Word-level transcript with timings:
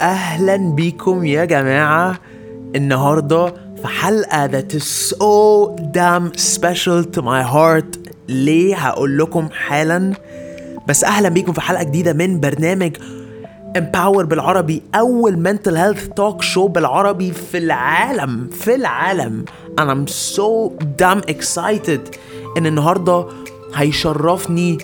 أهلا 0.00 0.56
بيكم 0.56 1.24
يا 1.24 1.44
جماعة. 1.44 2.18
النهارده 2.76 3.46
في 3.82 3.88
حلقة 3.88 4.46
that 4.48 4.74
is 4.74 4.84
so 5.10 5.76
damn 5.92 6.32
special 6.38 7.04
to 7.16 7.22
my 7.22 7.42
heart. 7.42 7.98
ليه؟ 8.28 8.76
هقول 8.76 9.18
لكم 9.18 9.48
حالا. 9.52 10.12
بس 10.88 11.04
أهلا 11.04 11.28
بيكم 11.28 11.52
في 11.52 11.60
حلقة 11.60 11.82
جديدة 11.82 12.12
من 12.12 12.40
برنامج 12.40 12.96
امباور 13.76 14.24
بالعربي 14.24 14.82
أول 14.94 15.48
mental 15.48 15.70
health 15.72 16.02
talk 16.20 16.44
show 16.54 16.58
بالعربي 16.66 17.32
في 17.32 17.58
العالم 17.58 18.48
في 18.52 18.74
العالم. 18.74 19.44
And 19.80 19.90
I'm 19.90 20.12
so 20.12 20.72
damn 21.02 21.22
excited 21.34 22.16
إن 22.56 22.66
النهارده 22.66 23.26
هيشرفني 23.74 24.78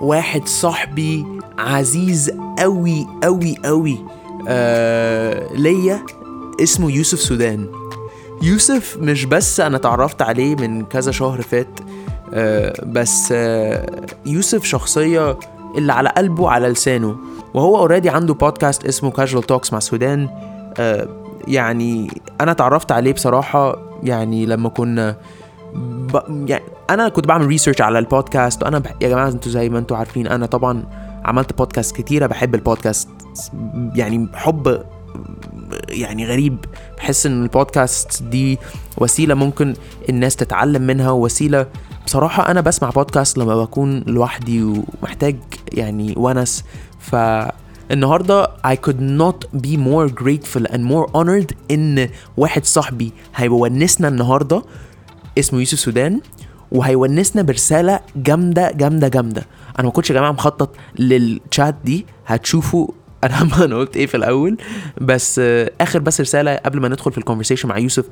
واحد 0.00 0.46
صاحبي 0.48 1.24
عزيز 1.58 2.30
قوي 2.58 3.06
قوي 3.22 3.56
قوي 3.64 3.98
آه 4.48 5.52
ليا 5.54 6.06
اسمه 6.62 6.90
يوسف 6.90 7.20
سودان. 7.20 7.66
يوسف 8.42 8.96
مش 9.00 9.24
بس 9.24 9.60
أنا 9.60 9.76
اتعرفت 9.76 10.22
عليه 10.22 10.56
من 10.56 10.84
كذا 10.84 11.12
شهر 11.12 11.42
فات 11.42 11.80
آه 12.34 12.72
بس 12.86 13.28
آه 13.32 14.06
يوسف 14.26 14.64
شخصية 14.64 15.38
اللي 15.76 15.92
على 15.92 16.08
قلبه 16.08 16.50
على 16.50 16.68
لسانه. 16.68 17.16
وهو 17.54 17.76
already 17.76 18.10
عنده 18.10 18.34
بودكاست 18.34 18.84
اسمه 18.84 19.10
Casual 19.10 19.42
Talks 19.42 19.72
مع 19.72 19.78
سودان. 19.78 20.28
آه 20.78 21.08
يعني 21.48 22.10
أنا 22.40 22.50
اتعرفت 22.50 22.92
عليه 22.92 23.12
بصراحة 23.12 23.78
يعني 24.02 24.46
لما 24.46 24.68
كنا 24.68 25.16
ب... 25.74 26.20
يعني 26.48 26.64
أنا 26.90 27.08
كنت 27.08 27.26
بعمل 27.26 27.46
research 27.46 27.80
على 27.80 27.98
البودكاست 27.98 28.62
وأنا 28.62 28.78
بح... 28.78 28.94
يا 29.00 29.08
جماعة 29.08 29.28
أنتوا 29.28 29.52
زي 29.52 29.68
ما 29.68 29.78
أنتوا 29.78 29.96
عارفين 29.96 30.26
أنا 30.26 30.46
طبعا 30.46 30.84
عملت 31.24 31.58
بودكاست 31.58 31.96
كتيرة 31.96 32.26
بحب 32.26 32.54
البودكاست 32.54 33.08
يعني 33.94 34.28
حب 34.34 34.82
يعني 35.88 36.26
غريب. 36.26 36.64
بحس 36.96 37.26
إن 37.26 37.42
البودكاست 37.42 38.22
دي 38.22 38.58
وسيلة 38.98 39.34
ممكن 39.34 39.74
الناس 40.08 40.36
تتعلم 40.36 40.82
منها 40.82 41.10
وسيلة 41.10 41.66
بصراحة 42.06 42.50
أنا 42.50 42.60
بسمع 42.60 42.90
بودكاست 42.90 43.38
لما 43.38 43.56
بكون 43.56 44.00
لوحدي 44.06 44.62
ومحتاج 44.62 45.36
يعني 45.72 46.14
ونس. 46.16 46.64
ف 46.98 47.16
النهارده 47.90 48.46
I 48.46 48.76
could 48.86 49.00
not 49.00 49.58
be 49.60 49.76
more 49.76 50.22
grateful 50.22 50.64
and 50.72 50.80
more 50.80 51.06
honored 51.16 51.54
إن 51.70 52.08
واحد 52.36 52.64
صاحبي 52.64 53.12
هيونسنا 53.36 54.08
النهارده 54.08 54.62
اسمه 55.38 55.58
يوسف 55.58 55.78
سودان 55.78 56.20
وهيونسنا 56.72 57.42
برسالة 57.42 58.00
جامدة 58.16 58.70
جامدة 58.72 59.08
جامدة. 59.08 59.46
أنا 59.78 59.86
ما 59.86 59.92
كنتش 59.92 60.10
يا 60.10 60.14
جماعة 60.14 60.32
مخطط 60.32 60.76
للشات 60.98 61.74
دي 61.84 62.06
هتشوفوا 62.26 62.88
أنا 63.24 63.64
أنا 63.64 63.76
قلت 63.76 63.96
إيه 63.96 64.06
في 64.06 64.16
الأول. 64.16 64.56
بس 65.00 65.38
آه، 65.38 65.70
آخر 65.80 65.98
بس 65.98 66.20
رسالة 66.20 66.56
قبل 66.56 66.80
ما 66.80 66.88
ندخل 66.88 67.12
في 67.12 67.18
ال 67.18 67.22
conversation 67.22 67.68
مع 67.68 67.78
يوسف 67.78 68.04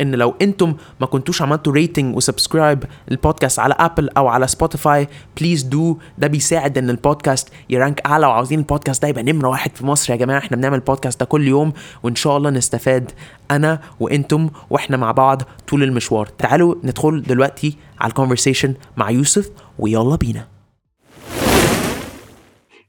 إن 0.00 0.14
لو 0.14 0.34
أنتم 0.42 0.74
ما 1.00 1.06
كنتوش 1.06 1.42
عملتوا 1.42 1.72
rating 1.72 2.16
و 2.16 2.23
subscribe 2.23 2.84
البودكاست 3.10 3.58
على 3.58 3.74
Apple 3.78 4.08
أو 4.16 4.28
على 4.28 4.46
Spotify 4.46 5.08
please 5.40 5.62
do 5.62 5.98
ده 6.18 6.26
بيساعد 6.26 6.78
إن 6.78 6.90
البودكاست 6.90 7.48
ي 7.70 7.77
rank 7.77 8.06
أعلى 8.06 8.26
وعاوزين 8.26 8.58
البودكاست 8.58 9.02
ده 9.02 9.08
يبقى 9.08 9.22
نمرة 9.22 9.48
واحد 9.48 9.76
في 9.76 9.86
مصر 9.86 10.12
يا 10.12 10.18
جماعة. 10.18 10.38
إحنا 10.38 10.56
بنعمل 10.56 10.74
البودكاست 10.74 11.20
ده 11.20 11.26
كل 11.26 11.48
يوم 11.48 11.72
وإن 12.02 12.14
شاء 12.14 12.36
الله 12.36 12.50
نستفاد 12.50 13.12
أنا 13.50 13.80
وأنتم 14.00 14.50
وإحنا 14.70 14.96
مع 14.96 15.12
بعض 15.12 15.42
طول 15.68 15.82
المشوار. 15.82 16.26
تعالوا 16.26 16.74
ندخل 16.84 17.22
دلوقتي 17.22 17.76
على 18.00 18.08
الكونفرسيشن 18.08 18.74
مع 18.96 19.10
يوسف 19.10 19.50
ويلا 19.78 20.16
بينا. 20.16 20.55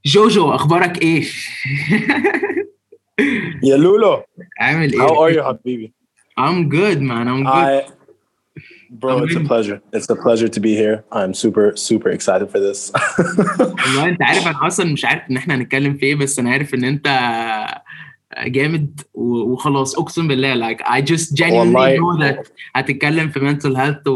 جوجو 0.05 0.51
أخبارك 0.55 1.01
إيه؟ 1.01 1.25
يا 3.63 3.77
لولو. 3.77 4.23
عامل 4.59 4.93
إيه؟ 4.93 4.99
how 5.07 5.11
are 5.11 5.35
you 5.35 5.41
حبيبي؟ 5.43 5.93
I'm 6.39 6.69
good 6.69 7.01
man 7.01 7.27
I'm 7.27 7.43
good. 7.43 7.53
I 7.53 7.91
bro 8.89 9.23
it's 9.23 9.35
a 9.35 9.39
pleasure. 9.51 9.81
It's 9.93 10.09
a 10.09 10.15
pleasure 10.15 10.47
to 10.55 10.59
be 10.59 10.73
here. 10.83 10.97
I'm 11.11 11.33
super 11.33 11.75
super 11.75 12.09
excited 12.09 12.47
for 12.51 12.59
this. 12.59 12.91
والله 13.59 14.05
أنت 14.09 14.21
عارف 14.23 14.47
أنا 14.47 14.67
أصلا 14.67 14.93
مش 14.93 15.05
عارف 15.05 15.21
إن 15.31 15.37
إحنا 15.37 15.55
هنتكلم 15.55 15.97
في 15.97 16.05
إيه 16.05 16.15
بس 16.15 16.39
أنا 16.39 16.49
عارف 16.51 16.73
إن 16.73 16.83
أنت 16.83 17.07
جامد 18.37 19.01
وخلاص 19.13 19.99
اقسم 19.99 20.27
بالله 20.27 20.53
like 20.53 20.81
I 20.81 21.01
just 21.01 21.33
genuinely 21.33 21.97
know 21.97 22.19
that 22.19 22.47
هتتكلم 22.75 23.29
في 23.29 23.39
mental 23.39 23.75
health 23.75 24.07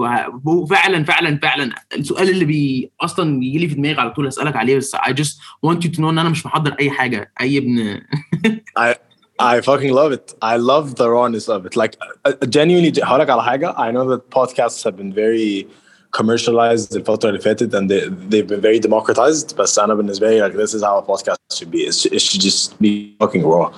وفعلا 0.45 1.03
فعلا 1.03 1.39
فعلا 1.43 1.71
السؤال 1.95 2.29
اللي 2.29 2.45
بي 2.45 2.91
أصلا 3.01 3.43
يجي 3.43 3.57
لي 3.57 3.67
في 3.67 3.75
دماغي 3.75 3.99
على 4.01 4.11
طول 4.11 4.27
أسألك 4.27 4.55
عليه 4.55 4.77
بس 4.77 4.95
I 4.95 5.13
just 5.13 5.39
want 5.61 5.87
you 5.87 5.96
to 5.96 6.01
know 6.01 6.09
إن 6.09 6.19
أنا 6.19 6.29
مش 6.29 6.45
محضر 6.45 6.75
أي 6.79 6.91
حاجة 6.91 7.31
أي 7.41 7.57
ابن 7.57 8.01
I 9.39 9.59
fucking 9.59 9.93
love 10.01 10.11
it. 10.11 10.35
I 10.53 10.57
love 10.57 10.95
the 11.01 11.09
rawness 11.09 11.49
of 11.49 11.65
it. 11.65 11.75
Like, 11.75 11.97
uh, 12.25 12.33
genuinely, 12.45 12.91
هقول 13.03 13.19
لك 13.19 13.29
على 13.29 13.43
حاجة. 13.43 13.73
I 13.77 13.91
know 13.91 14.05
that 14.09 14.29
podcasts 14.29 14.83
have 14.83 14.95
been 14.95 15.11
very 15.11 15.67
commercialized 16.16 16.96
الفترة 16.96 17.28
اللي 17.28 17.40
فاتت 17.40 17.74
and 17.76 17.88
they, 17.90 18.08
they've 18.30 18.48
been 18.48 18.60
very 18.60 18.80
democratized 18.88 19.56
بس 19.58 19.78
أنا 19.78 19.94
بالنسبة 19.94 20.30
لي 20.30 20.48
like 20.48 20.54
this 20.54 20.74
is 20.74 20.82
how 20.82 20.98
a 20.98 21.02
podcast 21.02 21.36
should 21.58 21.70
be 21.70 21.86
It's- 21.86 22.06
it 22.12 22.20
should 22.20 22.40
just 22.40 22.78
be 22.82 23.16
fucking 23.22 23.42
raw 23.44 23.70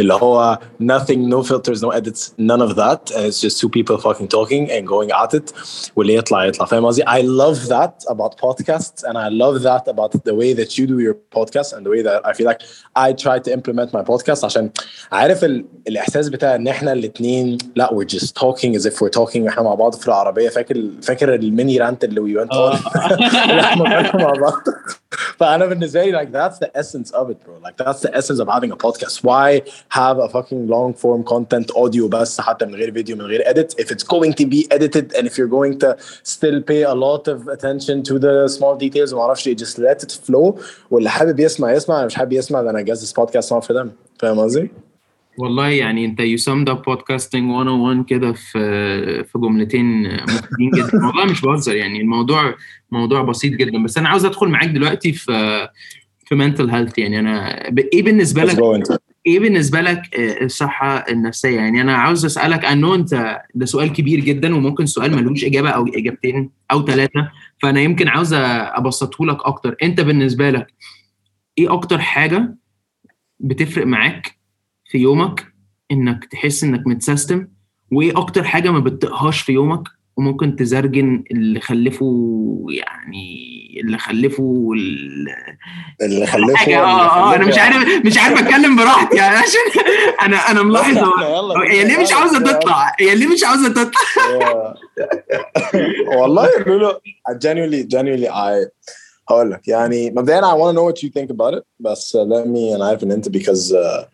اللي 0.00 0.14
هو 0.14 0.58
nothing 0.82 1.28
no 1.34 1.42
filters 1.42 1.80
no 1.80 1.90
edits 1.90 2.32
none 2.38 2.60
of 2.68 2.74
that 2.76 3.10
and 3.14 3.24
it's 3.26 3.40
just 3.40 3.60
two 3.60 3.68
people 3.68 3.96
fucking 3.98 4.28
talking 4.28 4.70
and 4.70 4.86
going 4.88 5.10
at 5.24 5.34
it 5.38 5.52
واللي 5.96 6.14
يطلع 6.14 6.44
يطلع 6.44 6.66
فاهم 6.66 6.86
قصدي 6.86 7.02
I 7.04 7.22
love 7.22 7.68
that 7.68 8.12
about 8.12 8.34
podcasts 8.46 9.04
and 9.08 9.16
I 9.16 9.28
love 9.42 9.62
that 9.62 9.88
about 9.94 10.12
the 10.28 10.34
way 10.34 10.52
that 10.60 10.78
you 10.78 10.86
do 10.86 10.98
your 11.06 11.16
podcast 11.38 11.72
and 11.76 11.80
the 11.86 11.90
way 11.90 12.02
that 12.02 12.20
I 12.26 12.32
feel 12.32 12.46
like 12.50 12.62
I 13.06 13.12
try 13.12 13.38
to 13.46 13.50
implement 13.58 13.88
my 13.92 14.02
podcast 14.12 14.44
عشان 14.44 14.70
عارف 15.12 15.44
ال... 15.44 15.64
الاحساس 15.88 16.28
بتاع 16.28 16.54
ان 16.54 16.68
احنا 16.68 16.92
الاثنين 16.92 17.58
لا 17.76 17.90
we're 17.92 18.16
just 18.16 18.28
talking 18.28 18.78
as 18.80 18.86
if 18.86 18.92
we're 18.94 19.20
talking 19.22 19.46
احنا 19.48 19.62
مع 19.62 19.74
بعض 19.74 19.94
في 19.94 20.08
العربيه 20.08 20.48
فاكر 20.48 20.90
فاكر 21.02 21.34
الميني 21.34 21.77
رانت 21.78 22.04
اللي 22.04 22.20
we 22.20 22.40
went 22.46 22.50
on 22.52 22.96
اللي 23.50 23.60
احنا 23.60 24.10
كنا 24.10 24.24
مع 24.24 24.32
بعض 24.32 24.62
فانا 25.38 25.66
بالنسبه 25.66 26.04
لي 26.04 26.12
like 26.18 26.28
that's 26.30 26.58
the 26.58 26.70
essence 26.80 27.10
of 27.12 27.30
it 27.30 27.36
bro 27.44 27.66
like 27.66 27.84
that's 27.84 28.00
the 28.00 28.14
essence 28.18 28.40
of 28.40 28.48
having 28.48 28.70
a 28.72 28.76
podcast 28.86 29.16
why 29.24 29.62
have 29.90 30.18
a 30.18 30.28
fucking 30.28 30.68
long 30.68 30.92
form 30.94 31.22
content 31.34 31.76
audio 31.76 32.08
بس 32.08 32.40
حتى 32.40 32.64
من 32.66 32.74
غير 32.74 32.92
فيديو 32.92 33.16
من 33.16 33.24
غير 33.24 33.40
edit 33.42 33.74
if 33.82 33.86
it's 33.90 34.04
going 34.14 34.32
to 34.32 34.46
be 34.46 34.66
edited 34.76 35.14
and 35.16 35.26
if 35.26 35.38
you're 35.38 35.54
going 35.58 35.78
to 35.78 35.96
still 36.22 36.60
pay 36.70 36.82
a 36.82 36.94
lot 36.94 37.28
of 37.34 37.48
attention 37.56 38.02
to 38.02 38.18
the 38.18 38.48
small 38.48 38.76
details 38.76 39.12
وما 39.12 39.22
اعرفش 39.22 39.48
ايه 39.48 39.56
just 39.56 39.78
let 39.78 40.04
it 40.06 40.12
flow 40.28 40.60
واللي 40.90 41.10
حابب 41.10 41.40
يسمع 41.40 41.72
يسمع 41.72 41.96
اللي 41.96 42.06
مش 42.06 42.14
حابب 42.14 42.32
يسمع 42.32 42.62
then 42.72 42.76
I 42.76 42.82
guess 42.90 43.00
this 43.00 43.12
podcast 43.22 43.44
is 43.46 43.50
not 43.56 43.64
for 43.66 43.74
them 43.74 43.88
فاهم 44.18 44.40
قصدي؟ 44.40 44.70
والله 45.39 45.67
يعني 45.69 46.05
انت 46.05 46.21
you 46.21 46.37
summed 46.43 46.69
up 46.73 46.79
podcasting 46.93 47.35
101 47.35 48.05
كده 48.05 48.33
في 48.33 49.23
في 49.23 49.39
جملتين 49.39 50.13
مفيدين 50.23 50.69
جدا. 50.75 51.05
والله 51.07 51.25
مش 51.25 51.41
بهزر 51.41 51.75
يعني 51.75 52.01
الموضوع 52.01 52.55
موضوع 52.91 53.21
بسيط 53.21 53.53
جدا. 53.53 53.83
بس 53.83 53.97
أنا 53.97 54.09
عاوز 54.09 54.25
أدخل 54.25 54.47
معاك 54.47 54.69
دلوقتي 54.69 55.13
في 55.13 55.69
في 56.25 56.35
mental 56.35 56.69
health. 56.71 56.93
يعني 56.97 57.19
أنا 57.19 57.63
ب- 57.69 57.79
إيه 57.93 58.03
بالنسبة 58.03 58.43
لك. 58.43 58.55
إيه 59.27 59.39
بالنسبة 59.39 59.81
لك 59.81 60.01
الصحة 60.19 60.97
النفسية؟ 60.97 61.55
يعني 61.55 61.81
أنا 61.81 61.95
عاوز 61.95 62.25
أسألك 62.25 62.65
انه 62.65 62.95
أنت 62.95 63.41
ده 63.55 63.65
سؤال 63.65 63.93
كبير 63.93 64.19
جدا 64.19 64.55
وممكن 64.55 64.85
سؤال 64.85 65.15
ملوش 65.15 65.45
إجابة 65.45 65.69
أو 65.69 65.87
إجابتين 65.87 66.49
أو 66.71 66.85
ثلاثة 66.85 67.31
فأنا 67.61 67.81
يمكن 67.81 68.07
عاوز 68.07 68.33
أبسطه 68.33 69.25
لك 69.25 69.37
أكتر. 69.45 69.75
أنت 69.83 70.01
بالنسبة 70.01 70.49
لك 70.49 70.73
إيه 71.57 71.73
أكتر 71.73 71.99
حاجة 71.99 72.55
بتفرق 73.39 73.85
معاك 73.87 74.38
في 74.89 74.97
يومك 74.97 75.45
إنك 75.91 76.25
تحس 76.25 76.63
إنك 76.63 76.87
متسيستم 76.87 77.47
وايه 77.91 78.17
أكتر 78.17 78.43
حاجة 78.43 78.69
ما 78.71 78.79
بتطقهاش 78.79 79.41
في 79.41 79.51
يومك 79.51 79.83
وممكن 80.17 80.55
تزرجن 80.55 81.23
اللي 81.31 81.59
خلفه 81.59 82.35
يعني 82.69 83.49
اللي 83.83 83.97
خلفه 83.97 84.71
ال- 84.75 85.27
اللي 86.01 86.25
خلفه 86.27 86.55
حاجة. 86.55 86.79
آه 86.79 87.31
آه 87.31 87.35
أنا 87.35 87.45
مش 87.45 87.57
عارف 87.57 88.05
مش 88.05 88.17
عارف 88.17 88.39
أتكلم 88.39 88.75
براحتي 88.75 89.17
يعني 89.17 89.35
عشان 89.35 89.59
أنا 90.21 90.37
أنا 90.37 90.63
ملاحظ. 90.63 90.97
هي 91.71 91.83
ليه 91.83 91.97
مش 92.01 92.11
عاوزة 92.13 92.39
تطلع؟ 92.39 92.95
هي 92.99 93.15
ليه 93.15 93.27
مش 93.27 93.43
عاوزة 93.43 93.69
تطلع؟ 93.69 94.73
والله 96.17 96.49
لولو 96.67 96.91
genuinely 97.31 97.83
genuinely 97.95 98.29
I 98.31 98.69
هقول 99.29 99.51
لك 99.51 99.67
يعني 99.67 100.11
مبدئيا 100.11 100.41
I 100.41 100.43
want 100.55 100.75
to 100.75 100.79
know 100.79 100.83
what 100.91 101.03
you 101.03 101.09
think 101.19 101.29
about 101.35 101.59
it 101.59 101.63
بس 101.79 102.17
let 102.17 102.45
me 102.47 102.75
أنا 102.75 102.85
عارف 102.87 103.03
إن 103.03 103.11
أنت 103.11 103.29
because 103.37 103.71
uh, 103.73 104.05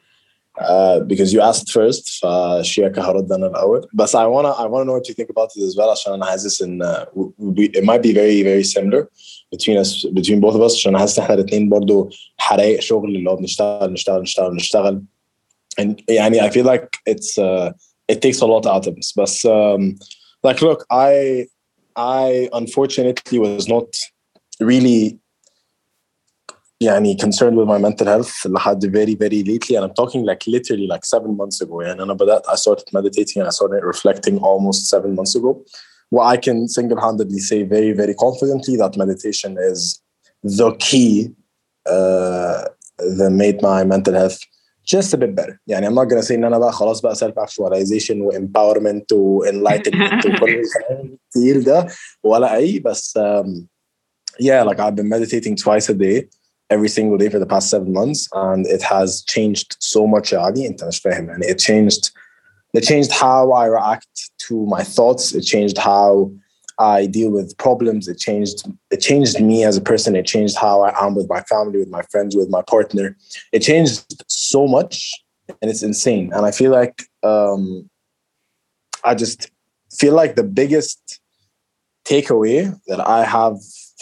uh, 0.61 1.01
because 1.01 1.33
you 1.33 1.41
asked 1.41 1.71
first 1.73 2.21
فشيكا 2.23 3.03
هرد 3.03 3.33
انا 3.33 3.47
الاول 3.47 3.89
بس 3.95 4.17
I 4.17 4.21
wanna 4.21 4.53
I 4.59 4.67
wanna 4.67 4.85
know 4.85 4.99
what 4.99 5.09
you 5.09 5.15
think 5.15 5.31
about 5.31 5.51
it 5.57 5.63
as 5.63 5.77
well 5.77 5.89
عشان 5.89 6.13
انا 6.13 6.25
حاسس 6.27 6.63
ان 6.63 6.83
uh, 6.83 7.07
we, 7.39 7.65
it 7.65 7.85
might 7.85 8.03
be 8.03 8.13
very 8.13 8.43
very 8.43 8.65
similar 8.65 9.03
between 9.55 9.77
us 9.85 10.05
between 10.05 10.41
both 10.41 10.55
of 10.55 10.63
us 10.63 10.75
عشان 10.75 10.91
انا 10.91 10.99
حاسس 10.99 11.19
ان 11.19 11.25
احنا 11.25 11.35
الاثنين 11.35 11.69
برضو 11.69 12.11
حرايق 12.37 12.81
شغل 12.81 13.17
اللي 13.17 13.31
هو 13.31 13.37
بنشتغل 13.37 13.93
نشتغل 13.93 14.23
نشتغل 14.23 14.55
نشتغل 14.55 15.03
and 15.81 15.95
يعني 16.09 16.41
I 16.41 16.51
feel 16.51 16.67
like 16.67 16.89
it's 17.11 17.39
uh, 17.39 17.73
it 18.13 18.21
takes 18.23 18.41
a 18.41 18.47
lot 18.47 18.67
out 18.67 18.87
of 18.87 18.95
us 19.01 19.13
but 19.21 19.35
um, 19.51 19.83
like 20.47 20.61
look 20.63 20.81
I 20.91 21.47
I 21.97 22.49
unfortunately 22.53 23.39
was 23.39 23.69
not 23.69 23.89
really 24.71 25.19
يعني 26.83 27.17
concerned 27.17 27.57
with 27.57 27.69
my 27.69 27.79
mental 27.79 28.07
health 28.07 28.47
لحد 28.47 28.87
very 28.87 29.15
very 29.15 29.43
lately 29.45 29.77
and 29.77 29.85
I'm 29.85 29.95
talking 29.95 30.25
like 30.25 30.47
literally 30.47 30.87
like 30.87 31.05
seven 31.05 31.37
months 31.37 31.61
ago 31.63 31.83
يعني 31.83 32.03
أنا 32.03 32.15
بدأت 32.15 32.47
I 32.47 32.55
started 32.55 32.85
meditating 32.93 33.41
and 33.43 33.47
I 33.47 33.51
started 33.51 33.83
reflecting 33.85 34.39
almost 34.39 34.89
seven 34.89 35.15
months 35.15 35.35
ago 35.37 35.65
well 36.15 36.27
I 36.27 36.37
can 36.37 36.69
single-handedly 36.69 37.39
say 37.51 37.63
very 37.63 37.93
very 37.93 38.15
confidently 38.15 38.77
that 38.83 38.97
meditation 38.97 39.57
is 39.71 40.01
the 40.59 40.71
key 40.87 41.13
uh, 41.95 42.59
that 43.19 43.33
made 43.45 43.59
my 43.63 43.85
mental 43.85 44.15
health 44.15 44.39
just 44.95 45.13
a 45.15 45.19
bit 45.23 45.33
better 45.35 45.61
يعني 45.69 45.87
I'm 45.87 45.95
not 45.95 46.09
gonna 46.09 46.23
say 46.23 46.35
ان 46.35 46.45
انا 46.45 46.59
بقى 46.59 46.73
خلاص 46.73 47.01
بقى 47.01 47.15
self 47.15 47.35
actualization 47.45 48.17
و 48.21 48.31
empowerment 48.33 49.13
و 49.13 49.45
enlightenment 49.45 50.27
وكل 50.27 50.61
الكلام 50.61 51.19
التقيل 51.27 51.65
ده 51.65 51.87
ولا 52.25 52.57
اي 52.57 52.79
بس 52.79 53.19
um, 53.19 53.65
yeah 54.43 54.63
like 54.69 54.81
I've 54.81 54.95
been 54.97 55.09
meditating 55.09 55.55
twice 55.57 55.89
a 55.91 55.95
day 55.95 56.29
every 56.71 56.89
single 56.89 57.19
day 57.19 57.29
for 57.29 57.39
the 57.39 57.47
past 57.47 57.69
seven 57.69 57.93
months 57.93 58.29
and 58.33 58.67
it 58.67 58.83
has 58.83 59.23
changed 59.25 59.77
so 59.81 60.07
much 60.07 60.33
يا 60.33 60.39
علي 60.39 60.67
انت 60.67 60.85
مش 60.85 60.99
فاهم 61.01 61.29
يعني 61.29 61.47
it 61.47 61.59
changed 61.59 62.11
it 62.77 62.83
changed 62.85 63.11
how 63.13 63.51
I 63.53 63.67
react 63.67 64.31
to 64.47 64.55
my 64.67 64.83
thoughts 64.83 65.35
it 65.35 65.43
changed 65.43 65.79
how 65.79 66.31
I 66.79 67.07
deal 67.07 67.31
with 67.31 67.49
problems 67.59 68.09
it 68.09 68.19
changed 68.19 68.59
it 68.91 69.01
changed 69.09 69.37
me 69.41 69.65
as 69.65 69.77
a 69.77 69.85
person 69.91 70.11
it 70.17 70.27
changed 70.35 70.57
how 70.57 70.77
I 70.89 70.91
am 71.05 71.15
with 71.19 71.29
my 71.29 71.43
family 71.53 71.79
with 71.83 71.93
my 71.99 72.05
friends 72.13 72.33
with 72.41 72.49
my 72.57 72.63
partner 72.75 73.07
it 73.57 73.61
changed 73.71 74.25
so 74.29 74.61
much 74.77 74.95
and 75.61 75.67
it's 75.71 75.83
insane 75.91 76.27
and 76.35 76.43
I 76.47 76.53
feel 76.61 76.73
like 76.81 76.97
um 77.33 77.63
I 79.11 79.15
just 79.15 79.51
feel 80.01 80.15
like 80.21 80.33
the 80.37 80.49
biggest 80.63 81.21
takeaway 82.05 82.59
that 82.87 83.01
I 83.19 83.25
have 83.25 83.57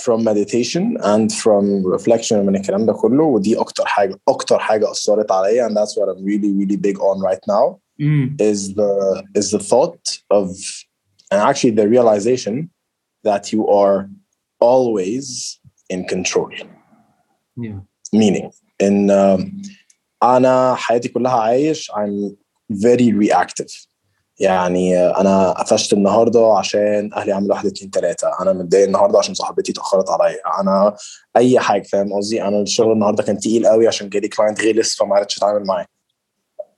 from 0.04 0.22
meditation 0.24 0.96
and 1.02 1.32
from 1.32 1.84
reflection 1.96 2.32
من 2.36 2.56
الكلام 2.56 2.86
ده 2.86 2.92
كله 2.92 3.24
ودي 3.24 3.60
اكتر 3.60 3.86
حاجه 3.86 4.20
اكتر 4.28 4.58
حاجه 4.58 4.90
اثرت 4.90 5.32
عليا 5.32 5.68
and 5.68 5.72
that's 5.72 5.94
what 5.96 6.08
I'm 6.08 6.24
really 6.24 6.52
really 6.60 6.76
big 6.76 6.98
on 6.98 7.20
right 7.30 7.42
now 7.48 7.78
مم. 7.98 8.36
is 8.40 8.74
the 8.74 9.22
is 9.38 9.50
the 9.50 9.58
thought 9.58 10.18
of 10.30 10.48
and 11.32 11.40
actually 11.50 11.74
the 11.80 11.88
realization 11.88 12.70
that 13.28 13.52
you 13.52 13.62
are 13.82 14.08
always 14.60 15.26
in 15.94 16.00
control 16.14 16.50
Yeah. 17.66 17.80
meaning 18.14 18.46
in 18.86 19.10
um, 19.10 19.40
انا 20.22 20.74
حياتي 20.74 21.08
كلها 21.08 21.32
عايش 21.32 21.90
I'm 21.90 22.36
very 22.72 23.12
reactive 23.12 23.86
يعني 24.39 24.99
أنا 24.99 25.51
قفشت 25.51 25.93
النهارده 25.93 26.53
عشان 26.57 27.13
أهلي 27.13 27.31
عملوا 27.31 27.55
واحد 27.55 27.65
اتنين 27.65 27.91
تلاته 27.91 28.27
أنا 28.41 28.53
متضايق 28.53 28.85
النهارده 28.85 29.19
عشان 29.19 29.33
صاحبتي 29.33 29.71
اتاخرت 29.71 30.09
عليا 30.09 30.37
أنا 30.61 30.95
اي 31.37 31.59
حاجة 31.59 31.83
فاهم 31.83 32.13
قصدي 32.13 32.43
أنا 32.43 32.61
الشغل 32.61 32.91
النهارده 32.91 33.23
كان 33.23 33.39
تقيل 33.39 33.67
قوي 33.67 33.87
عشان 33.87 34.09
جالي 34.09 34.27
كلاينت 34.27 34.61
غلس 34.61 34.95
فما 34.95 35.15
عرفتش 35.15 35.37
اتعامل 35.37 35.65
معاه 35.65 35.85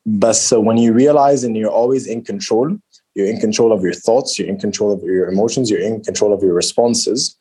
بس 0.06 0.54
when 0.54 0.78
you 0.78 0.94
realize 0.94 1.44
and 1.44 1.56
you're 1.56 1.76
always 1.82 2.08
in 2.08 2.22
control 2.32 2.78
you're 3.18 3.32
in 3.34 3.40
control 3.40 3.72
of 3.72 3.82
your 3.82 3.94
thoughts 3.94 4.40
you're 4.40 4.52
in 4.54 4.60
control 4.66 4.92
of 4.96 5.02
your 5.04 5.28
emotions 5.34 5.70
you're 5.72 5.88
in 5.92 6.02
control 6.10 6.32
of 6.34 6.42
your 6.44 6.56
responses 6.64 7.38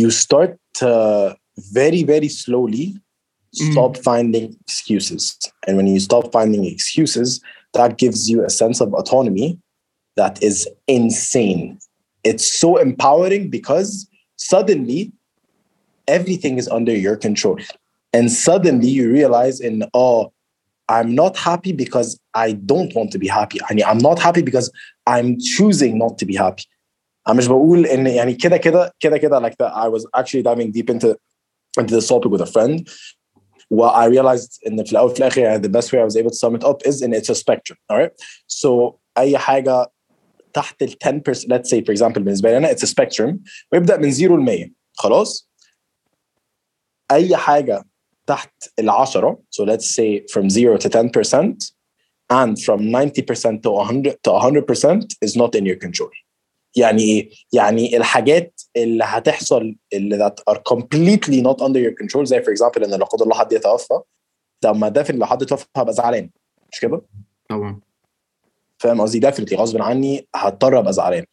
you 0.00 0.10
start 0.10 0.50
to 0.80 0.88
very 1.80 2.02
very 2.12 2.28
slowly 2.28 2.86
stop 3.52 3.96
finding 4.08 4.46
excuses 4.66 5.22
and 5.66 5.76
when 5.78 5.86
you 5.86 6.00
stop 6.08 6.24
finding 6.36 6.62
excuses 6.74 7.40
that 7.73 7.97
gives 7.97 8.29
you 8.29 8.43
a 8.43 8.49
sense 8.49 8.81
of 8.81 8.93
autonomy 8.93 9.59
that 10.15 10.41
is 10.43 10.67
insane 10.87 11.77
it's 12.23 12.45
so 12.45 12.77
empowering 12.77 13.49
because 13.49 14.07
suddenly 14.35 15.11
everything 16.07 16.57
is 16.57 16.67
under 16.69 16.95
your 16.95 17.15
control 17.15 17.57
and 18.13 18.31
suddenly 18.31 18.87
you 18.87 19.11
realize 19.11 19.59
in 19.59 19.83
oh 19.93 20.31
i'm 20.89 21.15
not 21.15 21.37
happy 21.37 21.71
because 21.71 22.19
i 22.33 22.51
don't 22.51 22.93
want 22.95 23.11
to 23.11 23.17
be 23.17 23.27
happy 23.27 23.59
I 23.69 23.73
mean, 23.73 23.85
i'm 23.85 23.97
not 23.97 24.19
happy 24.19 24.41
because 24.41 24.71
i'm 25.07 25.37
choosing 25.39 25.97
not 25.97 26.17
to 26.19 26.25
be 26.25 26.35
happy 26.35 26.65
انا 27.27 27.37
مش 27.37 27.47
بقول 27.47 27.85
ان 27.85 28.07
يعني 28.07 28.33
كده 28.33 28.57
كده 28.57 28.93
كده 28.99 29.17
كده 29.17 29.39
like 29.39 29.55
that 29.59 29.71
I 29.73 29.87
was 29.87 30.05
actually 30.19 30.43
diving 30.43 30.71
deep 30.71 30.89
into 30.89 31.15
into 31.79 31.95
this 31.95 32.07
topic 32.07 32.31
with 32.31 32.41
a 32.41 32.45
friend 32.45 32.89
what 33.69 33.93
I 33.95 34.05
realized 34.07 34.59
ان 34.67 34.83
في 34.83 34.91
الاول 34.91 35.09
في 35.09 35.19
الاخر 35.19 35.41
يعني 35.41 35.67
the 35.67 35.71
best 35.71 35.87
way 35.87 35.99
I 35.99 36.05
was 36.05 36.15
able 36.15 36.29
to 36.29 36.37
sum 36.37 36.55
it 36.55 36.63
up 36.63 36.77
is 36.87 37.01
in 37.01 37.13
it's 37.13 37.29
a 37.29 37.35
spectrum 37.35 37.77
all 37.89 37.97
right 37.97 38.13
so 38.47 38.99
اي 39.17 39.37
حاجه 39.37 39.91
تحت 40.53 40.83
ال 40.83 40.95
10% 41.05 41.33
let's 41.33 41.69
say 41.69 41.81
for 41.81 41.93
example 41.93 42.19
بالنسبه 42.19 42.49
لي 42.49 42.57
انا 42.57 42.73
it's 42.73 42.83
a 42.83 42.87
spectrum 42.87 43.37
ويبدا 43.71 43.97
من 43.97 44.11
0 44.11 44.37
ل 44.37 44.39
100 44.39 44.69
خلاص 44.97 45.49
اي 47.11 47.37
حاجه 47.37 47.83
تحت 48.27 48.53
ال 48.79 48.89
10 48.89 49.43
so 49.51 49.65
let's 49.65 49.85
say 49.85 50.25
from 50.33 50.49
0 50.49 50.77
to 50.77 50.89
10% 50.89 51.73
and 52.31 52.57
from 52.65 52.79
90% 52.91 53.61
to 53.63 53.69
100 53.69 54.23
to 54.23 54.31
100% 54.31 55.15
is 55.21 55.35
not 55.35 55.55
in 55.55 55.65
your 55.65 55.75
control 55.75 56.09
يعني 56.78 57.02
إيه؟ 57.02 57.30
يعني 57.52 57.96
الحاجات 57.96 58.60
اللي 58.76 59.04
هتحصل 59.04 59.76
اللي 59.92 60.28
that 60.30 60.52
are 60.54 60.58
completely 60.74 61.42
not 61.42 61.56
under 61.66 61.78
your 61.78 61.94
control 62.02 62.22
زي 62.22 62.40
for 62.40 62.48
example 62.48 62.82
إن 62.84 62.90
لا 62.90 63.04
قدر 63.04 63.24
الله 63.24 63.34
حد 63.36 63.52
يتوفى. 63.52 64.00
طب 64.60 64.76
ما 64.76 64.92
definitely 64.98 65.14
لو 65.14 65.26
حد 65.26 65.46
توفى 65.46 65.66
هبقى 65.76 65.92
زعلان. 65.92 66.30
مش 66.72 66.80
كده؟ 66.80 67.02
طبعا. 67.48 67.80
فاهم 68.78 69.00
قصدي؟ 69.00 69.30
definitely 69.30 69.54
غصب 69.54 69.82
عني 69.82 70.28
هضطر 70.36 70.78
أبقى 70.78 70.92
زعلان. 70.92 71.24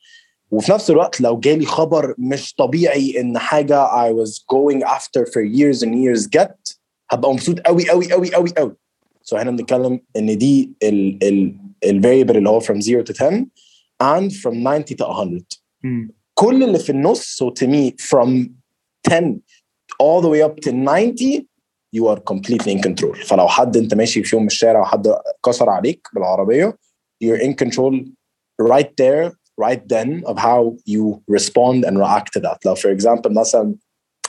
وفي 0.51 0.71
نفس 0.71 0.89
الوقت 0.89 1.21
لو 1.21 1.39
جالي 1.39 1.65
خبر 1.65 2.15
مش 2.17 2.53
طبيعي 2.53 3.19
إن 3.21 3.37
حاجة 3.37 3.87
I 3.87 4.13
was 4.13 4.31
going 4.31 4.83
after 4.87 5.25
for 5.25 5.41
years 5.41 5.81
and 5.83 5.93
years 5.95 6.27
get 6.37 6.77
هبقى 7.11 7.33
مبسوط 7.33 7.59
قوي 7.59 7.89
قوي 7.89 8.11
قوي 8.11 8.33
قوي 8.33 8.49
قوي 8.57 8.75
so 9.31 9.33
هنا 9.33 9.51
بنتكلم 9.51 9.99
إن 10.17 10.37
دي 10.37 10.71
ال 10.83 11.23
ال 11.23 11.57
الفاريبل 11.83 12.37
اللي 12.37 12.49
هو 12.49 12.59
from 12.59 12.79
0 12.79 13.03
to 13.03 13.13
10 13.13 13.45
and 14.00 14.32
from 14.32 14.54
90 14.62 14.94
to 14.94 15.04
100 15.04 15.44
مم. 15.82 16.10
كل 16.34 16.62
اللي 16.62 16.78
في 16.78 16.90
النص 16.90 17.42
so 17.42 17.46
to 17.46 17.66
me 17.66 17.92
from 18.10 18.50
10 19.08 19.40
all 20.02 20.20
the 20.22 20.28
way 20.28 20.42
up 20.42 20.60
to 20.60 20.72
90 20.72 21.46
you 21.96 22.06
are 22.08 22.20
completely 22.20 22.72
in 22.72 22.80
control 22.82 23.26
فلو 23.26 23.48
حد 23.48 23.76
انت 23.76 23.94
ماشي 23.94 24.22
في 24.22 24.36
يوم 24.36 24.42
من 24.42 24.48
الشارع 24.48 24.80
وحد 24.80 25.14
كسر 25.46 25.68
عليك 25.68 26.08
بالعربيه 26.14 26.78
you're 27.24 27.40
in 27.42 27.54
control 27.64 27.94
right 28.60 28.92
there 28.96 29.32
right 29.66 29.82
then 29.88 30.22
of 30.26 30.38
how 30.38 30.76
you 30.86 31.22
respond 31.28 31.84
and 31.84 31.98
react 31.98 32.32
to 32.36 32.40
that 32.40 32.58
لو 32.66 32.74
for 32.74 32.90
example 32.98 33.30
مثلا 33.30 33.74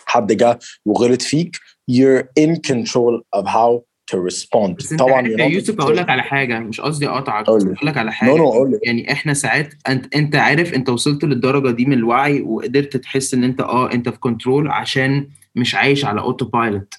حد 0.06 0.34
جه 0.34 0.60
وغلط 0.86 1.22
فيك 1.22 1.56
you're 1.92 2.24
in 2.40 2.56
control 2.72 3.22
of 3.36 3.46
how 3.46 3.82
to 4.11 4.17
respond. 4.33 4.71
بس 4.79 4.95
طبعا 4.95 5.29
يا 5.29 5.45
يوسف 5.47 5.81
أقول 5.81 5.97
لك. 5.97 6.11
على 6.11 6.23
حاجة 6.23 6.59
مش 6.59 6.81
قصدي 6.81 7.09
أقطعك 7.09 7.47
قول 7.47 7.59
بس 7.59 7.65
لي. 7.65 7.73
أقول 7.75 7.87
لك 7.89 7.97
على 7.97 8.11
no 8.11 8.15
حاجة. 8.15 8.31
no 8.37 8.67
لي. 8.67 8.79
يعني 8.83 9.13
إحنا 9.13 9.35
ساعات 9.35 9.75
أنت 9.89 10.15
أنت 10.15 10.37
عارف 10.37 10.75
أنت 10.75 10.89
وصلت 10.89 11.25
للدرجة 11.25 11.71
دي 11.71 11.85
من 11.87 11.93
الوعي 11.93 12.43
وقدرت 12.43 12.97
تحس 12.97 13.35
إن 13.35 13.45
أنت 13.45 13.61
آه 13.61 13.93
أنت 13.93 14.09
في 14.09 14.19
control 14.19 14.69
عشان 14.69 15.29
مش 15.57 15.75
عايش 15.75 16.05
على 16.05 16.21
auto 16.21 16.45
pilot 16.45 16.95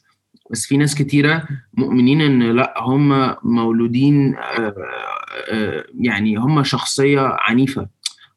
بس 0.52 0.66
في 0.66 0.78
ناس 0.78 0.96
كتيرة 0.96 1.44
مؤمنين 1.74 2.22
إن 2.22 2.44
لأ 2.44 2.74
هم 2.78 3.36
مولودين 3.44 4.36
آه، 4.38 4.74
آه، 5.52 5.84
يعني 6.00 6.36
هم 6.36 6.64
شخصية 6.64 7.22
عنيفة. 7.40 7.88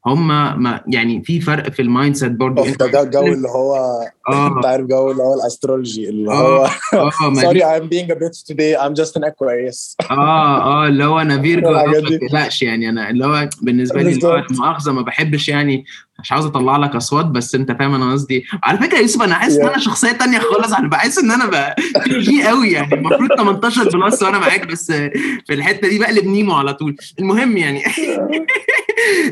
هم 0.06 0.28
ما 0.62 0.80
يعني 0.88 1.22
في 1.24 1.40
فرق 1.40 1.68
في 1.68 1.82
ال 1.82 2.14
mindset 2.16 2.32
برضه 2.32 2.70
ده 2.70 2.86
جو- 3.04 3.10
جو 3.10 3.26
اللي 3.32 3.48
هو 3.48 4.00
انت 4.56 4.66
عارف 4.66 4.86
جو 4.86 5.10
اللي 5.10 5.22
هو 5.22 5.34
ال 5.34 5.42
astrology 5.42 6.08
اللي 6.08 6.30
آه. 6.30 6.66
هو 6.94 7.10
sorry 7.40 7.52
دي 7.52 7.64
I'm 7.64 7.88
being 7.90 8.10
a 8.10 8.18
bitch 8.20 8.44
today. 8.52 8.76
I'm 8.82 8.94
just 9.02 9.16
an 9.16 9.24
Aquarius. 9.24 9.96
آه 10.10 10.84
آه 10.84 10.86
اللي 10.88 11.04
هو 11.04 11.20
أنا 11.20 11.40
Virgo 11.42 11.70
ما. 11.70 12.00
تقلقش 12.28 12.62
يعني. 12.62 12.88
أنا 12.88 13.10
اللي 13.10 13.26
هو 13.26 13.48
بالنسبة 13.62 14.02
لي. 14.02 14.18
مؤاخذة 14.50 14.92
ما 14.92 15.02
بحبش 15.02 15.48
يعني 15.48 15.84
مش 16.22 16.32
عاوز 16.32 16.44
أطلع 16.44 16.76
لك 16.76 16.96
أصوات 16.96 17.26
بس 17.26 17.54
أنت 17.54 17.72
فاهم 17.72 17.94
أنا 17.94 18.12
قصدي 18.12 18.44
على 18.62 18.78
فكرة 18.78 18.96
يا 18.96 19.00
يوسف 19.02 19.22
أنا 19.22 19.34
حاسس 19.34 19.56
إن. 19.58 19.66
أنا 19.68 19.78
شخصية 19.78 20.12
تانية 20.12 20.38
خالص. 20.38 20.72
أنا 20.72 20.88
بحس 20.88 21.18
إن 21.18 21.30
أنا 21.30 21.46
بقى 21.46 21.76
في 22.04 22.18
جي 22.18 22.42
قوي 22.48 22.70
يعني. 22.72 22.94
المفروض 22.94 23.28
18 23.36 23.98
plus 23.98 24.22
وأنا 24.22 24.38
معاك 24.38 24.66
بس 24.66 24.92
في 25.46 25.50
الحتة 25.50 25.88
دي 25.88 25.98
بقلب 25.98 26.24
نيمو 26.26 26.54
على 26.54 26.74
طول. 26.74 26.96
المهم 27.18 27.56
يعني. 27.56 27.82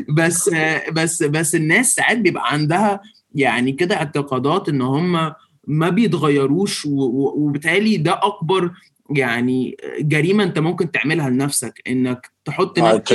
بس 0.09 0.49
بس 0.91 1.23
بس 1.23 1.55
الناس 1.55 1.93
ساعات 1.95 2.17
بيبقى 2.17 2.43
عندها 2.53 3.01
يعني 3.35 3.71
كده 3.71 3.95
اعتقادات 3.95 4.69
إن 4.69 4.81
هم 4.81 5.33
ما 5.67 5.89
بيتغيروش 5.89 6.85
وبالتالي 6.85 7.97
ده 7.97 8.19
أكبر 8.23 8.71
يعني 9.09 9.77
جريمة 9.99 10.43
أنت 10.43 10.59
ممكن 10.59 10.91
تعملها 10.91 11.29
لنفسك 11.29 11.81
إنك 11.87 12.31
تحط 12.45 12.79
نفسك 12.79 13.13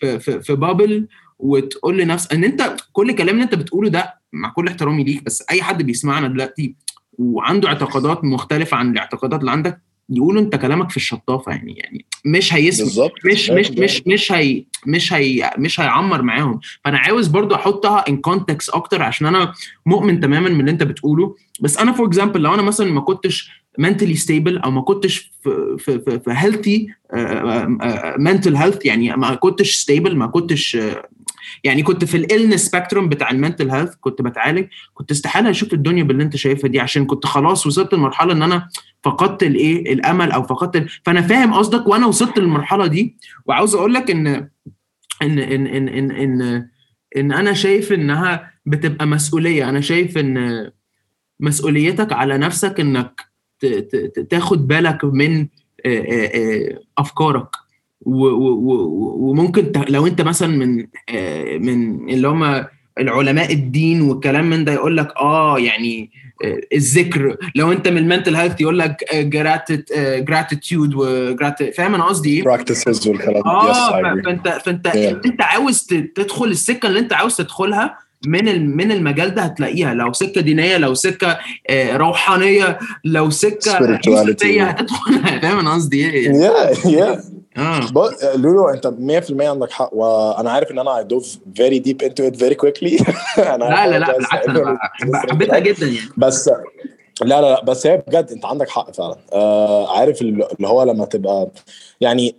في 0.00 0.18
في, 0.18 0.40
في 0.40 0.54
bubble 0.54 1.06
وتقول 1.38 1.98
لنفسك 1.98 2.32
إن 2.32 2.44
أنت 2.44 2.76
كل 2.92 3.10
الكلام 3.10 3.34
اللي 3.34 3.44
أنت 3.44 3.54
بتقوله 3.54 3.88
ده 3.88 4.20
مع 4.32 4.48
كل 4.48 4.68
احترامي 4.68 5.04
ليك 5.04 5.24
بس 5.24 5.44
أي 5.50 5.62
حد 5.62 5.82
بيسمعنا 5.82 6.28
دلوقتي 6.28 6.74
وعنده 7.18 7.68
اعتقادات 7.68 8.24
مختلفة 8.24 8.76
عن 8.76 8.90
الاعتقادات 8.92 9.40
اللي 9.40 9.50
عندك 9.50 9.80
يقولوا 10.10 10.42
انت 10.42 10.56
كلامك 10.56 10.90
في 10.90 10.96
الشطافة 10.96 11.52
يعني 11.52 11.74
يعني 11.76 12.04
مش 12.24 12.54
هيسمع 12.54 13.08
مش 13.24 13.50
مش 13.50 13.70
مش 13.70 14.02
مش 14.06 14.32
هي 14.32 14.64
مش 14.86 15.12
هي 15.12 15.50
مش 15.58 15.80
هيعمر 15.80 16.22
معاهم. 16.22 16.60
فأنا 16.84 16.98
عاوز 16.98 17.26
برضو 17.26 17.54
أحطها 17.54 18.04
in 18.08 18.16
context 18.16 18.70
أكتر 18.70 19.02
عشان 19.02 19.26
أنا 19.26 19.52
مؤمن 19.86 20.20
تماما 20.20 20.48
من 20.48 20.60
اللي 20.60 20.70
أنت 20.70 20.82
بتقوله. 20.82 21.36
بس 21.60 21.78
أنا 21.78 21.92
for 21.92 22.06
example 22.06 22.40
لو 22.40 22.54
أنا 22.54 22.62
مثلا 22.62 22.92
ما 22.92 23.00
كنتش 23.00 23.50
mentally 23.80 24.16
stable 24.24 24.64
أو 24.64 24.70
ما 24.70 24.80
كنتش 24.80 25.32
في 25.42 25.76
في 25.78 25.98
في, 25.98 26.20
في 26.20 26.34
healthy 26.34 26.92
mental 28.18 28.56
health 28.58 28.86
يعني 28.86 29.16
ما 29.16 29.34
كنتش 29.34 29.84
stable 29.84 30.12
ما 30.12 30.26
كنتش 30.26 30.76
آه، 30.76 31.08
يعني 31.64 31.82
كنت 31.82 32.04
في 32.04 32.16
ال 32.16 32.22
illness 32.22 32.66
spectrum 32.66 33.08
بتاع 33.08 33.30
ال 33.30 33.36
mental 33.36 33.70
health 33.70 33.94
كنت 34.00 34.22
بتعالج 34.22 34.66
كنت 34.94 35.10
استحالة 35.10 35.50
أشوف 35.50 35.72
الدنيا 35.72 36.02
باللي 36.02 36.22
أنت 36.22 36.36
شايفها 36.36 36.68
دي 36.70 36.80
عشان 36.80 37.06
كنت 37.06 37.26
خلاص 37.26 37.66
وصلت 37.66 37.94
لمرحلة 37.94 38.32
إن 38.32 38.42
أنا 38.42 38.68
فقدت 39.02 39.42
الإيه؟ 39.42 39.92
الأمل 39.92 40.32
أو 40.32 40.42
فقدت 40.42 40.76
ال... 40.76 40.88
فأنا 41.04 41.20
فاهم 41.22 41.54
قصدك 41.54 41.86
وأنا 41.86 42.06
وصلت 42.06 42.38
للمرحلة 42.38 42.86
دي. 42.86 43.16
وعاوز 43.46 43.74
أقول 43.74 43.94
لك 43.94 44.10
ان 44.10 44.26
ان 45.22 45.38
ان 45.38 45.66
ان 45.66 45.88
ان 45.88 46.10
ان, 46.10 46.68
إن 47.16 47.32
أنا 47.32 47.52
شايف 47.52 47.92
إنها 47.92 48.52
بتبقى 48.66 49.06
مسؤولية. 49.06 49.68
أنا 49.68 49.80
شايف 49.80 50.18
إن 50.18 50.70
مسؤوليتك 51.40 52.12
على 52.12 52.38
نفسك 52.38 52.80
إنك 52.80 53.20
تاخد 54.30 54.66
بالك 54.68 55.04
من 55.04 55.46
أفكارك. 56.98 57.48
وممكن 58.02 59.72
لو 59.88 60.06
انت 60.06 60.20
مثلا 60.20 60.48
من 60.48 60.86
آه، 61.08 61.58
من 61.58 62.08
اللي 62.10 62.28
هم 62.28 62.64
العلماء 62.98 63.52
الدين 63.52 64.00
والكلام 64.02 64.50
من 64.50 64.64
ده 64.64 64.72
يقول 64.72 64.96
لك 64.96 65.08
آه 65.20 65.58
يعني 65.58 66.10
آه، 66.44 66.60
الذكر. 66.76 67.36
لو 67.54 67.72
انت 67.72 67.88
من 67.88 67.98
ال 67.98 68.03
mental 68.03 68.36
health 68.36 68.60
يقول 68.60 68.78
لك 68.78 69.04
gratitude 70.24 70.94
فاهم 71.76 71.94
أنا 71.94 72.04
قصدي 72.04 72.36
إيه؟ 72.36 72.44
practices 72.56 73.06
والكلام 73.06 73.42
ده. 73.42 73.50
آه 73.50 74.02
فأنت 74.24 74.48
فأنت 74.64 74.86
Yeah. 74.88 75.26
انت 75.26 75.42
عاوز 75.42 75.82
تدخل 76.14 76.44
السكة 76.44 76.86
اللي 76.86 76.98
انت 76.98 77.12
عاوز 77.12 77.36
تدخلها 77.36 77.98
من 78.26 78.76
من 78.76 78.92
المجال 78.92 79.34
ده 79.34 79.42
هتلاقيها. 79.42 79.94
لو 79.94 80.12
سكة 80.12 80.40
دينية 80.40 80.76
لو 80.76 80.94
سكة 80.94 81.38
آه، 81.70 81.96
روحانية 81.96 82.78
لو 83.04 83.30
سكة 83.30 83.72
هتدخلها. 84.68 85.38
فاهم 85.42 85.58
أنا 85.58 85.72
قصدي 85.74 86.10
إيه؟ 86.10 86.32
Yeah 86.32 86.74
yeah. 86.76 87.35
آه 87.58 87.80
لأ 88.36 88.52
لأ 88.52 88.68
انت 88.68 88.86
100% 88.86 89.40
عندك 89.42 89.70
حق 89.70 89.90
وأنا 89.94 90.50
عارف 90.50 90.70
ان 90.70 90.78
أنا 90.78 91.02
I 91.02 91.04
dove 91.14 91.26
very 91.60 91.80
deep 91.80 92.06
into 92.06 92.22
it 92.30 92.36
very 92.36 92.54
quickly. 92.54 93.04
أنا 93.38 93.64
لا 93.64 93.86
لا 93.86 93.98
لا 93.98 94.12
بالعكس 94.16 94.48
أنا 94.48 94.78
حبيتها. 95.30 95.58
جدا 95.58 95.86
يعني. 95.86 95.98
بس 96.16 96.48
لا 97.22 97.40
لا 97.40 97.40
لا 97.40 97.64
بس 97.64 97.86
هي 97.86 97.96
بجد 98.08 98.28
انت 98.32 98.44
عندك 98.44 98.68
حق 98.68 98.90
فعلا. 98.92 99.16
آه 99.32 99.98
عارف 99.98 100.22
اللي 100.22 100.46
هو 100.64 100.82
لما 100.82 101.04
تبقى 101.04 101.48
يعني 102.00 102.34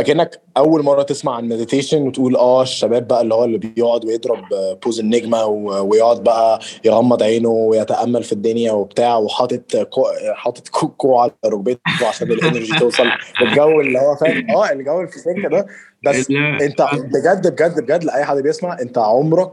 أكنك 0.00 0.40
أول 0.56 0.82
مرة 0.82 1.02
تسمع 1.02 1.34
عن 1.36 1.48
meditation 1.48 2.02
وتقول 2.06 2.36
آه 2.36 2.62
الشباب 2.62 3.08
بقى 3.08 3.20
اللي 3.20 3.34
هو 3.34 3.44
اللي 3.44 3.58
بيقعد 3.58 4.04
ويضرب 4.04 4.52
آه، 4.52 4.72
pose 4.84 5.00
النجمة 5.00 5.44
و- 5.46 5.88
ويقعد 5.90 6.22
بقى 6.24 6.60
يغمض 6.84 7.22
عينه 7.22 7.48
ويتأمل 7.48 8.22
في 8.22 8.32
الدنيا 8.32 8.72
وبتاع 8.72 9.16
وحاطط 9.16 9.76
كو 9.76 10.04
حاطط 10.34 10.68
كوكو 10.68 11.18
على 11.18 11.32
ركبته 11.46 12.08
عشان 12.08 12.32
ال 12.32 12.39
energy 12.39 12.78
توصل 12.78 13.04
الجو 13.42 13.80
اللي 13.80 13.98
هو 13.98 14.16
فاهم 14.16 14.50
آه 14.56 14.70
الجو 14.72 14.96
اللي 15.00 15.08
في 15.10 15.16
السكه 15.16 15.48
ده 15.48 15.66
بس. 16.02 16.16
أنت 16.62 16.82
بجد 17.14 17.48
بجد 17.52 17.80
بجد 17.80 18.04
لأي 18.04 18.24
حد 18.24 18.36
بيسمع 18.36 18.78
أنت 18.80 18.98
عمرك 18.98 19.52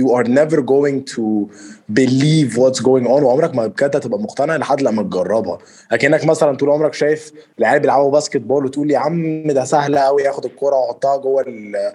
you 0.00 0.08
are 0.16 0.26
never 0.40 0.58
going 0.74 0.98
to 1.16 1.24
believe 2.00 2.56
what's 2.56 2.80
going 2.80 3.06
on 3.06 3.22
وعمرك 3.22 3.54
ما 3.54 3.66
بجد 3.66 3.96
هتبقى 3.96 4.18
مقتنع 4.20 4.56
لحد 4.56 4.82
لما 4.82 5.02
تجربها 5.02 5.58
لكنك 5.92 6.24
مثلا 6.24 6.56
طول 6.56 6.70
عمرك 6.70 6.94
شايف 6.94 7.32
العيال 7.58 7.80
بيلعبوا 7.80 8.10
باسكت 8.10 8.36
بول 8.40 8.64
وتقول 8.64 8.90
يا 8.90 8.98
عم 8.98 9.46
ده 9.46 9.64
سهل 9.64 9.98
قوي 9.98 10.22
ياخد 10.22 10.44
الكرة 10.44 10.76
ويحطها 10.76 11.16
جوه 11.16 11.42
ال- 11.46 11.92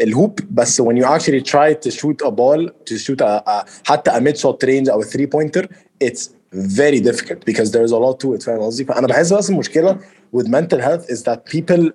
الهوب 0.00 0.40
بس 0.50 0.82
when 0.82 0.94
you 0.96 1.04
actually 1.04 1.42
try 1.52 1.74
to 1.88 1.90
shoot 1.90 2.26
a 2.26 2.30
ball 2.30 2.68
to 2.90 2.94
shoot 2.98 3.20
a, 3.20 3.42
a 3.48 3.64
حتى 3.84 4.10
a 4.10 4.20
mid 4.20 4.36
shot 4.38 4.64
range 4.66 4.88
او 4.90 5.02
a 5.02 5.04
three 5.04 5.26
pointer 5.26 5.64
it's 6.04 6.28
very 6.54 7.00
difficult 7.00 7.38
because 7.50 7.70
there's 7.70 7.92
a 7.92 7.98
lot 7.98 8.20
to 8.20 8.34
it 8.38 8.42
فاهم 8.42 8.60
قصدي 8.60 8.84
فانا 8.84 9.06
بحس 9.06 9.32
بس 9.32 9.50
المشكله 9.50 9.96
with 10.36 10.46
mental 10.46 10.78
health 10.80 11.10
is 11.10 11.18
that 11.22 11.38
people 11.56 11.90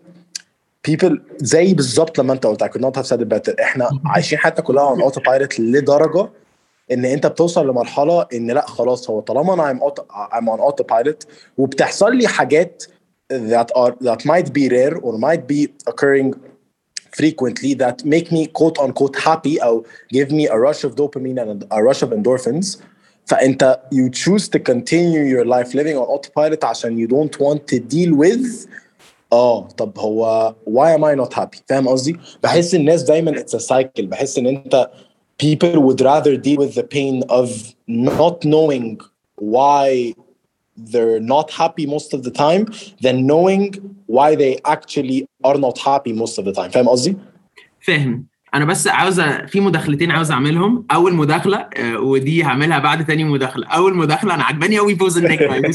people 0.89 1.19
زي 1.39 1.75
بالظبط 1.75 2.19
لما 2.19 2.33
انت 2.33 2.47
قلت 2.47 2.63
I 2.63 2.67
could 2.69 2.81
not 2.81 2.97
have 2.97 3.07
said 3.07 3.21
it 3.21 3.29
better 3.29 3.61
إحنا 3.61 3.89
عايشين 4.07 4.39
حياتنا 4.39 4.65
كلها 4.65 4.97
on 4.97 4.99
autopilot 5.11 5.61
لدرجه 5.61 6.31
ان 6.93 7.05
انت 7.05 7.27
بتوصل 7.27 7.69
لمرحله 7.69 8.27
ان 8.35 8.51
لا 8.51 8.67
خلاص 8.67 9.11
هو 9.11 9.21
طالما 9.21 9.55
أنا 9.55 9.73
I'm, 9.73 9.83
auto, 9.83 10.03
I'm 10.33 10.49
on 10.49 10.61
autopilot 10.61 11.27
وبتحصل 11.59 12.17
لي 12.17 12.29
حاجات 12.29 12.85
that 13.33 13.71
are 13.77 13.93
that 14.01 14.25
might 14.25 14.53
be 14.53 14.69
rare 14.69 14.97
or 14.97 15.19
might 15.19 15.47
be 15.47 15.69
occurring 15.91 16.35
frequently 17.21 17.73
that 17.75 18.05
make 18.05 18.31
me 18.33 18.47
quote 18.47 18.79
unquote 18.79 19.17
happy 19.17 19.63
أو 19.63 19.85
give 20.15 20.31
me 20.31 20.47
a 20.49 20.59
rush 20.59 20.85
of 20.85 20.95
dopamine 20.95 21.39
and 21.39 21.65
a 21.71 21.83
rush 21.83 22.03
of 22.03 22.11
endorphins 22.13 22.79
فانت 23.27 23.81
you 23.95 24.11
choose 24.11 24.49
to 24.49 24.59
continue 24.59 25.23
your 25.23 25.45
life 25.45 25.75
living 25.75 25.97
on 25.97 26.07
autopilot 26.07 26.65
عشان 26.65 27.07
you 27.07 27.11
don't 27.11 27.41
want 27.41 27.61
to 27.67 27.79
deal 27.79 28.15
with 28.15 28.69
آه 29.35 29.69
طب 29.69 29.99
هو 29.99 30.55
why 30.67 30.99
am 30.99 31.03
I 31.03 31.25
not 31.25 31.35
happy 31.35 31.63
فاهم 31.69 31.89
قصدي 31.89 32.17
بحس 32.43 32.75
الناس 32.75 33.03
دايما 33.03 33.33
it's 33.33 33.55
a 33.55 33.63
cycle 33.63 34.03
بحس 34.05 34.39
ان 34.39 34.47
انت 34.47 34.91
people 35.43 35.81
would 35.81 36.01
rather 36.01 36.37
deal 36.37 36.59
with 36.59 36.75
the 36.75 36.87
pain 36.97 37.23
of 37.29 37.49
not 37.89 38.37
knowing 38.45 39.01
why 39.55 40.15
they're 40.93 41.21
not 41.35 41.51
happy 41.51 41.87
most 41.87 42.11
of 42.17 42.21
the 42.27 42.31
time 42.45 42.63
than 43.05 43.17
knowing 43.31 43.65
why 44.17 44.29
they 44.43 44.53
actually 44.75 45.21
are 45.49 45.59
not 45.67 45.77
happy 45.79 46.13
most 46.13 46.39
of 46.39 46.45
the 46.45 46.53
time 46.53 46.71
فاهم 46.71 46.89
قصدي 46.89 47.17
فاهم 47.81 48.27
أنا 48.55 48.65
بس 48.65 48.89
عاوزه 48.89 49.47
في 49.47 49.61
مداخلتين 49.61 50.11
عاوز 50.11 50.31
اعملهم 50.31 50.85
اول 50.93 51.15
مداخله 51.15 51.57
آه، 51.59 51.99
ودي 51.99 52.45
هعملها 52.45 52.79
بعد 52.79 53.07
تاني 53.07 53.25
مداخله 53.25 53.67
اول 53.67 53.95
مداخله 53.95 54.35
أنا 54.35 54.45
عجباني 54.45 54.79
قوي 54.79 54.95
بوز 54.95 55.19
النجمه 55.19 55.73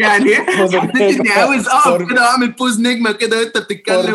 يعني 0.04 0.38
النجمة. 0.38 1.08
إني 1.20 1.30
عاوز 1.30 1.68
أقف. 1.68 2.02
كده 2.10 2.22
وأعمل 2.22 2.48
بوز 2.52 2.80
نجمة 2.80 3.12
كده 3.12 3.38
وأنت 3.38 3.58
بتتكلم. 3.58 4.14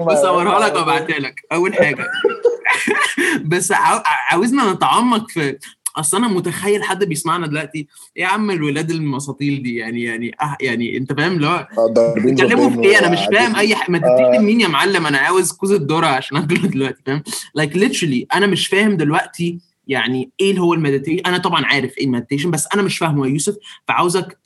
واصورها 0.00 0.66
لك 0.68 0.74
وأبعتها 0.74 1.18
لك 1.18 1.40
أول 1.52 1.74
حاجة 1.74 2.06
بس 3.44 3.72
عاو- 3.72 4.02
عاوزنا 4.30 4.72
نتعمق 4.72 5.30
في 5.30 5.56
أصل 5.96 6.16
أنا 6.16 6.28
متخيل 6.28 6.82
حد 6.82 7.04
بيسمعنا 7.04 7.46
دلوقتي 7.46 7.86
يا 8.16 8.26
عم 8.26 8.50
الولاد 8.50 8.90
المساطيل 8.90 9.62
دي 9.62 9.76
يعني 9.76 10.02
يعني 10.02 10.36
أه 10.42 10.56
يعني 10.60 10.96
أنت 10.96 11.12
فاهم 11.12 11.32
اللي 11.32 11.46
هو 11.46 11.68
آه، 11.78 12.14
بيتكلموا 12.14 12.70
في 12.70 12.80
إيه 12.84 12.98
أنا 12.98 13.08
مش. 13.08 13.18
فاهم 13.32 13.56
أي 13.56 13.74
حاجة 13.74 13.90
ما 13.90 13.98
تديني 13.98 14.38
مين 14.38 14.60
يا 14.60 14.68
معلم 14.68 15.06
أنا 15.06 15.18
عاوز 15.18 15.52
كوز 15.52 15.72
الذره 15.72 16.06
عشان 16.06 16.36
اكله 16.36 16.58
دلوقتي 16.68 17.02
فاهم 17.06 17.22
like 17.54 17.76
literally 17.76 18.26
أنا 18.34 18.46
مش 18.46 18.66
فاهم 18.66 18.96
دلوقتي 18.96 19.58
يعني 19.90 20.30
إيه 20.40 20.50
اللي 20.50 20.60
هو 20.60 20.74
ال 20.74 20.78
meditation 20.78 21.22
أنا 21.26 21.38
طبعا 21.38 21.64
عارف 21.64 21.98
إيه 21.98 22.04
ال 22.04 22.08
meditation 22.08 22.50
بس 22.50 22.68
أنا 22.74 22.82
مش 22.82 22.98
فاهمه 22.98 23.26
يا 23.26 23.32
يوسف 23.32 23.56
فعاوزك 23.88 24.38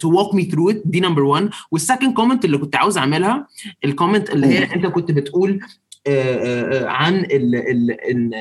talk 0.00 0.34
me 0.34 0.44
through 0.44 0.70
it 0.70 0.82
دي 0.84 1.00
number 1.00 1.22
1 1.22 1.50
وال 1.70 1.81
second 1.81 2.14
comment 2.14 2.44
اللي 2.44 2.58
كنت 2.58 2.76
عاوز 2.76 2.98
أعملها 2.98 3.46
ال 3.84 3.90
comment 3.90 4.30
اللي 4.30 4.46
هي 4.46 4.74
أنت 4.74 4.86
كنت 4.86 5.10
بتقول 5.10 5.60
آه، 6.06 6.34
آه، 6.34 6.84
آه، 6.84 6.88
عن 6.88 7.14
ال 7.14 7.54
ال 7.54 7.90
ال 7.90 8.34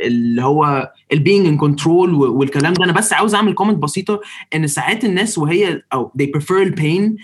اللي 0.00 0.42
هو 0.42 0.92
ال 1.12 1.18
being 1.18 1.46
in 1.46 1.56
control 1.56 2.14
والكلام 2.14 2.72
ده. 2.72 2.84
أنا 2.84 2.92
بس 2.92 3.12
عاوز 3.12 3.34
أعمل 3.34 3.54
comment 3.54 3.78
بسيطة 3.78 4.20
إن 4.54 4.66
ساعات 4.66 5.04
الناس 5.04 5.38
وهي 5.38 5.82
أو 5.92 6.12
they 6.22 6.26
prefer 6.26 6.52
ال 6.52 6.65
pain 6.65 7.16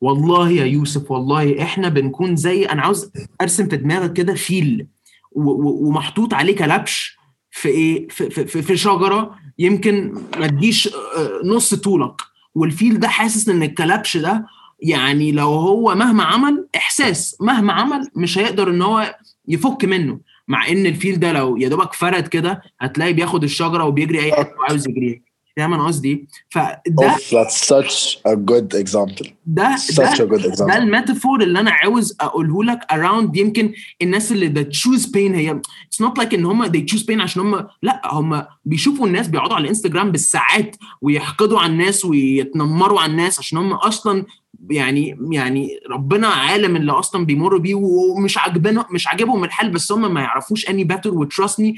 والله 0.00 0.50
يا 0.50 0.64
يوسف 0.64 1.10
والله 1.10 1.62
إحنا 1.62 1.88
بنكون 1.88 2.36
زي 2.36 2.64
أنا 2.64 2.82
عاوز 2.82 3.12
أرسم 3.40 3.68
في 3.68 3.76
دماغك 3.76 4.12
كده 4.12 4.34
فيل 4.34 4.86
ومحطوط 5.32 6.34
عليه 6.34 6.56
كلبش. 6.56 7.21
في 7.52 7.68
إيه؟ 7.68 8.08
في, 8.08 8.30
في, 8.30 8.62
في, 8.62 8.76
شجرة 8.76 9.34
يمكن 9.58 10.14
ما 10.38 10.46
تجيش 10.46 10.88
آه، 10.88 11.40
نص 11.44 11.74
طولك. 11.74 12.14
والفيل 12.54 13.00
ده 13.00 13.08
حاسس 13.08 13.48
إن 13.48 13.62
الكلبش 13.62 14.16
ده 14.16 14.46
يعني 14.80 15.32
لو 15.32 15.48
هو 15.48 15.94
مهما 15.94 16.24
عمل 16.24 16.66
إحساس 16.76 17.36
مهما 17.40 17.72
عمل 17.72 18.08
مش 18.16 18.38
هيقدر 18.38 18.70
إن 18.70 18.82
هو 18.82 19.16
يفك 19.48 19.84
منه. 19.84 20.20
مع 20.48 20.68
إن 20.68 20.86
الفيل 20.86 21.20
ده 21.20 21.32
لو 21.32 21.56
يا 21.56 21.68
دوبك 21.68 21.92
فرد 21.92 22.28
كده 22.28 22.62
هتلاقي 22.80 23.12
بياخد 23.12 23.44
الشجرة 23.44 23.84
وبيجري 23.84 24.20
أي 24.20 24.32
حتة 24.32 24.54
عاوز 24.68 24.88
يجريها. 24.88 25.20
فاهم 25.56 25.74
أنا 25.74 25.86
قصدي 25.86 26.08
إيه؟ 26.08 26.26
فده 26.50 27.14
Oof, 27.14 27.20
that's 27.20 27.56
such 27.56 28.18
a 28.28 28.36
good 28.36 28.74
example 28.84 29.30
ده 29.46 29.76
such 29.76 29.96
ده 29.96 30.12
a 30.12 30.16
good 30.16 30.46
ده 30.46 30.52
example 30.54 30.76
ال 30.76 30.83
metaphor 30.83 31.42
اللي 31.42 31.60
أنا 31.60 31.70
عاوز 31.70 32.16
أقوله 32.20 32.64
لك 32.64 32.80
around 32.92 33.36
يمكن 33.36 33.72
الناس 34.02 34.32
اللي 34.32 34.48
they 34.48 34.62
choose 34.62 35.06
pain 35.06 35.34
هي 35.34 35.60
it's 35.86 36.00
not 36.00 36.18
like 36.18 36.34
إن 36.34 36.44
هم 36.44 36.66
they 36.66 36.80
choose 36.92 37.02
pain 37.06 37.20
عشان 37.20 37.42
هم 37.42 37.66
لأ 37.82 38.02
هم 38.04 38.44
بيشوفوا 38.64 39.06
الناس 39.06 39.28
بيقعدوا 39.28 39.54
على 39.54 39.62
الانستجرام 39.62 40.12
بالساعات 40.12 40.76
ويحقدوا 41.02 41.58
على 41.60 41.72
الناس 41.72 42.04
ويتنمروا 42.04 43.00
على 43.00 43.12
الناس 43.12 43.38
عشان 43.38 43.58
هم 43.58 43.72
أصلا 43.72 44.26
يعني 44.70 45.18
يعني 45.32 45.68
ربنا 45.90 46.28
عالم 46.28 46.76
اللي 46.76 46.92
أصلا 46.92 47.26
بيمروا 47.26 47.58
بيه 47.58 47.74
ومش 47.74 48.38
عاجبنا 48.38 48.86
مش 48.90 49.08
عاجبهم 49.08 49.44
الحال 49.44 49.70
بس 49.70 49.92
هم 49.92 50.14
ما 50.14 50.20
يعرفوش 50.20 50.68
any 50.68 50.84
better 50.84 51.14
و 51.14 51.22
trust 51.22 51.60
me 51.60 51.74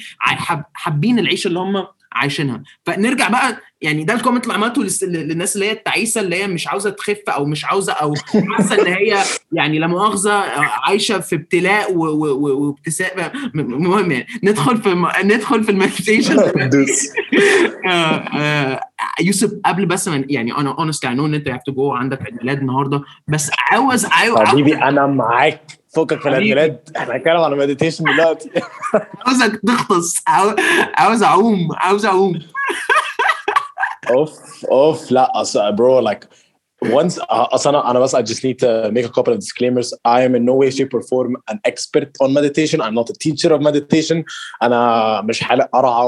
حابين 0.75 1.19
العيشه 1.19 1.49
اللي 1.49 1.59
هم 1.59 1.87
عايشينها. 2.15 2.63
فنرجع 2.87 3.29
بقى 3.29 3.57
يعني 3.81 4.05
ده 4.05 4.15
ال 4.15 4.18
comment 4.18 4.45
اللي 4.45 4.55
عملته 4.55 4.83
للناس 5.03 5.55
اللي 5.55 5.67
هي 5.67 5.73
التعيسة 5.73 6.21
اللي 6.21 6.37
هي 6.37 6.47
مش 6.47 6.69
عاوزة 6.69 6.91
تخف 6.91 7.19
أو 7.29 7.45
مش 7.45 7.65
عاوزة 7.65 7.93
أو 7.93 8.15
حاسة 8.57 8.81
إن 8.83 8.87
هي 8.87 9.19
يعني 9.53 9.79
لا 9.79 9.87
مؤاخذة 9.87 10.33
عايشة 10.87 11.19
في 11.21 11.35
ابتلاء 11.35 11.93
و- 11.93 12.07
و- 12.07 12.35
و- 12.35 12.67
وابتسام 12.67 13.31
م- 13.55 13.61
المهم 13.61 14.11
يعني 14.11 14.27
ندخل 14.45 14.77
في 14.77 15.07
ندخل 15.25 15.65
في 15.65 15.71
ال 15.71 15.76
meditation. 15.76 16.39
آه، 17.87 17.91
آه، 17.91 18.81
يوسف 19.21 19.51
قبل 19.65 19.87
بس 19.87 20.11
يعني 20.29 20.57
أنا 20.57 20.71
honestly 20.79 21.11
I 21.11 21.15
know 21.17 21.27
إن 21.27 21.35
أنت 21.35 21.49
have 21.49 21.63
to 21.67 21.73
go 21.73 21.93
عندك 21.93 22.23
عيد 22.23 22.35
ميلاد 22.35 22.59
النهارده 22.59 23.03
بس 23.29 23.51
عاوز 23.71 24.07
عاوز 24.07 24.39
حبيبي 24.39 24.75
أنا 24.77 25.07
معاك. 25.07 25.61
فكك 25.97 26.13
من 26.13 26.19
حبيبي. 26.21 26.37
الميلاد 26.39 26.91
إحنا 26.97 27.17
هنتكلم 27.17 27.37
على 27.37 27.57
meditation 27.57 28.05
دلوقتي. 28.05 28.51
عاوزك 29.27 29.61
تغطس 29.67 30.17
عاو- 30.29 30.57
عاوز 30.95 31.23
اعوم. 31.23 31.69
عاوز 31.77 32.07
اعوم. 32.07 32.39
اوف 34.11 34.33
اوف. 34.71 35.11
لا 35.13 35.41
اصل 35.41 35.73
bro 35.73 36.01
like 36.01 36.29
once 36.93 37.19
أنا 37.67 37.91
أنا 37.91 37.99
بس 38.01 38.17
I 38.17 38.23
just 38.23 38.45
need 38.45 38.59
to 38.59 38.91
make 38.91 39.05
a 39.05 39.09
couple 39.09 39.33
of 39.33 39.39
disclaimers 39.39 39.95
I 40.05 40.21
am 40.23 40.35
in 40.35 40.45
no 40.45 40.55
way 40.55 40.71
shape 40.71 40.95
or 40.95 41.03
form 41.03 41.37
an 41.51 41.59
expert 41.65 42.11
on 42.21 42.33
meditation 42.33 42.81
I'm 42.81 42.95
not 42.95 43.11
a 43.11 43.15
teacher 43.15 43.53
of 43.53 43.61
meditation 43.61 44.25
أنا 44.63 45.21
مش 45.21 45.43
حالق 45.45 45.69
قرعه 45.73 46.07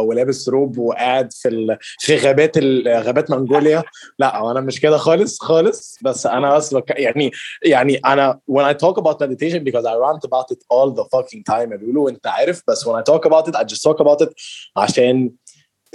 ولابس 0.00 0.48
روب 0.48 0.78
وقاعد 0.78 1.32
في 1.32 1.48
ال... 1.48 1.78
في 1.98 2.16
غابات 2.16 2.58
ال... 2.58 2.88
غابات 2.88 3.30
منغوليا 3.30 3.82
لا 4.18 4.50
أنا 4.50 4.60
مش 4.60 4.80
كده 4.80 4.96
خالص 4.96 5.38
خالص 5.40 5.98
بس 6.02 6.26
أنا 6.26 6.56
بس 6.56 6.74
بك... 6.74 6.90
يعني 6.90 7.30
يعني 7.64 7.96
أنا 7.96 8.40
when 8.52 8.64
I 8.64 8.74
talk 8.74 8.96
about 8.98 9.20
meditation 9.20 9.64
because 9.64 9.84
I 9.84 9.94
rant 9.94 10.24
about 10.24 10.50
it 10.50 10.60
all 10.70 10.90
the 10.90 11.04
fucking 11.04 11.42
time 11.50 11.74
بيقولوا 11.74 12.10
انت 12.10 12.26
عارف 12.26 12.62
بس 12.68 12.88
when 12.88 12.92
I 12.92 13.02
talk 13.02 13.30
about 13.30 13.48
it 13.50 13.56
I 13.56 13.64
just 13.64 13.82
talk 13.82 14.00
about 14.00 14.26
it 14.26 14.32
عشان 14.76 15.30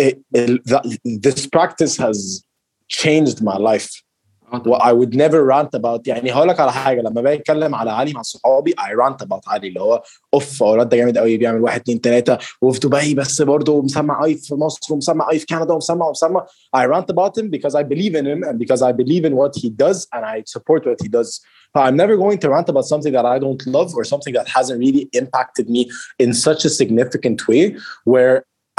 it, 0.02 0.18
it, 0.36 0.62
this 1.06 1.48
practice 1.48 1.98
has 1.98 2.44
changed 2.88 3.42
my 3.42 3.58
life 3.58 4.04
what 4.51 4.83
I 4.83 4.93
would 4.93 5.15
never 5.15 5.45
rant 5.45 5.75
about 5.75 6.07
يعني 6.07 6.33
هقول 6.33 6.49
لك 6.49 6.61
على 6.61 6.73
حاجه 6.73 7.01
لما 7.01 7.21
باجي 7.23 7.41
اتكلم 7.41 7.75
على 7.75 7.91
علي 7.91 8.13
مع 8.13 8.23
صحابي 8.23 8.75
I 8.81 8.95
rant 9.05 9.27
about 9.27 9.41
علي 9.49 9.69
اللي 9.69 9.81
هو 9.81 10.03
اوف 10.35 10.63
اولاد 10.63 10.89
ده 10.89 10.97
جامد 10.97 11.19
قوي 11.19 11.37
بيعمل 11.37 11.61
واحد 11.61 11.81
اتنين 11.81 12.01
تلاته 12.01 12.39
وفي 12.63 12.81
دبي 12.81 13.15
بس 13.15 13.43
برضه 13.43 13.83
مسمع 13.83 14.25
اي 14.25 14.35
في 14.35 14.55
مصر 14.55 14.95
ومسمع 14.95 15.31
اي 15.31 15.39
في 15.39 15.47
كندا 15.47 15.75
ومسمع 15.75 16.07
ومسمع 16.07 16.47
I 16.77 16.81
rant 16.87 17.11
about 17.15 17.41
him 17.41 17.51
because 17.51 17.75
I 17.75 17.83
believe 17.83 18.15
in 18.15 18.27
him 18.27 18.43
and 18.49 18.59
because 18.59 18.83
I 18.83 18.93
believe 18.93 19.25
in 19.25 19.35
what 19.37 19.53
he 19.63 19.71
does 19.85 20.07
and 20.15 20.25
I 20.25 20.43
support 20.47 20.87
what 20.87 20.99
he 21.03 21.09
does 21.09 21.31
but 21.75 21.83
I'm 21.87 21.97
never 21.97 22.17
going 22.17 22.39
to 22.43 22.49
rant 22.55 22.69
about 22.69 22.87
something 22.93 23.13
that 23.19 23.27
I 23.35 23.39
don't 23.45 23.63
love 23.77 23.91
or 23.99 24.05
something 24.13 24.35
that 24.39 24.49
hasn't 24.57 24.79
really 24.85 25.05
impacted 25.21 25.67
me 25.75 25.83
in 26.19 26.31
such 26.47 26.61
a 26.69 26.71
significant 26.81 27.39
way 27.51 27.65
where 28.13 28.37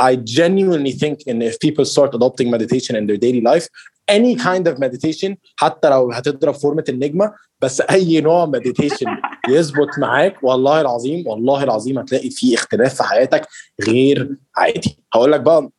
I 0.09 0.15
genuinely 0.39 0.93
think 1.01 1.17
and 1.29 1.43
if 1.49 1.59
people 1.59 1.85
start 1.95 2.15
adopting 2.19 2.47
meditation 2.49 2.93
in 2.99 3.05
their 3.07 3.17
daily 3.25 3.41
life 3.51 3.67
اني 4.10 4.34
كايند 4.34 4.68
اوف 4.68 4.80
مديتيشن 4.80 5.36
حتى 5.56 5.90
لو 5.90 6.12
هتضرب 6.12 6.54
فورمه 6.54 6.84
النجمة 6.88 7.32
بس 7.60 7.80
أي 7.80 8.20
نوع 8.20 8.46
meditation 8.46 9.06
يظبط 9.48 9.98
معاك 9.98 10.36
والله 10.42 10.80
العظيم 10.80 11.26
والله 11.26 11.62
العظيم 11.64 11.98
هتلاقي 11.98 12.30
في 12.30 12.54
اختلاف 12.54 12.94
في 12.94 13.02
حياتك 13.02 13.48
غير 13.88 14.36
عادي. 14.56 14.98
هقول 15.14 15.32
لك 15.32 15.40
بقى 15.40 15.70